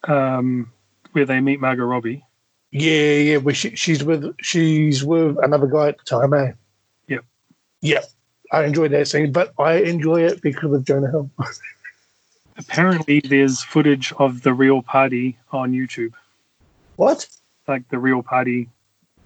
um, 0.08 0.72
where 1.12 1.24
they 1.24 1.40
meet 1.40 1.60
Margot 1.60 1.84
Robbie? 1.84 2.24
Yeah, 2.72 3.12
yeah. 3.14 3.36
Where 3.38 3.54
she, 3.54 3.74
she's 3.76 4.04
with 4.04 4.34
she's 4.40 5.04
with 5.04 5.36
another 5.42 5.66
guy 5.66 5.88
at 5.88 5.98
the 5.98 6.04
time, 6.04 6.34
eh? 6.34 6.52
Yep. 7.08 7.24
Yeah, 7.80 8.00
I 8.52 8.64
enjoyed 8.64 8.90
that 8.92 9.08
scene, 9.08 9.32
but 9.32 9.52
I 9.58 9.74
enjoy 9.76 10.22
it 10.22 10.42
because 10.42 10.72
of 10.72 10.84
Jonah 10.84 11.10
Hill. 11.10 11.30
Apparently, 12.58 13.20
there's 13.20 13.62
footage 13.62 14.12
of 14.18 14.42
the 14.42 14.52
real 14.54 14.82
party 14.82 15.36
on 15.52 15.72
YouTube, 15.72 16.12
what? 16.96 17.26
like 17.68 17.88
the 17.88 17.98
real 17.98 18.22
party 18.22 18.68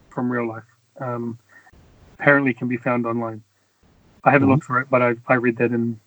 from 0.08 0.30
real 0.32 0.48
life. 0.48 0.64
Um, 1.00 1.38
apparently, 2.18 2.54
can 2.54 2.68
be 2.68 2.76
found 2.76 3.06
online. 3.06 3.42
I 4.24 4.30
haven't 4.30 4.48
looked 4.48 4.64
for 4.64 4.80
it, 4.80 4.88
but 4.90 5.02
I, 5.02 5.14
I 5.28 5.34
read 5.34 5.56
that 5.58 5.72
in, 5.72 5.98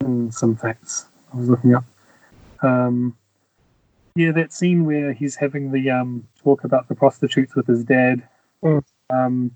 in 0.00 0.30
some 0.32 0.56
facts 0.56 1.06
I 1.32 1.36
was 1.36 1.48
looking 1.48 1.74
up. 1.74 1.84
Um, 2.62 3.16
yeah, 4.16 4.32
that 4.32 4.52
scene 4.52 4.84
where 4.84 5.12
he's 5.12 5.36
having 5.36 5.70
the 5.70 5.90
um, 5.90 6.26
talk 6.42 6.64
about 6.64 6.88
the 6.88 6.94
prostitutes 6.94 7.54
with 7.54 7.66
his 7.66 7.84
dad, 7.84 8.26
Mm. 8.64 8.82
um, 9.10 9.52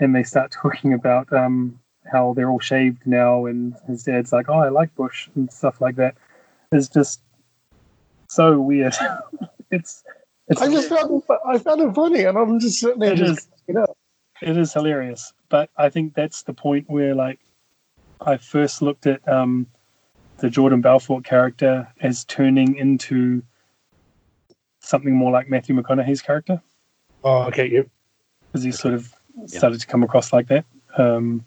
and 0.00 0.14
they 0.14 0.24
start 0.24 0.50
talking 0.62 0.92
about 0.94 1.32
um, 1.32 1.78
how 2.10 2.34
they're 2.34 2.50
all 2.50 2.60
shaved 2.60 3.06
now, 3.06 3.46
and 3.46 3.74
his 3.86 4.04
dad's 4.04 4.32
like, 4.32 4.48
"Oh, 4.48 4.58
I 4.58 4.68
like 4.68 4.94
Bush" 4.94 5.28
and 5.34 5.52
stuff 5.52 5.80
like 5.80 5.96
that. 5.96 6.16
It's 6.72 6.88
just 6.88 7.20
so 8.28 8.60
weird. 8.60 8.94
it's, 9.70 10.02
it's 10.48 10.60
I 10.60 10.70
just 10.70 10.88
found 10.88 11.22
it, 11.22 11.38
I 11.46 11.58
found 11.58 11.80
it 11.80 11.94
funny, 11.94 12.24
and 12.24 12.36
I'm 12.38 12.60
just 12.60 12.80
sitting 12.80 13.00
there 13.00 13.12
It 13.12 13.16
just 13.16 13.38
is. 13.38 13.48
you 13.66 13.74
know. 13.74 13.86
it 14.42 14.56
is 14.56 14.72
hilarious. 14.72 15.32
But 15.48 15.70
I 15.76 15.88
think 15.88 16.14
that's 16.14 16.42
the 16.42 16.52
point 16.52 16.88
where, 16.90 17.14
like, 17.14 17.38
I 18.20 18.36
first 18.36 18.82
looked 18.82 19.06
at 19.06 19.26
um, 19.28 19.66
the 20.38 20.50
Jordan 20.50 20.80
Belfort 20.80 21.24
character 21.24 21.88
as 22.00 22.24
turning 22.24 22.76
into 22.76 23.42
something 24.80 25.14
more 25.14 25.30
like 25.30 25.48
Matthew 25.48 25.74
McConaughey's 25.74 26.22
character. 26.22 26.60
Oh, 27.24 27.42
okay. 27.44 27.66
Yep. 27.68 27.88
Because 28.52 28.64
he 28.64 28.72
sort 28.72 28.94
of 28.94 29.12
started 29.46 29.80
to 29.80 29.86
come 29.86 30.02
across 30.02 30.32
like 30.32 30.48
that. 30.48 30.64
Um, 30.96 31.44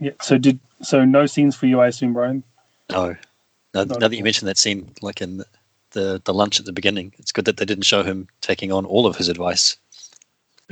yeah. 0.00 0.12
So 0.22 0.38
did 0.38 0.58
so 0.82 1.04
no 1.04 1.26
scenes 1.26 1.56
for 1.56 1.66
you, 1.66 1.80
I 1.80 1.88
assume, 1.88 2.12
Brian. 2.12 2.42
No. 2.90 3.16
Now, 3.74 3.84
now 3.84 4.08
that 4.08 4.16
you 4.16 4.22
mentioned 4.22 4.48
that 4.48 4.58
scene, 4.58 4.92
like 5.02 5.20
in 5.20 5.38
the, 5.38 5.46
the 5.90 6.22
the 6.24 6.34
lunch 6.34 6.60
at 6.60 6.66
the 6.66 6.72
beginning, 6.72 7.12
it's 7.18 7.32
good 7.32 7.44
that 7.46 7.56
they 7.56 7.64
didn't 7.64 7.84
show 7.84 8.02
him 8.02 8.28
taking 8.40 8.70
on 8.72 8.84
all 8.84 9.06
of 9.06 9.16
his 9.16 9.28
advice. 9.28 9.76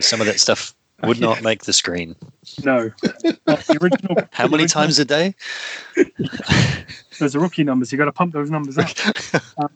Some 0.00 0.20
of 0.20 0.26
that 0.26 0.40
stuff 0.40 0.74
would 1.02 1.18
Yeah. 1.18 1.26
not 1.26 1.42
make 1.48 1.64
the 1.64 1.72
screen. 1.72 2.14
No. 2.64 2.90
The 3.02 3.78
original, 3.80 4.16
How 4.32 4.46
many 4.48 4.66
times 4.66 4.98
a 4.98 5.04
day? 5.04 5.34
Those 7.18 7.34
are 7.36 7.40
rookie 7.40 7.64
numbers. 7.64 7.92
You 7.92 7.98
got 7.98 8.06
to 8.06 8.12
pump 8.12 8.32
those 8.32 8.50
numbers 8.50 8.78
up. 8.78 8.88
Um, 9.58 9.68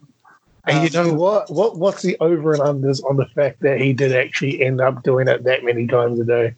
And 0.65 0.83
you 0.83 0.89
know 0.97 1.13
what? 1.13 1.49
What 1.51 1.77
what's 1.77 2.01
the 2.01 2.17
over 2.19 2.53
and 2.53 2.61
unders 2.61 3.03
on 3.05 3.15
the 3.17 3.25
fact 3.27 3.61
that 3.61 3.79
he 3.79 3.93
did 3.93 4.13
actually 4.13 4.61
end 4.61 4.81
up 4.81 5.03
doing 5.03 5.27
it 5.27 5.43
that 5.45 5.63
many 5.63 5.87
times 5.87 6.19
a 6.19 6.25
day? 6.25 6.55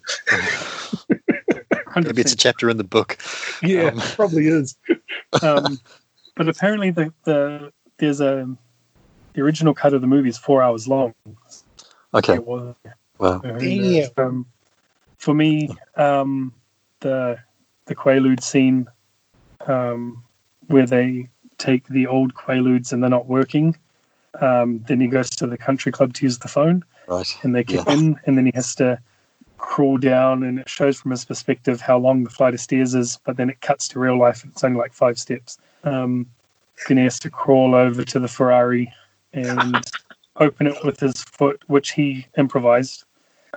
Maybe 2.03 2.21
it's 2.21 2.33
a 2.33 2.37
chapter 2.37 2.69
in 2.69 2.77
the 2.77 2.83
book. 2.83 3.17
Yeah, 3.61 3.87
Um, 3.87 3.99
probably 4.15 4.47
is. 4.47 4.75
um, 5.41 5.79
but 6.35 6.47
apparently 6.47 6.91
the, 6.91 7.13
the 7.25 7.71
there's 7.97 8.21
a 8.21 8.47
the 9.33 9.41
original 9.41 9.73
cut 9.73 9.93
of 9.93 10.01
the 10.01 10.07
movie 10.07 10.29
is 10.29 10.37
four 10.37 10.61
hours 10.63 10.87
long. 10.87 11.13
Okay. 12.13 12.35
It 12.35 12.45
was. 12.45 12.75
Wow. 13.19 13.41
And, 13.43 14.09
uh, 14.17 14.21
um, 14.21 14.45
for 15.17 15.33
me, 15.33 15.69
um, 15.95 16.53
the 17.01 17.37
the 17.85 17.95
Quaalude 17.95 18.41
scene 18.41 18.87
um, 19.67 20.23
where 20.67 20.85
they 20.85 21.29
take 21.57 21.85
the 21.87 22.07
old 22.07 22.33
Quaaludes 22.33 22.93
and 22.93 23.03
they're 23.03 23.09
not 23.09 23.27
working. 23.27 23.75
Um, 24.39 24.83
then 24.87 25.01
he 25.01 25.07
goes 25.07 25.29
to 25.31 25.47
the 25.47 25.57
country 25.57 25.91
club 25.91 26.13
to 26.13 26.25
use 26.25 26.37
the 26.39 26.47
phone, 26.47 26.83
Right. 27.07 27.27
and 27.43 27.53
they 27.53 27.63
kick 27.63 27.81
Yeah. 27.85 27.93
in, 27.93 28.19
and 28.25 28.37
then 28.37 28.45
he 28.45 28.51
has 28.55 28.75
to 28.75 28.99
crawl 29.60 29.97
down, 29.97 30.43
and 30.43 30.60
it 30.60 30.68
shows 30.68 30.99
from 30.99 31.12
his 31.12 31.26
perspective 31.26 31.82
how 31.82 31.97
long 31.97 32.24
the 32.24 32.30
flight 32.30 32.53
of 32.53 32.60
stairs 32.60 32.95
is. 32.95 33.20
But 33.26 33.38
then 33.38 33.49
it 33.49 33.62
cuts 33.62 33.88
to 33.89 33.99
real 33.99 34.18
life; 34.18 34.43
and 34.43 34.51
it's 34.51 34.64
only 34.64 34.80
like 34.80 34.93
five 34.93 35.20
steps. 35.20 35.57
Um, 35.84 36.28
then 36.88 36.97
he 36.97 37.03
has 37.03 37.20
to 37.20 37.30
crawl 37.30 37.76
over 37.76 38.03
to 38.03 38.20
the 38.20 38.28
Ferrari 38.28 38.91
and 39.34 39.76
open 40.38 40.68
it 40.68 40.84
with 40.84 40.99
his 40.99 41.22
foot, 41.24 41.62
which 41.68 41.91
he 41.91 42.26
improvised, 42.38 43.03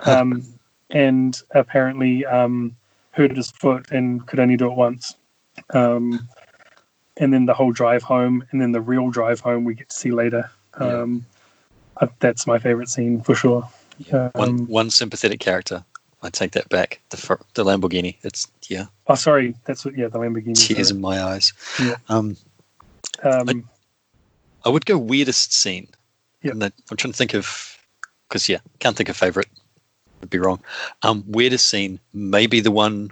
um, 0.05 0.43
and 0.89 1.41
apparently 1.51 2.25
um, 2.25 2.75
hurt 3.11 3.35
his 3.35 3.51
foot 3.51 3.91
and 3.91 4.25
could 4.27 4.39
only 4.39 4.57
do 4.57 4.67
it 4.69 4.77
once. 4.77 5.15
Um, 5.73 6.27
and 7.17 7.33
then 7.33 7.45
the 7.45 7.53
whole 7.53 7.71
drive 7.71 8.03
home, 8.03 8.43
and 8.51 8.61
then 8.61 8.71
the 8.71 8.81
real 8.81 9.09
drive 9.09 9.39
home 9.39 9.63
we 9.63 9.75
get 9.75 9.89
to 9.89 9.95
see 9.95 10.11
later. 10.11 10.49
Um, 10.75 11.25
uh, 11.97 12.07
that's 12.19 12.47
my 12.47 12.57
favorite 12.57 12.89
scene 12.89 13.21
for 13.21 13.35
sure. 13.35 13.69
Um, 14.11 14.31
One 14.33 14.67
one 14.67 14.89
sympathetic 14.89 15.39
character. 15.39 15.85
I 16.23 16.29
take 16.29 16.51
that 16.53 16.69
back. 16.69 16.99
The 17.09 17.37
the 17.53 17.63
Lamborghini. 17.65 18.15
It's 18.23 18.47
yeah, 18.69 18.85
oh, 19.07 19.15
sorry, 19.15 19.55
that's 19.65 19.83
what. 19.85 19.97
Yeah, 19.97 20.07
the 20.07 20.19
Lamborghini. 20.19 20.55
tears 20.55 20.89
in 20.89 21.01
my 21.01 21.21
eyes. 21.21 21.53
Yeah. 21.79 21.95
Um, 22.09 22.37
Um, 23.23 23.69
I 24.65 24.69
would 24.69 24.85
go 24.85 24.97
weirdest 24.97 25.53
scene. 25.53 25.87
Yep. 26.41 26.53
And 26.53 26.63
I'm 26.63 26.97
trying 26.97 27.11
to 27.11 27.17
think 27.17 27.33
of 27.33 27.77
because 28.27 28.49
yeah, 28.49 28.59
can't 28.79 28.95
think 28.95 29.09
of 29.09 29.17
favorite. 29.17 29.47
Would 30.21 30.29
be 30.29 30.39
wrong. 30.39 30.61
Um, 31.01 31.23
weirdest 31.27 31.67
scene, 31.67 31.99
maybe 32.13 32.61
the 32.61 32.71
one 32.71 33.11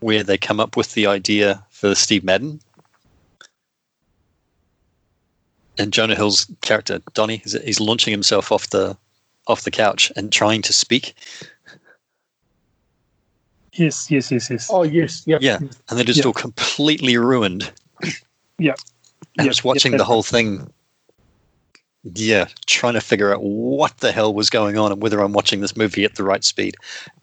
where 0.00 0.22
they 0.22 0.36
come 0.36 0.60
up 0.60 0.76
with 0.76 0.92
the 0.92 1.06
idea 1.06 1.64
for 1.70 1.94
Steve 1.94 2.24
Madden. 2.24 2.60
And 5.78 5.92
Jonah 5.92 6.14
Hill's 6.14 6.46
character 6.60 7.00
Donnie, 7.14 7.42
he's 7.44 7.80
launching 7.80 8.12
himself 8.12 8.52
off 8.52 8.70
the 8.70 8.96
off 9.46 9.62
the 9.62 9.70
couch 9.70 10.12
and 10.16 10.32
trying 10.32 10.62
to 10.62 10.72
speak. 10.72 11.14
Yes, 13.74 14.10
yes, 14.10 14.30
yes, 14.30 14.50
yes. 14.50 14.68
Oh 14.70 14.82
yes, 14.82 15.22
yep. 15.26 15.42
Yeah, 15.42 15.58
and 15.58 15.70
they're 15.90 16.04
just 16.04 16.20
Yeah. 16.20 16.26
all 16.26 16.32
completely 16.32 17.16
ruined. 17.16 17.70
Yeah. 18.58 18.74
And 19.36 19.46
Yeah, 19.46 19.50
just 19.50 19.64
watching 19.64 19.92
yeah, 19.92 19.98
the 19.98 20.04
whole 20.04 20.22
thing. 20.22 20.72
Yeah, 22.14 22.46
trying 22.66 22.94
to 22.94 23.00
figure 23.00 23.32
out 23.32 23.42
what 23.42 23.96
the 23.98 24.12
hell 24.12 24.34
was 24.34 24.50
going 24.50 24.76
on 24.76 24.92
and 24.92 25.00
whether 25.02 25.20
I'm 25.20 25.32
watching 25.32 25.60
this 25.60 25.76
movie 25.76 26.04
at 26.04 26.16
the 26.16 26.22
right 26.24 26.44
speed. 26.44 26.76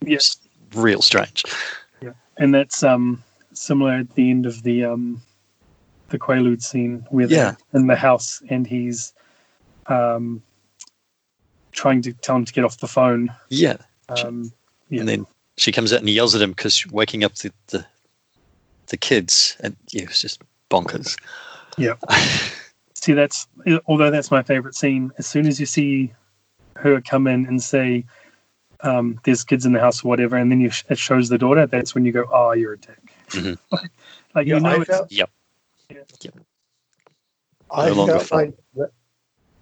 Yes. 0.06 0.38
Real 0.74 1.02
strange. 1.02 1.44
Yeah. 2.02 2.14
And 2.38 2.54
that's 2.54 2.82
um 2.84 3.24
similar 3.54 3.94
at 3.94 4.16
the 4.16 4.30
end 4.30 4.46
of 4.46 4.64
the 4.64 4.84
um 4.86 5.22
the 6.10 6.18
Quaalude 6.20 6.62
scene 6.64 7.06
where 7.12 7.28
they're 7.28 7.58
in 7.74 7.88
the 7.88 7.96
house 7.96 8.42
and 8.50 8.66
he's 8.68 9.14
um 9.88 10.42
trying 11.72 12.02
to 12.02 12.12
tell 12.14 12.36
him 12.36 12.46
to 12.46 12.52
get 12.54 12.66
off 12.66 12.80
the 12.80 12.88
phone. 12.88 13.34
Yeah. 13.50 13.78
Um, 14.10 14.52
yeah. 14.90 15.02
And 15.02 15.10
then 15.10 15.26
she 15.62 15.72
comes 15.72 15.94
out 15.94 16.00
and 16.00 16.10
yells 16.10 16.34
at 16.34 16.42
him 16.42 16.50
because 16.52 16.88
waking 16.88 17.24
up 17.24 17.36
the, 17.36 17.52
the 17.68 17.86
the 18.88 18.98
kids, 18.98 19.56
and 19.60 19.76
yeah, 19.92 20.02
it 20.04 20.08
was 20.10 20.20
just 20.20 20.42
bonkers. 20.72 21.18
Yeah. 21.78 21.94
see, 22.96 23.14
that's 23.14 23.48
although 23.86 24.10
that's 24.10 24.32
my 24.32 24.42
favorite 24.42 24.74
scene. 24.76 25.12
As 25.20 25.28
soon 25.28 25.46
as 25.46 25.60
you 25.60 25.68
see 25.68 26.12
her 26.78 27.00
come 27.00 27.28
in 27.28 27.46
and 27.46 27.62
say, 27.62 28.04
um, 28.82 29.20
"There's 29.24 29.44
kids 29.44 29.64
in 29.66 29.74
the 29.74 29.80
house" 29.80 30.04
or 30.04 30.08
whatever, 30.08 30.36
and 30.36 30.52
then 30.52 30.62
you 30.62 30.72
it 30.90 30.98
shows 30.98 31.30
the 31.30 31.38
daughter, 31.38 31.68
that's 31.68 31.94
when 31.94 32.06
you 32.06 32.12
go, 32.12 32.26
"Oh, 32.32 32.54
you're 32.54 32.74
a 32.74 32.78
dick." 32.80 32.98
Mhm. 33.30 33.58
like 33.72 34.48
Yeah, 34.48 34.56
you 34.56 34.60
know, 34.62 34.70
I 34.70 34.74
it's- 34.82 34.88
felt- 34.88 35.12
Yep. 35.12 35.30
I 37.70 37.88
No 37.90 37.94
longer 37.94 38.14
felt 38.20 38.28
fun. 38.28 38.40
like 38.46 38.56
that, 38.76 38.92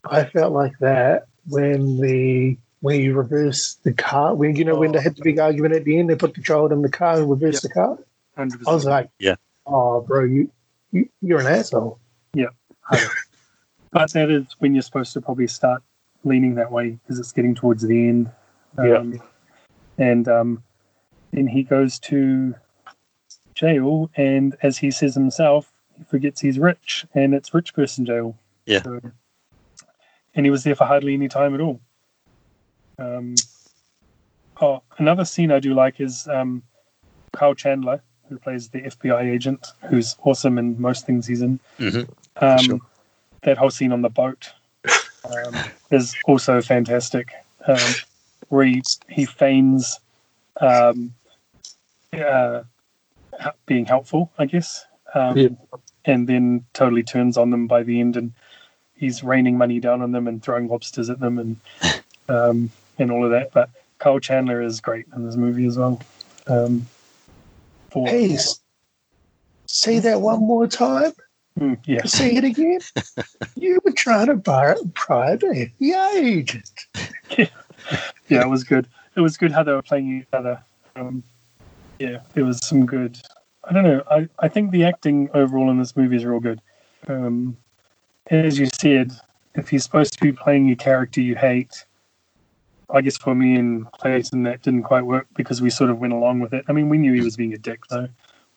I 0.06 0.24
felt 0.26 0.54
like 0.54 0.74
that 0.80 1.26
when 1.48 2.00
the 2.00 2.58
when 2.82 3.02
you 3.02 3.14
reverse 3.14 3.76
the 3.84 3.94
car 3.94 4.34
when 4.36 4.56
you 4.56 4.64
know 4.64 4.78
when 4.78 4.92
they 4.94 5.02
had 5.02 5.16
the 5.16 5.24
big 5.24 5.40
argument 5.40 5.74
at 5.76 5.84
the 5.84 6.00
end 6.00 6.10
they 6.10 6.16
put 6.16 6.34
the 6.34 6.42
child 6.42 6.72
in 6.72 6.82
the 6.82 6.90
car 6.90 7.18
and 7.20 7.30
reverse 7.30 7.62
the 7.62 7.70
car. 7.70 7.98
100%. 8.38 8.68
I 8.68 8.74
was 8.74 8.86
like, 8.86 9.10
Yeah. 9.20 9.36
oh, 9.66 10.02
bro, 10.02 10.24
you, 10.24 10.50
you 10.92 11.10
you're 11.22 11.40
an 11.42 11.48
asshole. 11.48 12.00
Yeah. 12.34 12.48
but 13.92 14.12
that 14.14 14.30
is 14.32 14.46
when 14.60 14.74
you're 14.74 14.82
supposed 14.82 15.14
to 15.14 15.22
probably 15.22 15.48
start 15.48 15.84
leaning 16.24 16.56
that 16.56 16.72
way 16.72 16.92
because 16.92 17.20
it's 17.20 17.32
getting 17.32 17.54
towards 17.56 17.84
the 17.84 18.08
end. 18.08 18.32
Um, 18.78 19.22
And 19.98 20.28
um, 20.30 20.64
then 21.32 21.48
he 21.48 21.64
goes 21.64 22.00
to 22.00 22.56
jail, 23.56 24.10
and 24.16 24.56
as 24.62 24.78
he 24.78 24.92
says 24.92 25.14
himself, 25.16 25.74
he 25.98 26.04
forgets 26.06 26.40
he's 26.40 26.58
rich, 26.58 27.06
and 27.14 27.34
it's 27.34 27.54
rich 27.54 27.74
person 27.74 28.06
jail. 28.06 28.38
Yeah. 28.66 28.84
So- 28.84 29.02
and 30.36 30.46
he 30.46 30.50
was 30.52 30.64
there 30.64 30.76
for 30.76 30.86
hardly 30.86 31.14
any 31.16 31.28
time 31.28 31.54
at 31.56 31.60
all. 31.60 31.82
Um, 33.00 33.36
oh, 34.62 34.82
another 34.98 35.26
scene 35.26 35.52
I 35.52 35.60
do 35.60 35.74
like 35.74 36.00
is 36.00 36.28
um, 36.28 36.62
Kyle 37.34 37.56
Chandler, 37.56 38.02
who 38.28 38.38
plays 38.38 38.70
the 38.70 38.82
FBI 38.82 39.24
agent, 39.32 39.66
who's 39.90 40.16
awesome 40.24 40.58
in 40.58 40.80
most 40.80 41.06
things 41.06 41.26
he's 41.26 41.42
in. 41.42 41.60
Mhm. 41.78 42.10
Um, 42.38 42.60
sure. 42.60 42.80
That 43.44 43.58
whole 43.58 43.70
scene 43.70 43.92
on 43.94 44.02
the 44.02 44.10
boat 44.10 44.52
um, 44.86 45.56
is 45.92 46.16
also 46.26 46.62
fantastic, 46.62 47.32
um, 47.68 47.78
where 48.50 48.66
he, 48.66 48.84
he 49.08 49.26
feigns 49.26 50.00
um, 50.60 51.14
uh, 52.14 52.64
being 53.66 53.86
helpful, 53.86 54.32
I 54.38 54.46
guess, 54.46 54.86
um, 55.14 55.38
Yeah. 55.38 55.50
and 56.06 56.28
then 56.28 56.66
totally 56.74 57.04
turns 57.04 57.38
on 57.38 57.50
them 57.50 57.68
by 57.68 57.84
the 57.84 58.00
end, 58.00 58.18
and 58.18 58.34
he's 58.94 59.24
raining 59.24 59.58
money 59.58 59.80
down 59.80 60.02
on 60.02 60.12
them 60.12 60.28
and 60.28 60.44
throwing 60.44 60.68
lobsters 60.68 61.10
at 61.10 61.20
them 61.22 61.40
and 61.40 61.58
um, 62.28 62.70
and 63.00 63.12
all 63.12 63.24
of 63.26 63.32
that. 63.32 63.52
But 63.52 63.70
Kyle 64.00 64.20
Chandler 64.20 64.62
is 64.62 64.82
great 64.82 65.06
in 65.16 65.26
this 65.26 65.36
movie 65.36 65.66
as 65.66 65.78
well. 65.78 66.02
Um, 66.48 66.88
for, 67.92 68.08
Hey, 68.08 68.38
say 69.66 70.00
that 70.00 70.22
one 70.22 70.40
more 70.40 70.68
time. 70.68 71.12
Mm, 71.60 71.78
yeah. 71.86 72.06
Say 72.06 72.36
it 72.36 72.44
again. 72.44 72.80
you 73.56 73.80
were 73.84 73.92
trying 73.92 74.28
to 74.28 74.36
buy 74.36 74.76
bribe 74.94 75.44
an 75.44 75.72
FBI 75.80 76.14
agent. 76.16 76.70
yeah, 77.38 77.48
it 78.30 78.50
was 78.50 78.64
good. 78.64 78.88
It 79.16 79.22
was 79.22 79.38
good 79.38 79.52
how 79.52 79.64
they 79.64 79.74
were 79.74 79.82
playing 79.82 80.20
each 80.20 80.28
other. 80.32 80.64
Um, 80.96 81.24
yeah, 81.98 82.22
there 82.34 82.46
was 82.46 82.66
some 82.66 82.86
good. 82.86 83.20
I 83.66 83.74
don't 83.74 83.84
know. 83.84 84.04
I, 84.10 84.30
I 84.40 84.48
think 84.48 84.72
the 84.72 84.86
acting 84.86 85.30
overall 85.34 85.70
in 85.70 85.80
this 85.80 85.98
movie 85.98 86.16
is 86.16 86.26
real 86.26 86.40
good. 86.40 86.62
Um, 87.08 87.58
as 88.28 88.58
you 88.58 88.68
said, 88.80 89.12
if 89.56 89.74
you're 89.74 89.82
supposed 89.82 90.14
to 90.14 90.22
be 90.22 90.32
playing 90.32 90.72
a 90.72 90.76
character 90.76 91.22
you 91.22 91.36
hate, 91.36 91.86
I 92.92 93.02
guess 93.02 93.18
for 93.18 93.36
me 93.36 93.56
and 93.56 93.90
Clayton 93.92 94.44
that 94.44 94.62
didn't 94.62 94.84
quite 94.84 95.04
work 95.06 95.28
because 95.36 95.62
we 95.62 95.70
sort 95.70 95.90
of 95.90 96.00
went 96.00 96.14
along 96.14 96.40
with 96.40 96.54
it. 96.54 96.66
I 96.68 96.72
mean, 96.72 96.90
we 96.90 96.98
knew 96.98 97.14
he 97.14 97.22
was 97.22 97.38
being 97.38 97.54
a 97.54 97.58
dick 97.58 97.86
though, 97.90 98.08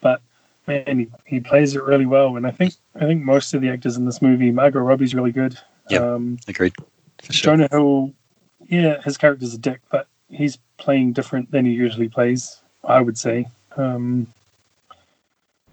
but 0.01 0.23
man, 0.67 0.99
he, 0.99 1.09
he 1.25 1.41
plays 1.41 1.77
it 1.77 1.83
really 1.83 2.07
well. 2.07 2.37
And 2.37 2.47
I 2.47 2.51
think 2.51 2.75
I 2.95 3.01
think 3.01 3.23
most 3.23 3.55
of 3.55 3.61
the 3.61 3.69
actors 3.69 3.97
in 3.97 4.07
this 4.07 4.23
movie, 4.23 4.51
Margot 4.51 4.81
Robbie's 4.81 5.15
really 5.15 5.33
good. 5.33 5.59
Yep. 5.91 6.03
Um, 6.03 6.39
Agreed. 6.49 6.73
For 7.23 7.33
sure. 7.33 7.57
Jonah 7.57 7.69
Hill, 7.71 8.13
yeah, 8.69 9.01
his 9.03 9.19
character's 9.19 9.55
a 9.55 9.59
dick, 9.59 9.81
but 9.91 10.09
he's 10.29 10.59
playing 10.79 11.13
different 11.13 11.51
than 11.51 11.65
he 11.65 11.73
usually 11.73 12.09
plays. 12.09 12.61
I 12.85 13.01
would 13.01 13.17
say, 13.19 13.47
um, 13.77 14.27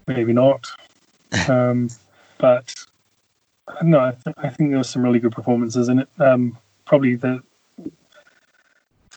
maybe 0.06 0.32
not, 0.32 0.66
um, 1.48 1.90
but 2.38 2.72
I 3.68 3.80
don't 3.80 3.90
know. 3.90 4.00
I, 4.00 4.12
th- 4.12 4.36
I 4.38 4.48
think 4.48 4.70
there 4.70 4.78
were 4.78 4.84
some 4.84 5.02
really 5.02 5.18
good 5.18 5.32
performances 5.32 5.88
in 5.88 6.00
it. 6.00 6.08
Um, 6.18 6.56
probably 6.84 7.16
the 7.16 7.42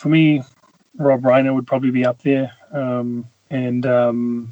for 0.04 0.10
me, 0.10 0.44
Rob 0.98 1.22
Reiner 1.22 1.56
would 1.56 1.66
probably 1.66 1.90
be 1.90 2.06
up 2.06 2.22
there, 2.24 2.52
um, 2.74 3.26
and 3.50 3.86
um, 3.86 4.52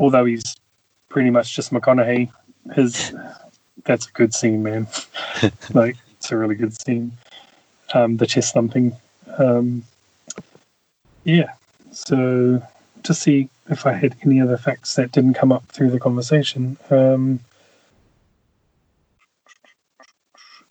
although 0.00 0.24
he's 0.24 0.56
pretty 1.10 1.28
much 1.28 1.54
just 1.54 1.70
McConaughey, 1.70 2.30
his 2.74 3.14
that's 3.84 4.06
a 4.06 4.10
good 4.12 4.32
scene, 4.32 4.62
man. 4.62 4.86
like 5.74 5.98
it's 6.12 6.32
a 6.32 6.38
really 6.38 6.54
good 6.54 6.72
scene. 6.80 7.12
Um, 7.92 8.16
the 8.16 8.26
chest 8.26 8.54
thumping. 8.54 8.96
Um, 9.36 9.84
yeah. 11.24 11.52
So 11.90 12.66
to 13.02 13.12
see 13.12 13.50
if 13.68 13.84
I 13.84 13.92
had 13.92 14.16
any 14.22 14.40
other 14.40 14.56
facts 14.56 14.94
that 14.94 15.12
didn't 15.12 15.34
come 15.34 15.52
up 15.52 15.66
through 15.66 15.90
the 15.90 16.00
conversation. 16.00 16.78
Um, 16.88 17.40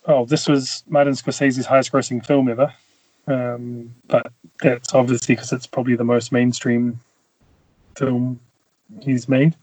oh, 0.06 0.24
this 0.24 0.48
was 0.48 0.82
Martin 0.88 1.12
Scorsese's 1.12 1.66
highest 1.66 1.92
grossing 1.92 2.26
film 2.26 2.48
ever. 2.48 2.74
Um, 3.32 3.94
but 4.08 4.32
that's 4.60 4.94
obviously 4.94 5.34
because 5.34 5.52
it's 5.52 5.66
probably 5.66 5.96
the 5.96 6.04
most 6.04 6.32
mainstream 6.32 7.00
film 7.96 8.38
he's 9.00 9.28
made. 9.28 9.54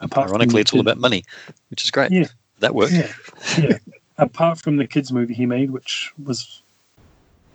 Apart 0.00 0.28
Ironically, 0.28 0.60
it's 0.60 0.72
all 0.72 0.80
about 0.80 0.98
money, 0.98 1.24
which 1.70 1.82
is 1.84 1.90
great. 1.90 2.12
Yeah. 2.12 2.26
That 2.60 2.74
worked. 2.74 2.92
Yeah. 2.92 3.12
yeah. 3.58 3.78
Apart 4.18 4.60
from 4.60 4.76
the 4.76 4.86
kids 4.86 5.12
movie 5.12 5.34
he 5.34 5.46
made, 5.46 5.70
which 5.70 6.12
was 6.24 6.62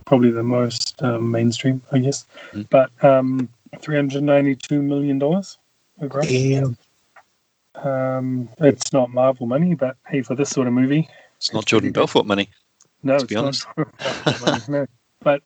probably 0.05 0.32
the 0.32 0.43
most 0.43 1.01
um, 1.01 1.32
mainstream, 1.32 1.82
I 1.91 1.99
guess. 1.99 2.26
Mm. 2.53 2.68
But 2.70 2.89
um, 3.03 3.49
$392 3.76 4.82
million. 4.82 5.20
Damn. 6.22 6.78
Um, 7.76 8.49
it's 8.59 8.93
not 8.93 9.09
Marvel 9.11 9.45
money, 9.47 9.74
but 9.76 9.97
hey, 10.07 10.22
for 10.22 10.36
this 10.36 10.49
sort 10.51 10.68
of 10.68 10.74
movie, 10.74 11.09
It's 11.38 11.53
not 11.53 11.66
Jordan 11.66 11.91
Belfort 11.91 12.26
money. 12.26 12.49
no, 13.01 13.14
Let's 13.14 13.24
it's 13.24 13.30
be 13.30 13.36
honest. 13.36 13.66
not 13.78 14.41
money, 14.41 14.61
no. 14.68 14.86
But 15.22 15.41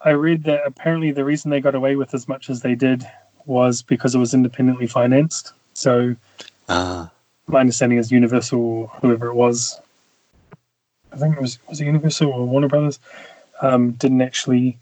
I 0.00 0.10
read 0.10 0.44
that 0.44 0.62
apparently 0.66 1.10
the 1.10 1.24
reason 1.24 1.50
they 1.50 1.60
got 1.60 1.74
away 1.74 1.96
with 1.96 2.14
as 2.14 2.28
much 2.28 2.50
as 2.50 2.60
they 2.60 2.74
did 2.74 3.06
was 3.46 3.82
because 3.82 4.14
it 4.14 4.18
was 4.18 4.34
independently 4.34 4.86
financed. 4.86 5.52
So 5.74 6.16
Ah, 6.68 7.10
my 7.46 7.60
understanding 7.60 7.98
is 7.98 8.10
Universal, 8.10 8.60
or 8.60 8.88
whoever 9.00 9.28
it 9.28 9.34
was, 9.34 9.80
I 11.12 11.16
think 11.16 11.36
it 11.36 11.40
was 11.40 11.58
was 11.68 11.80
it 11.80 11.86
Universal 11.86 12.30
or 12.30 12.44
Warner 12.46 12.68
Brothers, 12.68 12.98
um, 13.62 13.92
didn't 13.92 14.20
actually 14.20 14.76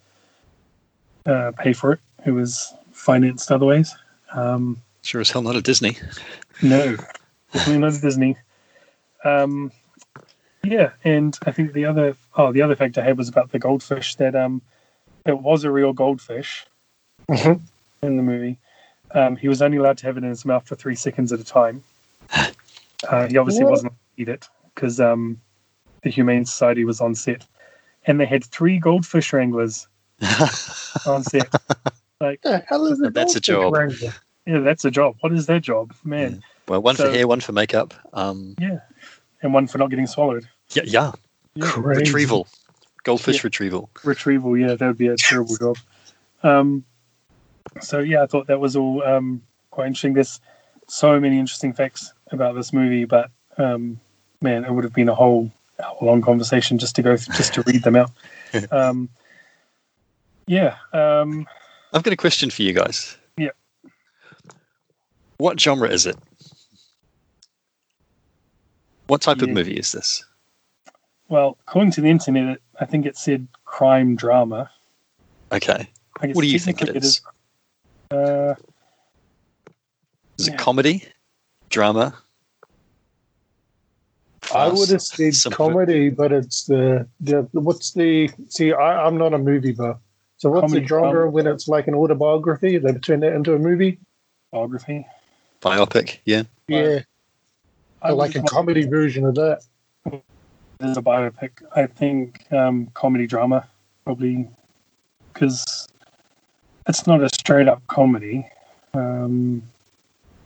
uh, 1.27 1.53
pay 1.57 1.73
for 1.73 1.93
it. 1.93 2.01
It 2.27 2.31
was 2.33 2.75
financed 2.93 3.53
other 3.53 3.67
ways. 3.67 3.95
Um, 4.33 4.81
sure 5.03 5.21
as 5.21 5.31
hell 5.31 5.43
not 5.43 5.57
a 5.57 5.62
Disney. 5.62 5.97
no, 6.62 6.97
definitely 7.53 7.79
not 7.79 8.01
Disney. 8.01 8.37
Um, 9.25 9.71
yeah, 10.62 10.91
and 11.05 11.39
I 11.47 11.53
think 11.53 11.73
the 11.73 11.85
other 11.85 12.17
oh 12.37 12.51
the 12.53 12.62
other 12.62 12.77
fact 12.77 12.99
I 12.99 13.05
had 13.05 13.19
was 13.19 13.29
about 13.29 13.53
the 13.53 13.59
goldfish 13.59 14.15
that 14.17 14.35
um 14.35 14.62
it 15.27 15.39
was 15.39 15.64
a 15.64 15.70
real 15.70 15.93
goldfish 15.93 16.66
Mhm. 17.29 17.61
in 18.03 18.16
the 18.16 18.22
movie. 18.22 18.59
Um, 19.12 19.37
he 19.37 19.49
was 19.49 19.62
only 19.62 19.77
allowed 19.79 19.99
to 19.99 20.07
have 20.07 20.16
it 20.16 20.25
in 20.25 20.29
his 20.31 20.45
mouth 20.45 20.66
for 20.66 20.75
three 20.75 20.95
seconds 20.97 21.33
at 21.33 21.41
a 21.41 21.45
time. 21.45 21.83
Uh, 23.11 23.27
he 23.27 23.37
obviously 23.37 23.64
What? 23.64 23.70
wasn't 23.72 23.91
allowed 23.93 23.99
to 24.16 24.22
eat 24.22 24.29
it 24.31 24.49
because 24.75 24.99
um, 24.99 25.39
the 26.05 26.09
Humane 26.11 26.47
Society 26.47 26.87
was 26.87 27.03
on 27.03 27.14
set, 27.14 27.45
and 28.07 28.18
they 28.18 28.25
had 28.25 28.43
three 28.45 28.79
goldfish 28.79 29.31
wranglers 29.35 29.87
on 31.07 31.22
set. 31.22 31.53
Like, 32.18 32.41
the 32.41 32.64
hell 32.66 32.87
is 32.87 33.03
a 33.03 33.11
That's 33.11 33.37
a 33.37 33.41
job. 33.41 33.75
wrangler? 33.75 34.14
yeah, 34.47 34.61
that's 34.61 34.87
a 34.87 34.91
job. 34.91 35.16
What 35.20 35.33
is 35.35 35.45
their 35.45 35.61
job, 35.61 35.93
man? 36.03 36.43
well, 36.66 36.81
one 36.81 36.97
So- 36.97 37.05
for 37.11 37.12
hair, 37.14 37.29
one 37.29 37.41
for 37.41 37.53
makeup. 37.53 37.93
Um, 38.14 38.55
Yeah, 38.59 38.79
and 39.43 39.53
one 39.53 39.66
for 39.66 39.77
not 39.77 39.91
getting 39.91 40.07
swallowed. 40.07 40.49
yeah, 40.70 40.85
yeah. 40.87 41.12
Yeah. 41.57 41.72
Retrieval, 41.77 42.49
goldfish 43.05 43.37
Yeah. 43.37 43.41
retrieval. 43.45 43.91
retrieval. 44.03 44.57
Yeah, 44.57 44.75
that 44.75 44.87
would 44.87 44.99
be 44.99 45.07
a 45.09 45.17
terrible 45.17 45.57
job. 45.57 45.79
Um, 46.43 46.85
so 47.81 48.01
yeah, 48.01 48.23
I 48.23 48.27
thought 48.27 48.49
that 48.49 48.61
was 48.61 48.77
all 48.77 49.03
um, 49.05 49.43
quite 49.71 49.87
interesting. 49.87 50.15
There's 50.15 50.41
so 50.89 51.19
many 51.21 51.39
interesting 51.39 51.73
facts 51.73 52.13
about 52.33 52.55
this 52.55 52.73
movie, 52.73 53.05
but 53.05 53.31
um, 53.59 54.01
man, 54.43 54.65
it 54.65 54.73
would 54.73 54.85
have 54.85 54.93
been 54.93 55.09
a 55.09 55.15
whole 55.15 55.51
long 56.01 56.23
conversation 56.23 56.79
just 56.79 56.97
to 56.97 57.03
go 57.03 57.17
th- 57.17 57.37
just 57.37 57.55
to 57.55 57.63
read 57.67 57.83
them 57.83 57.97
out. 57.97 58.11
Um, 58.71 59.09
yeah, 60.47 60.77
um, 60.93 61.45
I've 61.93 62.05
got 62.05 62.13
a 62.13 62.17
question 62.17 62.51
for 62.51 62.63
you 62.63 62.73
guys. 62.73 63.17
Yeah. 63.37 63.49
What 65.39 65.59
genre 65.59 65.89
is 65.89 66.07
it? 66.07 66.17
What 69.09 69.23
type 69.23 69.43
of 69.43 69.49
movie 69.49 69.75
is 69.77 69.91
this? 69.93 70.25
well, 71.29 71.57
according 71.67 71.91
to 71.93 72.01
the 72.01 72.09
internet, 72.09 72.57
it, 72.57 72.63
I 72.81 72.85
think 72.85 73.07
it 73.07 73.16
said 73.16 73.47
crime 73.64 74.16
drama. 74.16 74.70
Okay. 75.53 75.89
I 76.20 76.27
guess 76.27 76.37
What 76.37 76.43
do 76.43 76.49
you 76.49 76.59
think 76.59 76.83
it 76.83 76.87
technically 76.87 77.07
is? 77.09 77.20
Uh, 78.11 78.55
Is 80.39 80.49
Yeah. 80.49 80.55
it 80.55 80.59
comedy, 80.59 81.05
drama? 81.70 82.14
I 84.55 84.68
would 84.68 84.89
have 84.91 85.03
said 85.03 85.35
Some- 85.35 85.53
comedy, 85.53 86.11
but 86.11 86.33
it's 86.33 86.64
the, 86.64 87.09
the 87.20 87.49
what's 87.53 87.93
the 87.93 88.31
see? 88.49 88.72
I, 88.72 89.07
I'm 89.07 89.16
not 89.16 89.33
a 89.33 89.39
movie 89.39 89.72
buff, 89.72 89.99
so 90.37 90.51
what's 90.51 90.62
Comedy 90.72 90.81
the 90.83 90.87
genre 90.89 91.12
drama. 91.12 91.31
when 91.31 91.47
it's 91.47 91.66
like 91.66 91.89
an 91.89 91.95
autobiography? 91.95 92.79
They 92.79 92.93
turn 92.95 93.20
that 93.20 93.33
into 93.33 93.55
a 93.55 93.59
movie. 93.59 93.99
biography. 94.53 95.07
biopic. 95.62 96.18
Yeah. 96.25 96.43
Yeah, 96.68 97.01
I 98.03 98.11
like 98.12 98.35
a 98.37 98.43
comedy 98.43 98.87
version 98.87 99.25
of 99.25 99.35
that. 99.37 99.62
As 100.81 100.97
a 100.97 101.03
biopic. 101.03 101.51
I 101.75 101.87
think 101.87 102.51
um, 102.53 102.89
comedy 102.95 103.27
drama 103.27 103.66
probably 104.05 104.49
because 105.33 105.89
it's 106.87 107.07
not 107.07 107.22
a 107.22 107.29
straight 107.29 107.68
up 107.68 107.87
comedy. 107.87 108.49
Um, 108.93 109.62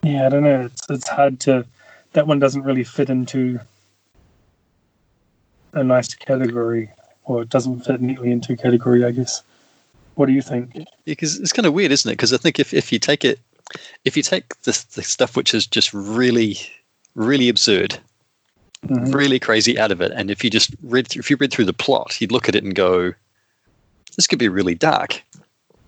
yeah, 0.03 0.27
I 0.27 0.29
don't 0.29 0.45
know. 0.45 0.63
It's 0.63 0.89
it's 0.89 1.09
hard 1.09 1.41
to. 1.41 1.67
That 2.13 2.27
one 2.27 2.39
doesn't 2.39 2.63
really 2.63 2.85
fit 2.85 3.11
into 3.11 3.61
a 5.73 5.85
nice 5.85 6.15
category, 6.15 6.91
or 7.25 7.43
it 7.43 7.51
doesn't 7.51 7.81
fit 7.81 8.01
neatly 8.01 8.31
into 8.31 8.53
a 8.53 8.57
category. 8.57 9.05
I 9.05 9.11
guess. 9.11 9.43
What 10.15 10.27
do 10.27 10.33
you 10.33 10.43
think? 10.43 10.77
because 11.05 11.39
it's 11.39 11.53
kind 11.53 11.65
of 11.65 11.75
weird, 11.75 11.93
isn't 11.93 12.11
it? 12.11 12.15
Because 12.15 12.33
I 12.33 12.39
think 12.39 12.59
if, 12.59 12.75
if 12.75 12.91
you 12.91 12.99
take 12.99 13.25
it, 13.25 13.39
if 14.05 14.17
you 14.17 14.23
take 14.25 14.49
the, 14.63 14.73
the 14.95 15.03
stuff 15.03 15.37
which 15.37 15.55
is 15.55 15.65
just 15.65 15.95
really, 15.95 16.57
really 17.15 17.49
absurd, 17.49 17.97
Mhm. 18.89 19.15
really 19.15 19.39
crazy 19.39 19.79
out 19.79 19.91
of 19.91 20.01
it, 20.01 20.13
and 20.15 20.31
if 20.31 20.43
you 20.43 20.51
just 20.51 20.75
read 20.83 21.09
through, 21.09 21.21
if 21.21 21.31
you 21.31 21.37
read 21.37 21.53
through 21.53 21.67
the 21.67 21.73
plot, 21.73 22.21
you'd 22.21 22.33
look 22.33 22.49
at 22.49 22.55
it 22.55 22.65
and 22.65 22.75
go, 22.75 23.13
"This 24.17 24.27
could 24.27 24.39
be 24.39 24.49
really 24.49 24.75
dark." 24.75 25.23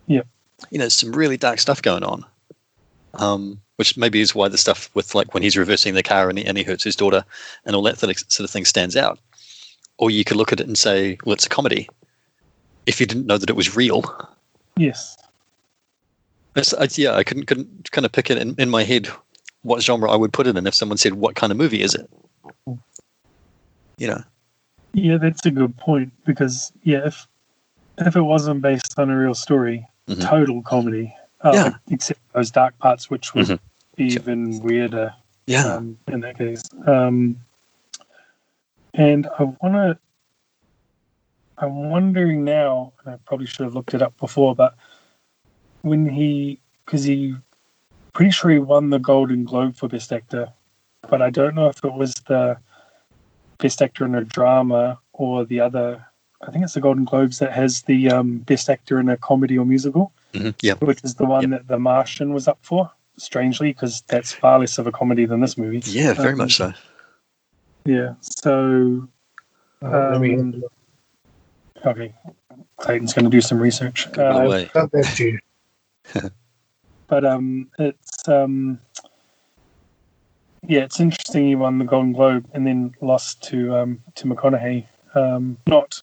Yeah. 0.07 0.23
you 0.71 0.79
know, 0.79 0.91
some 0.91 1.13
really 1.13 1.39
dark 1.39 1.59
stuff 1.59 1.81
going 1.81 2.03
on. 2.05 2.23
Um, 3.15 3.61
which 3.77 3.97
maybe 3.97 4.21
is 4.21 4.35
why 4.35 4.47
the 4.49 4.59
stuff 4.59 4.91
with 4.93 5.15
like 5.15 5.33
when 5.33 5.43
he's 5.43 5.57
reversing 5.57 5.95
the 5.95 6.03
car 6.03 6.29
and 6.29 6.39
he, 6.39 6.45
and 6.45 6.59
he 6.59 6.65
hurts 6.65 6.85
his 6.85 6.95
daughter 6.95 7.25
and 7.65 7.75
all 7.75 7.83
that 7.85 7.99
sort 7.99 8.41
of 8.41 8.51
thing 8.51 8.67
stands 8.67 8.95
out. 8.95 9.19
Or 9.97 10.11
you 10.11 10.23
could 10.23 10.37
look 10.37 10.53
at 10.53 10.61
it 10.61 10.67
and 10.67 10.77
say, 10.77 11.17
"Well, 11.25 11.33
it's 11.33 11.47
a 11.47 11.49
comedy." 11.49 11.89
If 12.85 13.01
you 13.01 13.07
didn't 13.07 13.27
know 13.27 13.39
that 13.39 13.49
it 13.49 13.57
was 13.57 13.75
real, 13.75 14.05
Yes. 14.77 15.17
It's, 16.57 16.75
I, 16.75 16.89
yeah, 16.97 17.15
I 17.15 17.25
couldn't 17.25 17.47
couldn't 17.47 17.91
kind 17.93 18.05
of 18.05 18.13
pick 18.13 18.31
it 18.31 18.39
in, 18.39 18.55
in 18.59 18.69
my 18.71 18.83
head 18.85 19.09
what 19.63 19.83
genre 19.83 20.11
I 20.11 20.17
would 20.17 20.33
put 20.33 20.47
it 20.47 20.57
in 20.57 20.67
if 20.67 20.75
someone 20.75 20.99
said 20.99 21.15
what 21.15 21.37
kind 21.37 21.51
of 21.51 21.57
movie 21.57 21.83
is 21.83 21.95
it. 21.95 22.11
You 24.01 24.07
know, 24.09 24.25
Yeah, 24.95 25.19
that's 25.19 25.45
a 25.47 25.51
good 25.51 25.77
point 25.77 26.11
because 26.25 26.73
yeah, 26.83 27.07
if 27.07 27.29
if 27.99 28.17
it 28.17 28.23
wasn't 28.23 28.63
based 28.63 28.99
on 28.99 29.11
a 29.11 29.17
real 29.17 29.35
story, 29.35 29.87
Mhm. 30.09 30.23
total 30.23 30.63
comedy. 30.63 31.15
Uh, 31.45 31.53
Yeah. 31.55 31.79
Except 31.91 32.19
those 32.33 32.51
dark 32.51 32.77
parts, 32.79 33.11
which 33.11 33.31
Mhm. 33.33 33.61
be 33.97 34.05
even 34.07 34.61
weirder 34.61 35.15
yeah, 35.47 35.67
um, 35.75 35.99
in 36.09 36.21
that 36.21 36.39
case. 36.39 36.63
Um, 36.87 37.37
and 38.95 39.29
I 39.39 39.43
want 39.45 39.75
to. 39.75 39.99
I'm 41.59 41.91
wondering 41.91 42.43
now, 42.43 42.95
and 43.05 43.15
I 43.15 43.19
probably 43.27 43.47
should 43.47 43.65
have 43.65 43.75
looked 43.75 43.93
it 43.93 44.01
up 44.01 44.17
before, 44.17 44.55
but 44.55 44.77
when 45.83 46.09
he, 46.09 46.59
because 46.87 47.05
he, 47.05 47.37
pretty 48.15 48.31
sure 48.31 48.51
he 48.51 48.59
won 48.59 48.89
the 48.89 48.99
Golden 48.99 49.45
Globe 49.45 49.77
for 49.77 49.87
Best 49.89 50.11
Actor, 50.11 50.51
but 51.11 51.21
I 51.21 51.29
don't 51.29 51.55
know 51.55 51.69
if 51.69 51.85
it 51.85 51.93
was 51.93 52.15
the 52.29 52.57
Best 53.61 53.83
Actor 53.83 54.05
in 54.07 54.15
a 54.15 54.25
Drama 54.25 54.99
or 55.13 55.45
the 55.45 55.61
other. 55.61 56.05
I 56.43 56.51
think 56.51 56.65
it's 56.65 56.75
the 56.75 56.81
Golden 56.81 57.05
Globes 57.05 57.39
that 57.39 57.53
has 57.53 57.83
the 57.83 58.11
um, 58.11 58.39
Best 58.39 58.69
Actor 58.71 58.99
in 58.99 59.09
a 59.09 59.17
Comedy 59.17 59.59
or 59.59 59.67
Musical, 59.67 60.13
Mhm. 60.33 60.55
yeah, 60.63 60.75
which 60.75 61.05
is 61.05 61.15
the 61.17 61.27
one 61.27 61.51
that 61.51 61.69
The 61.69 61.79
Martian 61.79 62.33
was 62.33 62.49
up 62.49 62.59
for. 62.63 62.91
Strangely, 63.19 63.73
because 63.73 64.03
that's 64.09 64.33
far 64.33 64.59
less 64.61 64.79
of 64.79 64.87
a 64.87 64.93
comedy 64.93 65.27
than 65.27 65.41
this 65.41 65.59
movie. 65.59 65.83
yeah, 65.85 66.15
very 66.15 66.33
Um, 66.33 66.39
much 66.39 66.57
so. 66.57 66.73
Yeah. 67.85 68.15
So 68.21 69.09
Uh, 69.83 70.11
let 70.13 70.21
me- 70.21 70.37
um, 70.39 70.63
okay, 71.87 72.15
Clayton's 72.79 73.13
going 73.15 73.25
to 73.25 73.31
do 73.31 73.41
some 73.43 73.59
research. 73.59 74.07
Uh, 74.17 74.23
away. 74.23 74.63
I've 74.65 74.73
got 74.73 74.93
that 74.93 75.05
to 75.17 75.25
you. 75.25 75.39
but 77.09 77.25
um, 77.27 77.71
it's 77.79 78.27
um, 78.29 78.79
yeah, 80.67 80.81
it's 80.83 81.01
interesting. 81.01 81.47
He 81.47 81.55
won 81.55 81.79
the 81.79 81.85
Golden 81.85 82.13
Globe 82.13 82.47
and 82.53 82.67
then 82.67 82.95
lost 83.01 83.43
to 83.45 83.77
um, 83.77 84.03
to 84.17 84.27
McConaughey, 84.27 84.87
um, 85.15 85.57
not 85.67 86.01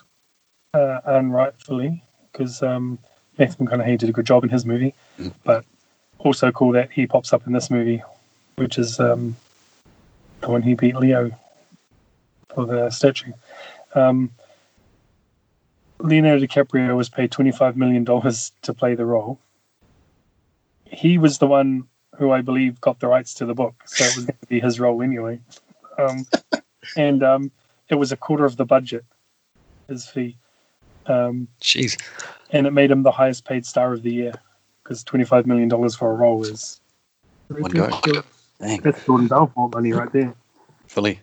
uh, 0.74 1.02
unrightfully, 1.06 2.04
because 2.32 2.62
um, 2.64 3.00
Matthew 3.38 3.66
McConaughey 3.66 3.98
did 3.98 4.10
a 4.10 4.14
good 4.14 4.26
job 4.26 4.44
in 4.44 4.50
his 4.50 4.66
movie, 4.66 4.94
but 5.44 5.66
also 6.20 6.52
cool 6.52 6.72
that 6.74 6.92
he 6.92 7.06
pops 7.08 7.34
up 7.34 7.46
in 7.46 7.54
this 7.54 7.70
movie, 7.70 8.02
which 8.56 8.78
is 8.78 9.00
um, 9.00 9.36
the 10.42 10.50
one 10.50 10.62
he 10.62 10.74
beat 10.74 10.96
Leo 10.96 11.32
for 12.54 12.66
the 12.66 12.90
statue. 12.90 13.32
Um, 13.94 14.32
Leonardo 16.00 16.46
DiCaprio 16.46 16.96
was 16.96 17.10
paid 17.10 17.32
$25 17.32 17.76
million 17.76 18.06
to 18.06 18.74
play 18.74 18.96
the 18.96 19.06
role. 19.06 19.40
He 20.86 21.18
was 21.18 21.40
the 21.40 21.48
one 21.48 21.88
who 22.18 22.32
I 22.32 22.42
believe 22.42 22.82
got 22.82 23.00
the 23.00 23.08
rights 23.08 23.34
to 23.36 23.46
the 23.46 23.54
book, 23.54 23.76
so 23.86 24.04
it 24.04 24.16
was 24.16 24.26
going 24.26 24.38
to 24.42 24.48
be 24.48 24.60
his 24.60 24.80
role 24.80 25.02
anyway. 25.02 25.40
Um, 26.00 26.26
and 26.96 27.24
um, 27.24 27.52
it 27.90 27.96
was 27.96 28.12
a 28.12 28.18
quarter 28.18 28.46
of 28.46 28.58
the 28.58 28.66
budget, 28.66 29.06
his 29.88 30.08
fee. 30.08 30.38
Um, 31.06 31.48
Jeez. 31.62 31.98
and 32.52 32.68
it 32.68 32.72
made 32.72 32.92
him 32.92 33.04
the 33.04 33.12
highest 33.12 33.46
paid 33.46 33.66
star 33.66 33.94
of 33.94 34.04
the 34.04 34.12
year 34.12 34.34
because 34.84 35.04
$25 35.04 35.46
million 35.46 35.70
for 35.92 36.12
a 36.12 36.16
role 36.16 36.44
is. 36.44 36.82
One 37.50 37.72
go. 37.72 37.90
Dang. 38.60 38.82
That's 38.82 39.06
Jordan 39.06 39.28
Belfort 39.28 39.74
money 39.74 39.94
right 39.94 40.12
there. 40.12 40.34
Fully. 40.88 41.22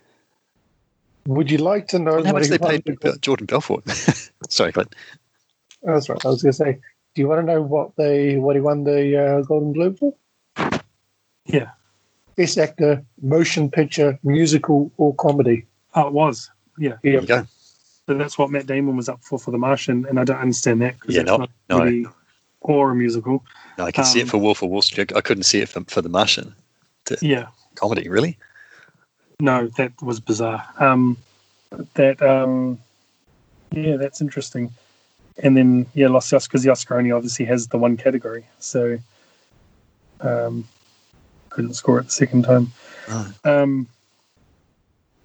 Would 1.27 1.51
you 1.51 1.57
like 1.57 1.87
to 1.89 1.99
know 1.99 2.23
How 2.23 2.33
what 2.33 2.41
much 2.41 2.47
they 2.47 2.57
paid 2.57 2.83
the- 2.85 3.17
Jordan 3.21 3.45
Belfort? 3.45 3.83
Sorry, 4.49 4.71
but 4.71 4.95
That's 5.83 6.07
right. 6.09 6.23
I 6.25 6.29
was 6.29 6.41
going 6.41 6.53
to 6.53 6.57
say, 6.57 6.79
do 7.13 7.21
you 7.21 7.27
want 7.27 7.45
to 7.45 7.53
know 7.53 7.61
what 7.61 7.95
they 7.95 8.37
what 8.37 8.55
he 8.55 8.61
won 8.61 8.83
the 8.83 9.17
uh, 9.23 9.41
Golden 9.41 9.73
Globe 9.73 9.99
for? 9.99 10.13
Yeah. 11.45 11.69
Best 12.35 12.57
actor, 12.57 13.03
motion 13.21 13.69
picture, 13.71 14.19
musical, 14.23 14.91
or 14.97 15.13
comedy. 15.15 15.65
Oh, 15.93 16.07
it 16.07 16.13
was. 16.13 16.49
Yeah. 16.77 16.97
there 17.03 17.13
you 17.13 17.21
go. 17.21 17.47
So 18.07 18.13
that's 18.15 18.37
what 18.37 18.51
Matt 18.51 18.67
Damon 18.67 18.95
was 18.97 19.09
up 19.09 19.23
for 19.23 19.39
for 19.39 19.51
The 19.51 19.57
Martian, 19.57 20.05
and 20.07 20.19
I 20.19 20.23
don't 20.25 20.37
understand 20.39 20.81
that 20.81 20.99
because 20.99 21.15
Yeah, 21.15 21.21
it's 21.21 21.27
no, 21.27 21.37
not 21.37 21.49
no. 21.69 21.79
really 21.79 22.05
or 22.61 22.91
a 22.91 22.95
musical. 22.95 23.43
No, 23.77 23.85
I 23.85 23.91
can 23.91 24.05
see 24.05 24.19
it 24.19 24.23
Um, 24.23 24.29
for 24.29 24.37
Wolf 24.39 24.61
of 24.63 24.69
Wall 24.69 24.81
Street. 24.81 25.15
I 25.15 25.21
couldn't 25.21 25.43
see 25.43 25.59
it 25.61 25.69
for, 25.69 25.83
for 25.85 26.01
The 26.01 26.09
Martian. 26.09 26.53
Yeah. 27.21 27.47
Comedy, 27.75 28.09
really? 28.09 28.37
No, 29.39 29.67
that 29.77 29.91
was 30.01 30.19
bizarre. 30.19 30.65
Um, 30.79 31.17
that 31.95 32.21
um, 32.21 32.79
yeah, 33.71 33.97
that's 33.97 34.21
interesting. 34.21 34.73
And 35.43 35.55
then 35.57 35.85
yeah, 35.93 36.07
lost 36.07 36.29
the 36.29 36.37
Oscar 36.37 36.49
because 36.51 36.63
the 36.63 36.69
Oscar 36.71 36.97
only 36.97 37.11
obviously 37.11 37.45
has 37.45 37.67
the 37.67 37.77
one 37.77 37.97
category, 37.97 38.45
so 38.59 38.97
um, 40.21 40.67
couldn't 41.55 41.73
score 41.73 41.99
it 41.99 42.03
the 42.03 42.11
second 42.11 42.43
time. 42.43 42.71
Oh. 43.07 43.33
Um, 43.45 43.87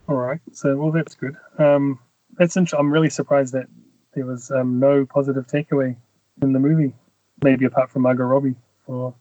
all 0.09 0.17
right, 0.17 0.41
so 0.53 0.77
well, 0.77 0.93
that's 0.93 1.15
good. 1.15 1.37
Um, 1.59 1.99
that's 2.39 2.57
int- 2.57 2.73
I'm 2.73 2.93
really 2.93 3.11
surprised 3.11 3.53
that 3.55 3.67
there 4.15 4.25
was 4.25 4.51
um, 4.51 4.79
no 4.79 5.05
positive 5.05 5.47
takeaway 5.47 5.97
in 6.41 6.53
the 6.53 6.59
movie, 6.61 6.93
maybe 7.43 7.65
apart 7.65 7.91
from 7.91 8.03
Margot 8.03 8.25
Robbie 8.25 8.55
for 8.87 9.13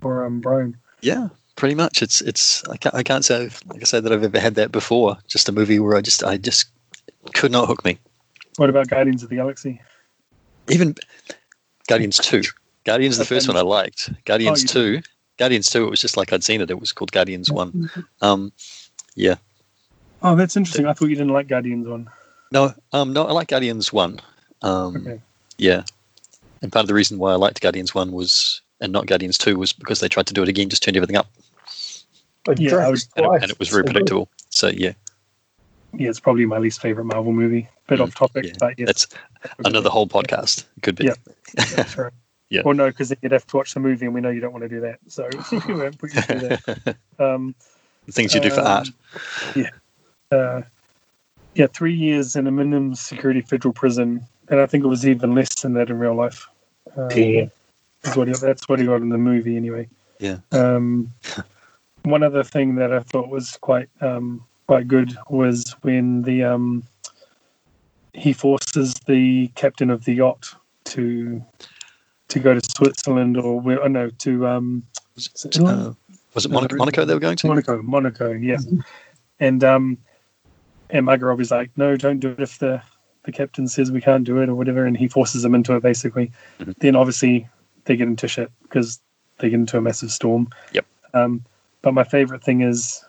for 0.00 0.24
um 0.24 0.40
Brian. 0.40 0.76
Yeah, 1.00 1.28
pretty 1.56 1.74
much. 1.76 2.02
It's 2.02 2.20
it's. 2.22 2.66
I 2.68 2.76
can't, 2.76 2.94
I 2.94 3.02
can't 3.02 3.24
say 3.24 3.50
like 3.66 3.80
I 3.80 3.84
said 3.84 4.04
that 4.04 4.12
I've 4.12 4.24
ever 4.24 4.40
had 4.40 4.56
that 4.56 4.72
before. 4.72 5.16
Just 5.28 5.48
a 5.48 5.52
movie 5.52 5.78
where 5.78 5.96
I 5.96 6.00
just 6.00 6.24
I 6.24 6.36
just 6.36 6.70
could 7.34 7.52
not 7.52 7.68
hook 7.68 7.84
me. 7.84 7.98
What 8.56 8.68
about 8.68 8.88
Guardians 8.88 9.22
of 9.22 9.28
the 9.28 9.36
Galaxy? 9.36 9.80
Even 10.68 10.94
Guardians 11.86 12.18
two. 12.18 12.42
Guardians 12.84 13.18
the 13.18 13.24
first 13.24 13.46
one 13.46 13.56
I 13.56 13.62
liked. 13.62 14.10
Guardians 14.24 14.62
you 14.62 14.68
two. 14.68 15.02
Guardians 15.40 15.70
two. 15.70 15.84
It 15.86 15.90
was 15.90 16.00
just 16.02 16.18
like 16.18 16.32
I'd 16.34 16.44
seen 16.44 16.60
it. 16.60 16.70
It 16.70 16.78
was 16.78 16.92
called 16.92 17.10
Guardians 17.12 17.50
one. 17.50 17.90
Um, 18.20 18.52
yeah. 19.16 19.36
Oh, 20.22 20.36
that's 20.36 20.54
interesting. 20.54 20.84
I 20.86 20.92
thought 20.92 21.08
you 21.08 21.16
didn't 21.16 21.32
like 21.32 21.48
Guardians 21.48 21.88
one. 21.88 22.10
No, 22.52 22.74
um, 22.92 23.14
no, 23.14 23.24
I 23.24 23.32
like 23.32 23.48
Guardians 23.48 23.90
one. 23.90 24.20
Um, 24.60 24.96
Okay. 24.98 25.20
yeah, 25.56 25.82
and 26.60 26.70
part 26.70 26.84
of 26.84 26.88
the 26.88 26.94
reason 26.94 27.16
why 27.18 27.32
I 27.32 27.36
liked 27.36 27.62
Guardians 27.62 27.94
one 27.94 28.12
was 28.12 28.60
and 28.82 28.92
not 28.92 29.06
Guardians 29.06 29.38
two 29.38 29.56
was 29.58 29.72
because 29.72 30.00
they 30.00 30.08
tried 30.08 30.26
to 30.26 30.34
do 30.34 30.42
it 30.42 30.48
again, 30.50 30.68
just 30.68 30.82
turned 30.82 30.96
everything 30.98 31.16
up, 31.16 31.26
But 32.44 32.60
Yeah, 32.60 32.76
I 32.76 32.90
was- 32.90 33.08
and 33.16 33.24
it, 33.24 33.42
and 33.42 33.50
it 33.50 33.58
was 33.58 33.70
very 33.70 33.84
predictable. 33.84 34.28
So 34.50 34.68
yeah, 34.68 34.92
Yeah, 35.96 36.10
it's 36.10 36.20
probably 36.20 36.44
my 36.44 36.58
least 36.58 36.82
favorite 36.82 37.06
Marvel 37.06 37.32
movie. 37.32 37.66
Bit 37.88 38.00
off 38.00 38.14
topic, 38.14 38.44
Mm, 38.44 38.48
yeah, 38.48 38.54
but 38.60 38.78
yeah, 38.78 38.86
that's 38.86 39.06
another 39.64 39.88
whole 39.88 40.06
podcast. 40.06 40.64
It 40.76 40.82
could 40.82 40.96
be. 40.96 41.06
Yeah. 41.06 41.14
that's 41.76 41.96
right. 41.96 42.12
Yeah. 42.50 42.62
Well, 42.64 42.74
no, 42.74 42.88
because 42.88 43.08
then 43.08 43.18
you'd 43.22 43.32
have 43.32 43.46
to 43.46 43.56
watch 43.56 43.74
the 43.74 43.80
movie, 43.80 44.06
and 44.06 44.14
we 44.14 44.20
know 44.20 44.28
you 44.28 44.40
don't 44.40 44.52
want 44.52 44.64
to 44.64 44.68
do 44.68 44.80
that, 44.80 44.98
so 45.06 45.28
we 45.68 45.74
won't 45.74 45.98
put 45.98 46.12
you 46.12 46.20
through 46.20 46.40
that. 46.40 46.96
Um, 47.18 47.54
Things 48.10 48.34
you 48.34 48.40
do 48.40 48.50
for 48.50 48.60
um, 48.60 48.66
art. 48.66 48.88
Yeah. 49.54 49.70
Uh, 50.32 50.62
yeah, 51.54 51.66
three 51.66 51.94
years 51.94 52.34
in 52.34 52.46
a 52.46 52.50
minimum 52.50 52.94
security 52.94 53.42
federal 53.42 53.74
prison, 53.74 54.26
and 54.48 54.58
I 54.58 54.66
think 54.66 54.84
it 54.84 54.88
was 54.88 55.06
even 55.06 55.34
less 55.34 55.54
than 55.60 55.74
that 55.74 55.90
in 55.90 55.98
real 55.98 56.14
life. 56.14 56.48
Um, 56.96 57.08
Damn. 57.08 57.50
is 58.04 58.16
what 58.16 58.26
he, 58.26 58.34
that's 58.34 58.68
what 58.68 58.78
he 58.78 58.86
got 58.86 59.02
in 59.02 59.10
the 59.10 59.18
movie, 59.18 59.56
anyway. 59.56 59.86
Yeah. 60.18 60.38
Um, 60.50 61.12
one 62.02 62.22
other 62.22 62.42
thing 62.42 62.76
that 62.76 62.92
I 62.92 63.00
thought 63.00 63.28
was 63.28 63.58
quite 63.58 63.88
um, 64.00 64.44
quite 64.66 64.88
good 64.88 65.16
was 65.28 65.76
when 65.82 66.22
the 66.22 66.44
um, 66.44 66.82
he 68.14 68.32
forces 68.32 68.94
the 69.06 69.48
captain 69.54 69.90
of 69.90 70.04
the 70.04 70.14
yacht 70.14 70.54
to 70.84 71.44
to 72.30 72.38
go 72.38 72.54
to 72.54 72.60
Switzerland 72.76 73.36
or 73.36 73.60
where? 73.60 73.82
Oh 73.82 73.88
no, 73.88 74.10
to 74.10 74.46
um, 74.46 74.82
is 75.16 75.44
it 75.44 75.60
Uh, 75.60 75.92
was 76.34 76.46
it 76.46 76.50
Monaco, 76.50 76.76
Monaco 76.76 77.04
they 77.04 77.14
were 77.14 77.20
going 77.20 77.36
to? 77.36 77.48
Monaco, 77.48 77.82
Monaco, 77.82 78.32
yeah. 78.32 78.58
And 79.38 79.62
um, 79.62 79.98
and 80.90 81.06
Margot 81.06 81.26
Robbie's 81.26 81.50
like, 81.50 81.70
no, 81.76 81.96
don't 81.96 82.20
do 82.20 82.30
it 82.30 82.40
if 82.40 82.58
the 82.58 82.82
the 83.24 83.32
captain 83.32 83.68
says 83.68 83.90
we 83.90 84.00
can't 84.00 84.24
do 84.24 84.38
it 84.38 84.48
or 84.48 84.54
whatever, 84.54 84.86
and 84.86 84.96
he 84.96 85.08
forces 85.08 85.42
them 85.42 85.54
into 85.54 85.74
it 85.74 85.82
basically. 85.82 86.32
Mm-hmm. 86.58 86.72
Then 86.78 86.96
obviously 86.96 87.48
they 87.84 87.96
get 87.96 88.08
into 88.08 88.28
shit 88.28 88.50
because 88.62 89.00
they 89.38 89.50
get 89.50 89.60
into 89.60 89.76
a 89.76 89.80
massive 89.80 90.10
storm. 90.10 90.48
Yep. 90.72 90.86
Um, 91.14 91.44
but 91.82 91.92
my 91.92 92.04
favorite 92.04 92.42
thing 92.42 92.60
is 92.62 93.04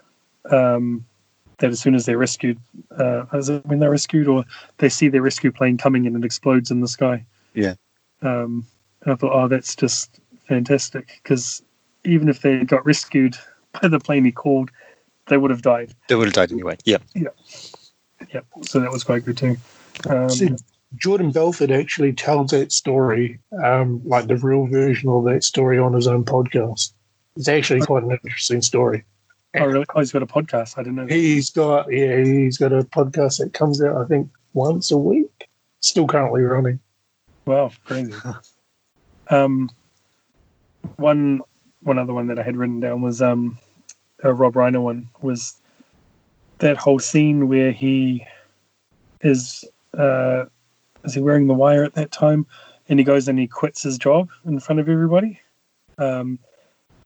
um, 0.49 1.05
that 1.59 1.69
as 1.69 1.79
soon 1.79 1.95
as 1.95 2.05
they're 2.05 2.17
rescued, 2.17 2.59
uh, 2.97 3.25
is 3.33 3.49
it 3.49 3.65
when 3.65 3.79
they're 3.79 3.91
rescued 3.91 4.27
or 4.27 4.43
they 4.77 4.89
see 4.89 5.07
their 5.07 5.21
rescue 5.21 5.51
plane 5.51 5.77
coming 5.77 6.05
in 6.05 6.15
and 6.15 6.23
it 6.23 6.25
explodes 6.25 6.71
in 6.71 6.81
the 6.81 6.87
sky. 6.87 7.25
Yeah. 7.53 7.75
Um, 8.21 8.65
and 9.03 9.13
I 9.13 9.15
thought, 9.15 9.33
oh, 9.33 9.47
that's 9.47 9.75
just 9.75 10.19
fantastic 10.47 11.19
because 11.23 11.63
even 12.03 12.29
if 12.29 12.41
they 12.41 12.63
got 12.63 12.85
rescued 12.85 13.37
by 13.81 13.87
the 13.87 13.99
plane 13.99 14.25
he 14.25 14.31
called, 14.31 14.69
they 15.27 15.37
would 15.37 15.51
have 15.51 15.61
died. 15.61 15.93
They 16.09 16.15
would 16.15 16.27
have 16.27 16.33
died 16.33 16.51
anyway. 16.51 16.77
Yeah. 16.83 16.97
Yep. 17.13 18.45
So 18.63 18.79
that 18.79 18.91
was 18.91 19.03
quite 19.03 19.25
good 19.25 19.37
too. 19.37 19.57
Um, 20.09 20.29
See, 20.29 20.49
Jordan 20.95 21.31
Belfort 21.31 21.71
actually 21.71 22.13
tells 22.13 22.51
that 22.51 22.71
story, 22.71 23.39
um, 23.63 24.01
like 24.05 24.27
the 24.27 24.37
real 24.37 24.67
version 24.67 25.09
of 25.09 25.25
that 25.25 25.43
story 25.43 25.79
on 25.79 25.93
his 25.93 26.07
own 26.07 26.23
podcast. 26.25 26.93
It's 27.37 27.47
actually 27.47 27.81
quite 27.81 28.03
an 28.03 28.11
interesting 28.11 28.61
story. 28.61 29.05
oh, 29.57 29.65
really? 29.65 29.85
Oh, 29.95 29.99
he's 29.99 30.11
got 30.11 30.23
a 30.23 30.27
podcast. 30.27 30.77
I 30.77 30.83
didn't 30.83 30.95
know. 30.95 31.05
That. 31.05 31.13
He's 31.13 31.49
got 31.49 31.91
yeah, 31.91 32.23
he's 32.23 32.57
got 32.57 32.73
a 32.73 32.83
podcast 32.83 33.39
that 33.39 33.53
comes 33.53 33.81
out 33.81 33.95
I 33.95 34.05
think 34.05 34.29
once 34.53 34.91
a 34.91 34.97
week. 34.97 35.47
Still 35.79 36.07
currently 36.07 36.41
running. 36.41 36.79
Wow, 37.45 37.71
crazy. 37.85 38.13
um, 39.31 39.69
one 40.97 41.41
one 41.81 41.97
other 41.97 42.13
one 42.13 42.27
that 42.27 42.37
I 42.37 42.43
had 42.43 42.57
written 42.57 42.79
down 42.79 43.01
was 43.01 43.21
um, 43.21 43.57
a 44.23 44.33
Rob 44.33 44.53
Reiner 44.53 44.81
one 44.81 45.09
was 45.21 45.55
that 46.59 46.77
whole 46.77 46.99
scene 46.99 47.47
where 47.47 47.71
he 47.71 48.25
is 49.21 49.65
uh, 49.97 50.45
is 51.03 51.15
he 51.15 51.21
wearing 51.21 51.47
the 51.47 51.53
wire 51.53 51.83
at 51.83 51.95
that 51.95 52.11
time, 52.11 52.45
and 52.89 52.99
he 52.99 53.03
goes 53.03 53.27
and 53.27 53.39
he 53.39 53.47
quits 53.47 53.81
his 53.81 53.97
job 53.97 54.29
in 54.45 54.59
front 54.59 54.79
of 54.79 54.89
everybody, 54.89 55.39
um, 55.97 56.37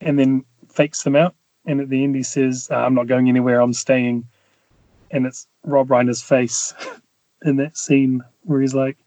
and 0.02 0.20
then 0.20 0.44
fakes 0.70 1.04
them 1.04 1.16
out, 1.16 1.36
and 1.66 1.80
at 1.80 1.90
the 1.90 2.04
end 2.04 2.16
he 2.16 2.24
says, 2.24 2.70
"I'm 2.72 2.96
not 2.96 3.08
going 3.08 3.30
anywhere. 3.30 3.62
I'm 3.62 3.74
staying," 3.74 4.28
and 5.12 5.26
it's 5.26 5.48
Rob 5.64 5.88
Reiner's 5.88 6.22
face 6.22 6.74
in 7.46 7.58
that 7.58 7.78
scene 7.78 8.24
where 8.44 8.62
he's 8.62 8.76
like, 8.76 8.98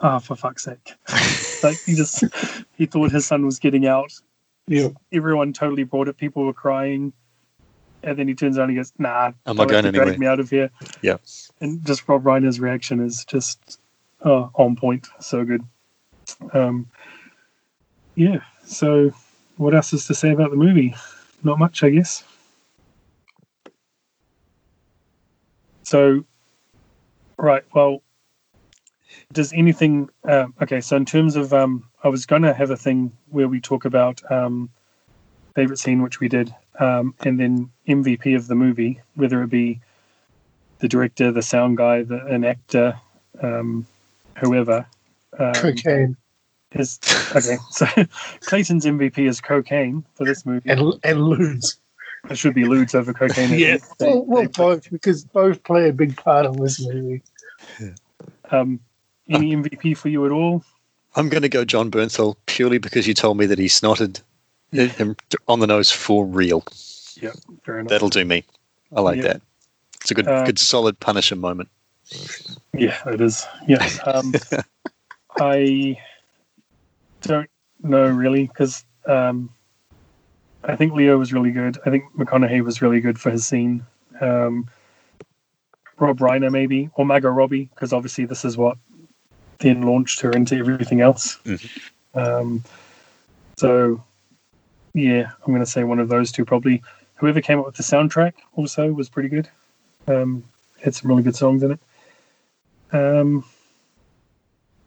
"Oh, 0.00 0.18
for 0.18 0.36
fuck's 0.36 0.64
sake!" 0.64 0.92
like 1.62 1.78
he 1.84 1.94
just 1.94 2.24
he 2.76 2.86
thought 2.86 3.12
his 3.12 3.26
son 3.26 3.44
was 3.44 3.58
getting 3.58 3.86
out. 3.86 4.12
Yeah. 4.66 4.88
Everyone 5.12 5.52
totally 5.52 5.84
bought 5.84 6.08
it. 6.08 6.16
People 6.16 6.44
were 6.44 6.52
crying, 6.52 7.12
and 8.02 8.18
then 8.18 8.28
he 8.28 8.34
turns 8.34 8.58
around 8.58 8.70
and 8.70 8.78
goes, 8.78 8.92
"Nah, 8.98 9.32
I'm 9.46 9.56
not 9.56 9.68
going 9.68 9.84
to 9.84 9.92
drag 9.92 10.08
anywhere." 10.08 10.18
me 10.18 10.26
out 10.26 10.40
of 10.40 10.50
here." 10.50 10.70
Yeah. 11.02 11.16
And 11.60 11.84
just 11.84 12.08
Rob 12.08 12.24
Reiner's 12.24 12.60
reaction 12.60 13.00
is 13.00 13.24
just 13.24 13.80
uh, 14.24 14.48
on 14.54 14.76
point. 14.76 15.08
So 15.20 15.44
good. 15.44 15.64
Um, 16.52 16.88
yeah. 18.14 18.40
So, 18.64 19.12
what 19.56 19.74
else 19.74 19.92
is 19.92 20.06
to 20.06 20.14
say 20.14 20.30
about 20.30 20.50
the 20.50 20.56
movie? 20.56 20.94
Not 21.42 21.58
much, 21.58 21.82
I 21.82 21.90
guess. 21.90 22.24
So, 25.82 26.24
right. 27.36 27.64
Well, 27.74 28.02
does 29.32 29.52
anything? 29.52 30.08
Uh, 30.28 30.46
okay, 30.60 30.80
so 30.80 30.96
in 30.96 31.04
terms 31.04 31.36
of, 31.36 31.52
um, 31.52 31.88
I 32.04 32.08
was 32.08 32.26
going 32.26 32.42
to 32.42 32.54
have 32.54 32.70
a 32.70 32.76
thing 32.76 33.12
where 33.30 33.48
we 33.48 33.60
talk 33.60 33.84
about 33.84 34.20
um, 34.30 34.70
favorite 35.54 35.78
scene, 35.78 36.02
which 36.02 36.20
we 36.20 36.28
did, 36.28 36.54
um, 36.78 37.14
and 37.20 37.38
then 37.38 37.70
MVP 37.88 38.36
of 38.36 38.46
the 38.46 38.54
movie, 38.54 39.00
whether 39.14 39.42
it 39.42 39.50
be 39.50 39.80
the 40.78 40.88
director, 40.88 41.30
the 41.30 41.42
sound 41.42 41.76
guy, 41.76 42.02
the, 42.02 42.24
an 42.26 42.44
actor, 42.44 42.98
um, 43.40 43.86
whoever. 44.38 44.86
Um, 45.38 45.54
Cocaine. 45.54 46.16
Is 46.74 46.98
okay. 47.36 47.58
So 47.70 47.86
Clayton's 48.40 48.86
MVP 48.86 49.28
is 49.28 49.42
cocaine 49.42 50.04
for 50.14 50.24
this 50.24 50.46
movie, 50.46 50.70
and 50.70 50.80
and 51.04 51.18
ludes. 51.18 51.76
It 52.30 52.38
should 52.38 52.54
be 52.54 52.64
ludes 52.64 52.94
over 52.94 53.12
cocaine. 53.12 53.50
yeah, 53.58 53.76
well, 54.00 54.24
well 54.24 54.48
both 54.48 54.90
because 54.90 55.24
both 55.24 55.62
play 55.64 55.90
a 55.90 55.92
big 55.92 56.16
part 56.16 56.46
in 56.46 56.56
this 56.56 56.80
movie. 56.80 57.22
Um, 58.50 58.80
any 59.28 59.54
MVP 59.54 59.96
for 59.96 60.08
you 60.08 60.24
at 60.26 60.32
all? 60.32 60.64
I'm 61.14 61.28
going 61.28 61.42
to 61.42 61.48
go 61.48 61.64
Jon 61.64 61.90
Bernthal 61.90 62.36
purely 62.46 62.78
because 62.78 63.06
you 63.06 63.14
told 63.14 63.36
me 63.36 63.46
that 63.46 63.58
he 63.58 63.66
snotted 63.66 64.22
him 64.72 65.16
on 65.48 65.60
the 65.60 65.66
nose 65.66 65.90
for 65.90 66.24
real. 66.24 66.64
Yeah, 67.20 67.32
fair 67.64 67.78
enough. 67.80 67.90
That'll 67.90 68.08
do 68.08 68.24
me. 68.24 68.44
I 68.94 69.00
like 69.00 69.18
Yeah. 69.18 69.24
that. 69.24 69.42
It's 70.00 70.10
a 70.10 70.14
good, 70.14 70.26
Um, 70.26 70.44
good, 70.46 70.58
solid 70.58 70.98
Punisher 70.98 71.36
moment. 71.36 71.68
Yeah, 72.74 72.98
it 73.06 73.20
is. 73.20 73.46
Yeah. 73.68 73.86
Um, 74.06 74.34
I 75.38 75.98
don't 77.20 77.48
know 77.82 78.08
really 78.08 78.46
because 78.46 78.84
um, 79.06 79.50
I 80.64 80.76
think 80.76 80.92
Leo 80.94 81.18
was 81.18 81.32
really 81.32 81.52
good. 81.52 81.78
I 81.86 81.90
think 81.90 82.04
McConaughey 82.16 82.62
was 82.64 82.82
really 82.82 83.00
good 83.00 83.18
for 83.18 83.30
his 83.30 83.46
scene. 83.46 83.84
Um, 84.20 84.68
Rob 85.98 86.18
Reiner 86.18 86.50
maybe 86.50 86.90
or 86.94 87.06
Margot 87.06 87.30
Robbie 87.30 87.70
because 87.74 87.92
obviously 87.92 88.24
this 88.24 88.44
is 88.44 88.56
what 88.56 88.76
then 89.62 89.82
launched 89.82 90.20
her 90.20 90.30
into 90.30 90.56
everything 90.56 91.00
else. 91.00 91.38
Um, 92.14 92.62
so 93.56 94.02
yeah, 94.94 95.30
I'm 95.40 95.52
going 95.52 95.64
to 95.64 95.70
say 95.70 95.84
one 95.84 95.98
of 95.98 96.08
those 96.08 96.30
two 96.32 96.44
probably. 96.44 96.82
Whoever 97.16 97.40
came 97.40 97.60
up 97.60 97.66
with 97.66 97.76
the 97.76 97.84
soundtrack 97.84 98.34
also 98.54 98.92
was 98.92 99.08
pretty 99.08 99.28
good. 99.28 99.48
Um, 100.08 100.42
had 100.82 100.94
some 100.94 101.08
really 101.08 101.22
good 101.22 101.36
songs 101.36 101.62
in 101.62 101.70
it. 101.70 101.80
Um, 102.92 103.44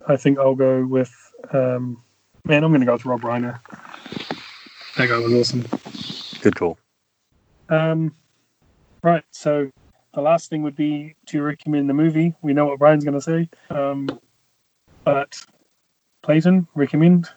I 0.07 0.17
think 0.17 0.38
I'll 0.38 0.55
go 0.55 0.86
with. 0.86 1.13
Um, 1.53 2.03
man, 2.43 2.63
I'm 2.63 2.71
going 2.71 2.82
to 2.82 2.86
go 2.86 2.93
with 2.93 3.05
Rob 3.05 3.21
Reiner. 3.21 3.59
That 4.97 5.07
guy 5.07 5.17
was 5.17 5.34
awesome. 5.34 5.65
Good 6.41 6.55
call. 6.55 6.78
Um, 7.69 8.13
right. 9.01 9.23
So 9.32 9.71
the 10.13 10.21
last 10.21 10.49
thing 10.49 10.61
would 10.63 10.76
be 10.76 11.15
to 11.28 11.41
recommend 11.41 11.89
the 11.89 11.93
movie. 11.93 12.34
We 12.41 12.53
know 12.53 12.65
what 12.65 12.80
Brian's 12.80 13.05
going 13.05 13.19
to 13.19 13.21
say. 13.21 13.49
Um, 13.69 14.09
but 15.06 15.39
Clayton, 16.24 16.68
recommend. 16.76 17.30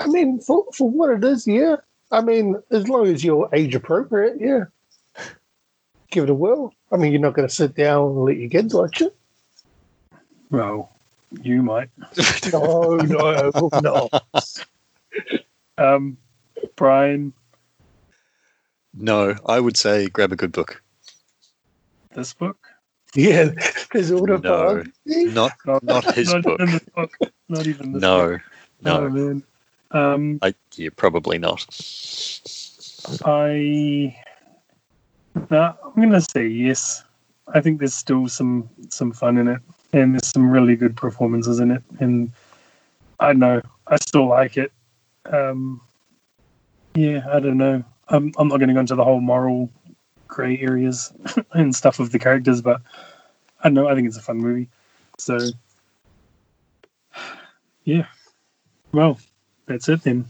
I 0.00 0.06
mean, 0.06 0.38
for 0.38 0.64
for 0.72 0.88
what 0.88 1.10
it 1.10 1.24
is, 1.24 1.46
yeah. 1.46 1.76
I 2.12 2.20
mean, 2.20 2.54
as 2.70 2.88
long 2.88 3.06
as 3.08 3.24
you're 3.24 3.48
age 3.52 3.74
appropriate, 3.74 4.36
yeah. 4.38 4.64
Give 6.10 6.24
it 6.24 6.30
a 6.30 6.34
whirl. 6.34 6.72
I 6.92 6.96
mean, 6.96 7.12
you're 7.12 7.20
not 7.20 7.34
going 7.34 7.48
to 7.48 7.54
sit 7.54 7.74
down 7.74 8.06
and 8.10 8.24
let 8.24 8.36
your 8.36 8.48
kids 8.48 8.72
watch 8.72 9.02
it. 9.02 9.14
Well, 10.50 10.90
you 11.42 11.62
might. 11.62 11.90
Oh 12.52 12.96
no, 13.04 13.50
no, 13.54 13.70
no. 13.82 14.08
Um, 15.76 16.16
Brian, 16.76 17.32
No, 18.94 19.34
I 19.46 19.60
would 19.60 19.76
say 19.76 20.08
grab 20.08 20.32
a 20.32 20.36
good 20.36 20.52
book. 20.52 20.82
this 22.14 22.32
book. 22.34 22.56
Yeah, 23.14 23.50
there's 23.92 24.10
all 24.12 24.26
the 24.26 24.38
No, 24.38 24.84
not 25.32 25.52
Not, 25.64 25.82
not 25.82 26.14
his 26.14 26.28
not 26.28 26.42
book. 26.42 26.60
Even 26.60 26.72
this 26.72 26.84
book. 26.94 27.18
Not 27.48 27.66
even 27.66 27.92
this 27.92 28.02
No, 28.02 28.32
book. 28.32 28.40
no. 28.82 28.96
Oh, 28.96 29.08
man. 29.10 29.42
Um, 29.90 30.38
I, 30.42 30.54
yeah, 30.76 30.90
probably 30.94 31.38
not. 31.38 31.64
I 33.24 34.14
no, 35.50 35.76
I'm 35.84 36.02
gonna 36.02 36.20
say 36.20 36.46
yes. 36.46 37.04
I 37.54 37.60
think 37.60 37.78
there's 37.78 37.94
still 37.94 38.28
some 38.28 38.68
some 38.90 39.12
fun 39.12 39.38
in 39.38 39.48
it, 39.48 39.60
and 39.92 40.14
there's 40.14 40.26
some 40.28 40.50
really 40.50 40.76
good 40.76 40.96
performances 40.96 41.60
in 41.60 41.70
it, 41.70 41.82
and 42.00 42.30
I 43.20 43.32
know. 43.32 43.62
I 43.86 43.96
still 43.96 44.28
like 44.28 44.58
it. 44.58 44.72
Um, 45.24 45.80
yeah, 46.94 47.26
I 47.32 47.40
don't 47.40 47.56
know. 47.56 47.82
I'm 48.08 48.32
I'm 48.38 48.48
not 48.48 48.58
going 48.58 48.68
to 48.68 48.74
go 48.74 48.80
into 48.80 48.94
the 48.94 49.04
whole 49.04 49.20
moral 49.20 49.70
grey 50.28 50.58
areas 50.60 51.12
and 51.52 51.74
stuff 51.74 51.98
of 51.98 52.12
the 52.12 52.18
characters, 52.18 52.60
but 52.62 52.80
I 53.60 53.68
don't 53.68 53.74
know. 53.74 53.88
I 53.88 53.94
think 53.94 54.06
it's 54.06 54.16
a 54.16 54.22
fun 54.22 54.38
movie. 54.38 54.68
So 55.18 55.38
yeah. 57.84 58.06
Well, 58.92 59.18
that's 59.66 59.88
it 59.88 60.02
then. 60.02 60.26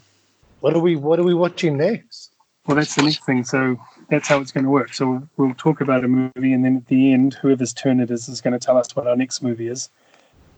What 0.61 0.75
are 0.75 0.81
we 0.81 0.97
What 0.97 1.19
are 1.19 1.25
we 1.25 1.35
watching 1.35 1.77
next? 1.77 2.33
Well, 2.67 2.77
that's 2.77 2.95
the 2.95 3.03
next 3.03 3.25
thing. 3.25 3.45
So 3.45 3.79
that's 4.11 4.29
how 4.29 4.41
it's 4.41 4.53
going 4.53 4.65
to 4.65 4.71
work. 4.71 4.93
So 4.93 5.27
we'll 5.37 5.55
talk 5.55 5.81
about 5.81 6.05
a 6.05 6.09
movie, 6.09 6.53
and 6.53 6.65
then 6.65 6.77
at 6.77 6.87
the 6.87 7.13
end, 7.13 7.35
whoever's 7.35 7.73
turn 7.73 8.01
it 8.01 8.11
is 8.11 8.29
is 8.29 8.41
going 8.41 8.53
to 8.53 8.59
tell 8.59 8.77
us 8.77 8.95
what 8.95 9.07
our 9.07 9.17
next 9.17 9.43
movie 9.43 9.69
is. 9.69 9.91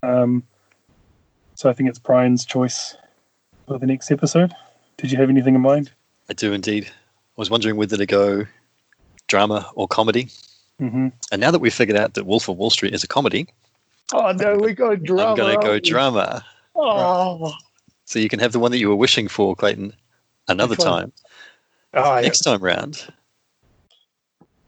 Um, 0.03 0.43
so 1.55 1.71
I 1.71 1.73
think 1.73 1.89
it's 1.89 1.99
Brian's 1.99 2.45
choice 2.45 2.97
for 3.67 3.79
the 3.79 3.87
next 3.87 4.11
episode. 4.11 4.53
Did 4.97 5.13
you 5.13 5.19
have 5.19 5.31
anything 5.31 5.55
in 5.55 5.61
mind? 5.61 5.93
I 6.29 6.33
do 6.33 6.53
indeed. 6.53 6.87
I 6.87 6.91
was 7.37 7.51
wondering 7.51 7.77
whether 7.77 7.97
to 7.97 8.07
go 8.07 8.47
drama 9.31 9.71
or 9.75 9.89
comedy. 9.89 10.29
Mm-hmm. 10.81 11.09
And 11.33 11.41
now 11.41 11.51
that 11.51 11.61
we've 11.61 11.73
figured 11.73 11.97
out 11.97 12.15
that 12.15 12.27
Wolf 12.27 12.49
of 12.49 12.57
Wall 12.59 12.69
Street 12.71 12.93
is 12.93 13.05
a 13.05 13.09
comedy, 13.09 13.47
Oh 14.13 14.33
no, 14.33 14.57
we 14.57 14.75
got 14.75 15.03
drama. 15.05 15.31
I'm 15.31 15.37
going 15.37 15.59
to 15.61 15.65
go 15.67 15.79
drama. 15.79 16.45
Oh, 16.75 17.53
So 18.07 18.19
you 18.19 18.29
can 18.29 18.41
have 18.41 18.53
the 18.53 18.59
one 18.59 18.73
that 18.73 18.79
you 18.79 18.89
were 18.89 18.97
wishing 18.97 19.29
for, 19.29 19.55
Clayton, 19.55 19.93
another 20.49 20.75
time. 20.77 21.13
oh 21.95 22.17
yeah. 22.17 22.21
Next 22.23 22.41
time 22.41 22.61
round, 22.61 23.07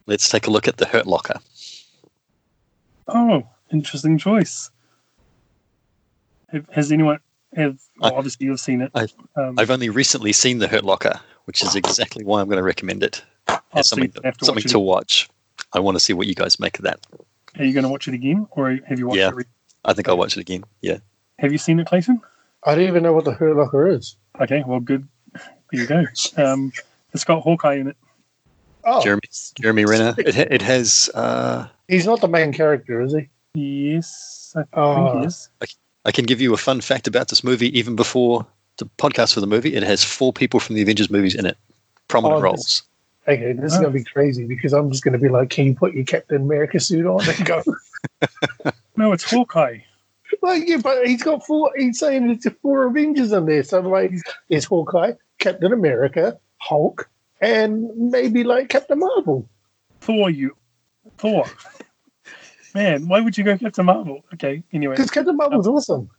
let's 0.07 0.29
take 0.29 0.47
a 0.47 0.51
look 0.51 0.69
at 0.69 0.77
the 0.77 0.87
Hurt 0.87 1.07
Locker. 1.07 1.41
Oh, 3.09 3.43
interesting 3.73 4.17
choice. 4.17 4.71
Has 6.71 6.93
anyone? 6.93 7.19
Have 7.57 7.79
well, 7.99 8.15
obviously 8.15 8.47
you've 8.47 8.61
seen 8.61 8.81
it. 8.83 8.91
I've- 8.95 9.13
um, 9.37 9.59
I've 9.59 9.71
only 9.71 9.89
recently 9.91 10.33
seen 10.33 10.59
the 10.59 10.69
Hurt 10.69 10.85
Locker, 10.85 11.21
which 11.47 11.63
is 11.63 11.75
exactly 11.75 12.25
why 12.25 12.41
I'm 12.41 12.47
going 12.47 12.59
to 12.59 12.63
recommend 12.63 13.03
it 13.03 13.23
as 13.49 13.59
so 13.75 13.83
something, 13.97 14.13
you 14.25 14.33
to 14.33 14.45
something 14.45 14.63
watch 14.65 14.71
to 14.73 14.79
watch. 14.79 15.29
I 15.73 15.81
want 15.81 15.97
to 15.97 16.01
see 16.01 16.13
what 16.13 16.27
you 16.27 16.35
guys 16.35 16.59
make 16.61 16.79
of 16.79 16.85
that. 16.85 17.01
Are 17.59 17.65
you 17.65 17.73
going 17.73 17.85
to 17.85 17.89
watch 17.91 18.09
it 18.09 18.15
again, 18.15 18.47
or 18.53 18.79
have 18.87 18.99
you 18.99 19.07
watched 19.09 19.19
Yeah. 19.19 19.29
it? 19.29 19.35
Re- 19.35 19.45
I 19.85 19.93
think 19.93 20.09
I'll 20.09 20.19
watch 20.19 20.37
it 20.37 20.41
again. 20.41 20.65
Yeah. 20.81 20.99
have 21.39 21.51
you 21.53 21.59
seen 21.59 21.81
it, 21.81 21.87
Clayton? 21.87 22.21
I 22.65 22.75
don't 22.77 22.87
even 22.87 23.03
know 23.03 23.13
what 23.13 23.25
the 23.25 23.33
Hurt 23.33 23.57
Locker 23.57 23.89
is. 23.89 24.17
Okay, 24.41 24.63
well, 24.67 24.81
good. 24.81 25.07
There 25.35 25.43
you 25.81 25.87
go. 25.87 26.05
Um, 26.37 26.73
it's 27.13 27.25
got 27.25 27.43
Hawkeye 27.43 27.75
in 27.75 27.89
it. 27.89 27.97
Oh, 28.85 29.03
Jeremy 29.03 29.23
Jeremy 29.61 29.85
Renner. 29.85 30.15
It, 30.19 30.37
it 30.37 30.63
has. 30.63 31.09
Uh, 31.15 31.67
he's 31.89 32.07
not 32.07 32.21
the 32.21 32.29
main 32.29 32.53
character, 32.53 33.01
is 33.01 33.15
he? 33.15 33.29
Yes, 33.55 34.53
I 34.57 34.61
think 34.61 34.69
Oh. 34.75 35.21
he 35.21 35.27
is. 35.27 35.49
I 36.05 36.11
can 36.13 36.25
give 36.25 36.41
you 36.41 36.53
a 36.53 36.57
fun 36.57 36.81
fact 36.81 37.07
about 37.07 37.29
this 37.29 37.43
movie. 37.45 37.77
Even 37.79 37.95
before 37.97 38.45
the 38.79 38.87
podcast 38.99 39.35
for 39.35 39.41
the 39.41 39.47
movie, 39.47 39.75
it 39.75 39.83
has 39.83 40.03
four 40.03 40.33
people 40.33 40.59
from 40.61 40.75
the 40.77 40.83
Avengers 40.83 41.11
movies 41.11 41.35
in 41.35 41.47
it, 41.47 41.57
prominent 42.09 42.39
Oh, 42.39 42.41
this- 42.41 42.45
roles. 42.45 42.83
Okay, 43.29 43.53
this 43.53 43.73
is 43.73 43.79
Oh. 43.79 43.83
gonna 43.83 43.93
be 43.95 44.05
crazy 44.05 44.45
because 44.47 44.73
I'm 44.73 44.91
just 44.91 45.05
gonna 45.05 45.19
be 45.19 45.29
like, 45.29 45.51
"Can 45.51 45.67
you 45.67 45.75
put 45.75 45.95
your 45.95 46.05
Captain 46.05 46.43
America 46.43 46.81
suit 46.81 47.07
on 47.07 47.21
and 47.29 47.47
go?" 47.47 47.63
No, 48.97 49.13
it's 49.13 49.25
Hawkeye. 49.25 49.79
like, 50.43 50.65
yeah, 50.69 50.77
but 50.79 51.07
he's 51.07 51.23
got 51.23 51.47
four. 51.47 51.71
He's 51.77 51.99
saying 51.99 52.29
it's 52.31 52.47
four 52.61 52.87
Avengers 52.87 53.33
in 53.33 53.47
there. 53.47 53.63
So 53.63 53.79
I'm 53.79 53.87
like, 53.87 54.13
it's 54.49 54.67
Hawkeye, 54.67 55.13
Captain 55.39 55.73
America, 55.73 56.39
Hulk, 56.59 57.09
and 57.41 57.89
maybe 57.97 58.45
like 58.45 58.69
Captain 58.69 58.99
Marvel. 58.99 59.49
Thor, 60.01 60.29
you. 60.31 60.57
Thor. 61.19 61.47
Man, 62.75 63.07
why 63.09 63.21
would 63.21 63.37
you 63.39 63.45
go 63.45 63.57
Captain 63.57 63.85
Marvel? 63.87 64.25
Okay, 64.35 64.63
anyway. 64.73 64.95
Because 64.95 65.11
Captain 65.11 65.37
Marvel's 65.37 65.67
awesome. 65.67 66.11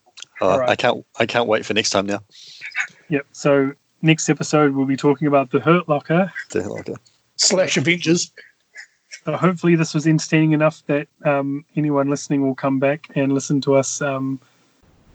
Uh, 0.42 0.46
Alright. 0.46 0.70
I 0.70 0.76
can't. 0.76 1.06
I 1.20 1.26
can't 1.26 1.48
wait 1.48 1.66
for 1.66 1.74
next 1.74 1.90
time 1.92 2.06
now. 2.06 2.22
Yep. 3.10 3.26
So 3.34 3.74
next 4.04 4.30
episode 4.30 4.76
we'll 4.76 4.86
be 4.86 4.98
talking 4.98 5.28
about 5.28 5.52
the 5.52 5.60
Hurt 5.60 5.90
Locker. 5.90 6.32
The 6.52 6.62
Hurt 6.62 6.72
Locker. 6.72 6.96
Slash 7.38 7.78
Avengers. 7.78 8.32
So 9.26 9.36
hopefully 9.36 9.76
this 9.76 9.94
was 9.94 10.06
entertaining 10.06 10.52
enough 10.52 10.84
that 10.88 11.08
um, 11.24 11.66
anyone 11.76 12.10
listening 12.10 12.42
will 12.42 12.56
come 12.56 12.80
back 12.80 13.08
and 13.16 13.34
listen 13.34 13.62
to 13.62 13.76
us 13.76 14.02
um, 14.02 14.40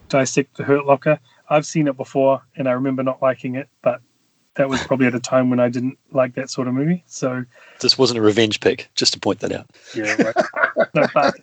dissect 0.09 0.57
the 0.57 0.65
Hurt 0.65 0.87
Locker. 0.87 1.21
I've 1.51 1.67
seen 1.67 1.87
it 1.87 1.97
before 1.97 2.43
and 2.57 2.69
I 2.69 2.73
remember 2.73 3.03
not 3.03 3.21
liking 3.23 3.55
it, 3.55 3.69
but 3.83 4.01
that 4.55 4.69
was 4.69 4.83
probably 4.83 5.07
at 5.07 5.15
a 5.15 5.21
time 5.21 5.51
when 5.51 5.61
I 5.61 5.69
didn't 5.69 5.99
like 6.11 6.35
that 6.35 6.51
sort 6.51 6.67
of 6.69 6.75
movie. 6.75 7.05
So 7.07 7.45
This 7.81 7.97
wasn't 7.97 8.19
a 8.19 8.23
revenge 8.23 8.61
pick. 8.61 8.89
Just 8.95 9.13
to 9.13 9.21
point 9.21 9.41
that 9.41 9.53
out. 9.53 9.71
yeah, 9.95 10.21
right. 10.21 10.35
no, 10.95 11.07
but 11.15 11.35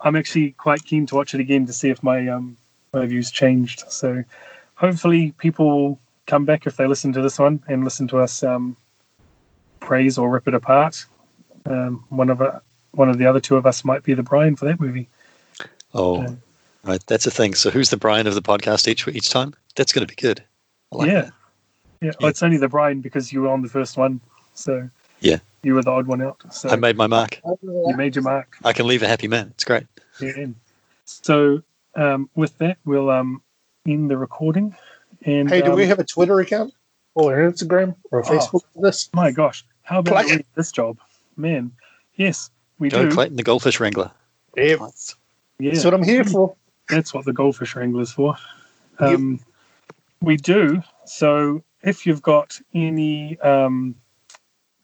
I'm 0.00 0.16
actually 0.16 0.50
quite 0.52 0.84
keen 0.84 1.06
to 1.06 1.14
watch 1.14 1.34
it 1.34 1.40
again 1.40 1.66
to 1.66 1.72
see 1.72 1.88
if 1.88 2.02
my 2.02 2.28
um, 2.28 2.56
my 2.92 3.06
views 3.06 3.30
changed. 3.30 3.84
So 3.88 4.22
hopefully 4.74 5.32
people 5.38 5.66
will 5.66 6.00
come 6.28 6.44
back 6.44 6.66
if 6.66 6.76
they 6.76 6.86
listen 6.86 7.12
to 7.14 7.22
this 7.22 7.38
one 7.38 7.60
and 7.66 7.82
listen 7.82 8.06
to 8.06 8.18
us 8.18 8.44
um, 8.44 8.76
praise 9.80 10.16
or 10.18 10.30
rip 10.30 10.46
it 10.46 10.54
apart. 10.54 11.04
Um, 11.66 12.04
one 12.10 12.30
of 12.30 12.40
a, 12.40 12.62
one 12.92 13.08
of 13.08 13.18
the 13.18 13.26
other 13.26 13.40
two 13.40 13.56
of 13.56 13.66
us 13.66 13.84
might 13.84 14.04
be 14.04 14.14
the 14.14 14.22
Brian 14.22 14.54
for 14.54 14.66
that 14.66 14.78
movie. 14.78 15.08
Oh, 15.94 16.24
Um, 16.24 16.42
right. 16.84 17.02
That's 17.06 17.26
a 17.26 17.30
thing. 17.30 17.54
So 17.54 17.70
who's 17.70 17.90
the 17.90 17.96
Brian 17.96 18.26
of 18.26 18.34
the 18.34 18.42
podcast 18.42 18.86
each 18.86 19.08
each 19.08 19.30
time? 19.30 19.54
That's 19.74 19.92
going 19.92 20.06
to 20.06 20.14
be 20.14 20.20
good. 20.20 20.44
Like 20.92 21.10
yeah. 21.10 21.22
that. 21.22 21.32
yeah. 22.02 22.12
Oh, 22.22 22.28
it's 22.28 22.42
only 22.42 22.58
the 22.58 22.68
Brian 22.68 23.00
because 23.00 23.32
you 23.32 23.42
were 23.42 23.48
on 23.48 23.62
the 23.62 23.68
first 23.68 23.96
one, 23.96 24.20
so 24.54 24.88
Yeah. 25.20 25.38
you 25.62 25.74
were 25.74 25.82
the 25.82 25.90
odd 25.90 26.06
one 26.06 26.22
out. 26.22 26.40
So 26.52 26.68
I 26.68 26.76
made 26.76 26.96
my 26.96 27.06
mark. 27.06 27.40
you 27.62 27.94
made 27.96 28.14
your 28.14 28.22
mark. 28.22 28.56
I 28.64 28.72
can 28.72 28.86
leave 28.86 29.02
a 29.02 29.08
happy 29.08 29.28
man. 29.28 29.48
It's 29.54 29.64
great. 29.64 29.86
Yeah. 30.20 30.46
So 31.06 31.62
um, 31.94 32.28
with 32.34 32.56
that, 32.58 32.76
we'll 32.84 33.08
um, 33.10 33.42
end 33.86 34.10
the 34.10 34.18
recording. 34.18 34.76
And 35.24 35.48
Hey, 35.50 35.60
do 35.62 35.72
we 35.72 35.82
um, 35.84 35.88
have 35.88 35.98
a 35.98 36.04
Twitter 36.04 36.40
account 36.40 36.72
or 37.14 37.38
an 37.40 37.52
Instagram 37.52 37.94
or 38.10 38.20
a 38.20 38.26
Oh. 38.26 38.30
Facebook 38.30 38.62
for 38.74 38.82
this? 38.82 39.10
My 39.14 39.30
gosh, 39.30 39.64
how 39.82 39.98
about 40.00 40.12
Plug 40.12 40.26
I 40.26 40.28
it. 40.28 40.36
read 40.36 40.46
this 40.54 40.72
job, 40.72 40.98
man? 41.36 41.72
Yes, 42.16 42.50
we 42.78 42.88
Joe 42.88 43.08
do. 43.08 43.14
Clayton, 43.14 43.36
the 43.36 43.42
goldfish 43.42 43.80
wrangler. 43.80 44.10
Yeah, 44.56 44.76
Yeah, 45.58 45.70
that's 45.72 45.84
what 45.84 45.94
I'm 45.94 46.02
here 46.02 46.24
for. 46.24 46.54
that's 46.88 47.12
what 47.14 47.24
the 47.24 47.32
goldfish 47.32 47.74
wrangler's 47.76 48.12
for. 48.12 48.36
Um, 48.98 49.40
We 50.20 50.36
do. 50.36 50.82
So 51.04 51.62
if 51.82 52.04
you've 52.06 52.22
got 52.22 52.58
any 52.74 53.38
um, 53.40 53.94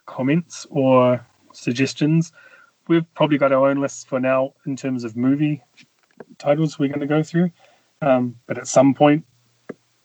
comments 0.07 0.67
or 0.71 1.25
suggestions, 1.53 2.33
we've 2.89 3.07
probably 3.15 3.39
got 3.39 3.51
our 3.53 3.69
own 3.69 3.81
list 3.81 4.09
for 4.09 4.21
now 4.21 4.53
in 4.67 4.77
terms 4.77 5.03
of 5.05 5.17
movie 5.17 5.63
titles 6.39 6.79
we're 6.79 6.89
going 6.89 7.01
to 7.01 7.07
go 7.07 7.23
through. 7.23 7.51
Um, 8.03 8.37
but 8.47 8.59
at 8.59 8.69
some 8.69 8.95
point, 8.95 9.25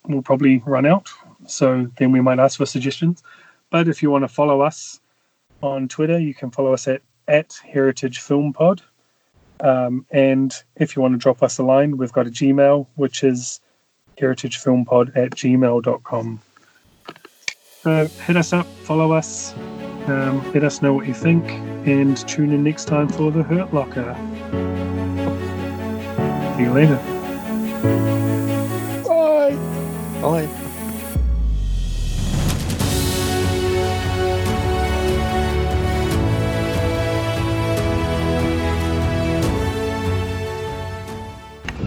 we'll 0.07 0.21
probably 0.21 0.61
run 0.65 0.85
out. 0.85 1.09
So 1.47 1.89
then 1.97 2.11
we 2.11 2.21
might 2.21 2.39
ask 2.39 2.57
for 2.57 2.65
suggestions. 2.65 3.23
But 3.69 3.87
if 3.87 4.01
you 4.01 4.09
want 4.09 4.23
to 4.23 4.27
follow 4.27 4.61
us 4.61 4.99
on 5.61 5.87
Twitter, 5.87 6.19
you 6.19 6.33
can 6.33 6.51
follow 6.51 6.73
us 6.73 6.87
at, 6.87 7.01
at 7.27 7.59
Heritage 7.65 8.19
Film 8.19 8.53
Pod. 8.53 8.81
Um, 9.61 10.05
and 10.11 10.55
if 10.77 10.95
you 10.95 11.01
want 11.01 11.13
to 11.13 11.17
drop 11.17 11.43
us 11.43 11.57
a 11.59 11.63
line, 11.63 11.97
we've 11.97 12.13
got 12.13 12.27
a 12.27 12.31
Gmail, 12.31 12.87
which 12.95 13.23
is 13.23 13.59
heritagefilmpod 14.19 15.15
at 15.15 15.31
gmail.com. 15.31 16.41
So 17.81 18.07
hit 18.07 18.35
us 18.35 18.53
up, 18.53 18.67
follow 18.83 19.13
us, 19.13 19.53
um, 20.07 20.51
let 20.53 20.63
us 20.63 20.81
know 20.81 20.93
what 20.93 21.07
you 21.07 21.13
think, 21.13 21.49
and 21.87 22.17
tune 22.27 22.51
in 22.51 22.63
next 22.63 22.85
time 22.85 23.07
for 23.07 23.31
The 23.31 23.43
Hurt 23.43 23.73
Locker. 23.73 24.15
See 26.57 26.63
you 26.63 26.71
later. 26.73 28.28
Bye. 30.21 30.45
Bye. 30.45 30.49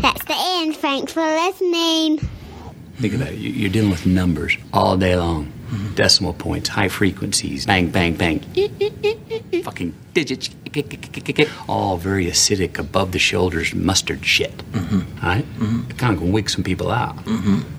That's 0.01 0.25
the 0.25 0.35
end. 0.37 0.77
Thanks 0.77 1.13
for 1.13 1.23
listening. 1.23 2.19
Think 2.97 3.15
about 3.15 3.29
it. 3.29 3.39
You- 3.39 3.51
You're 3.51 3.71
dealing 3.71 3.91
with 3.91 4.07
numbers 4.07 4.57
all 4.73 4.97
day 4.97 5.17
long. 5.17 5.53
Mm-hmm. 5.71 5.95
Decimal 5.95 6.35
points, 6.35 6.69
high 6.69 6.89
frequencies, 6.89 7.65
bang, 7.65 7.89
bang, 7.91 8.15
bang. 8.15 8.41
Fucking 9.65 9.95
digits. 10.13 10.51
All 11.69 11.97
very 11.99 12.27
acidic, 12.27 12.79
above 12.79 13.13
the 13.13 13.19
shoulders, 13.19 13.75
mustard 13.75 14.25
shit. 14.25 14.57
Mm-hmm. 14.73 15.25
All 15.25 15.29
right? 15.35 15.45
Mm-hmm. 15.59 15.91
It 15.91 15.99
kind 15.99 16.15
of 16.15 16.21
can 16.21 16.33
wig 16.33 16.51
some 16.51 16.63
people 16.63 16.91
out. 16.91 17.17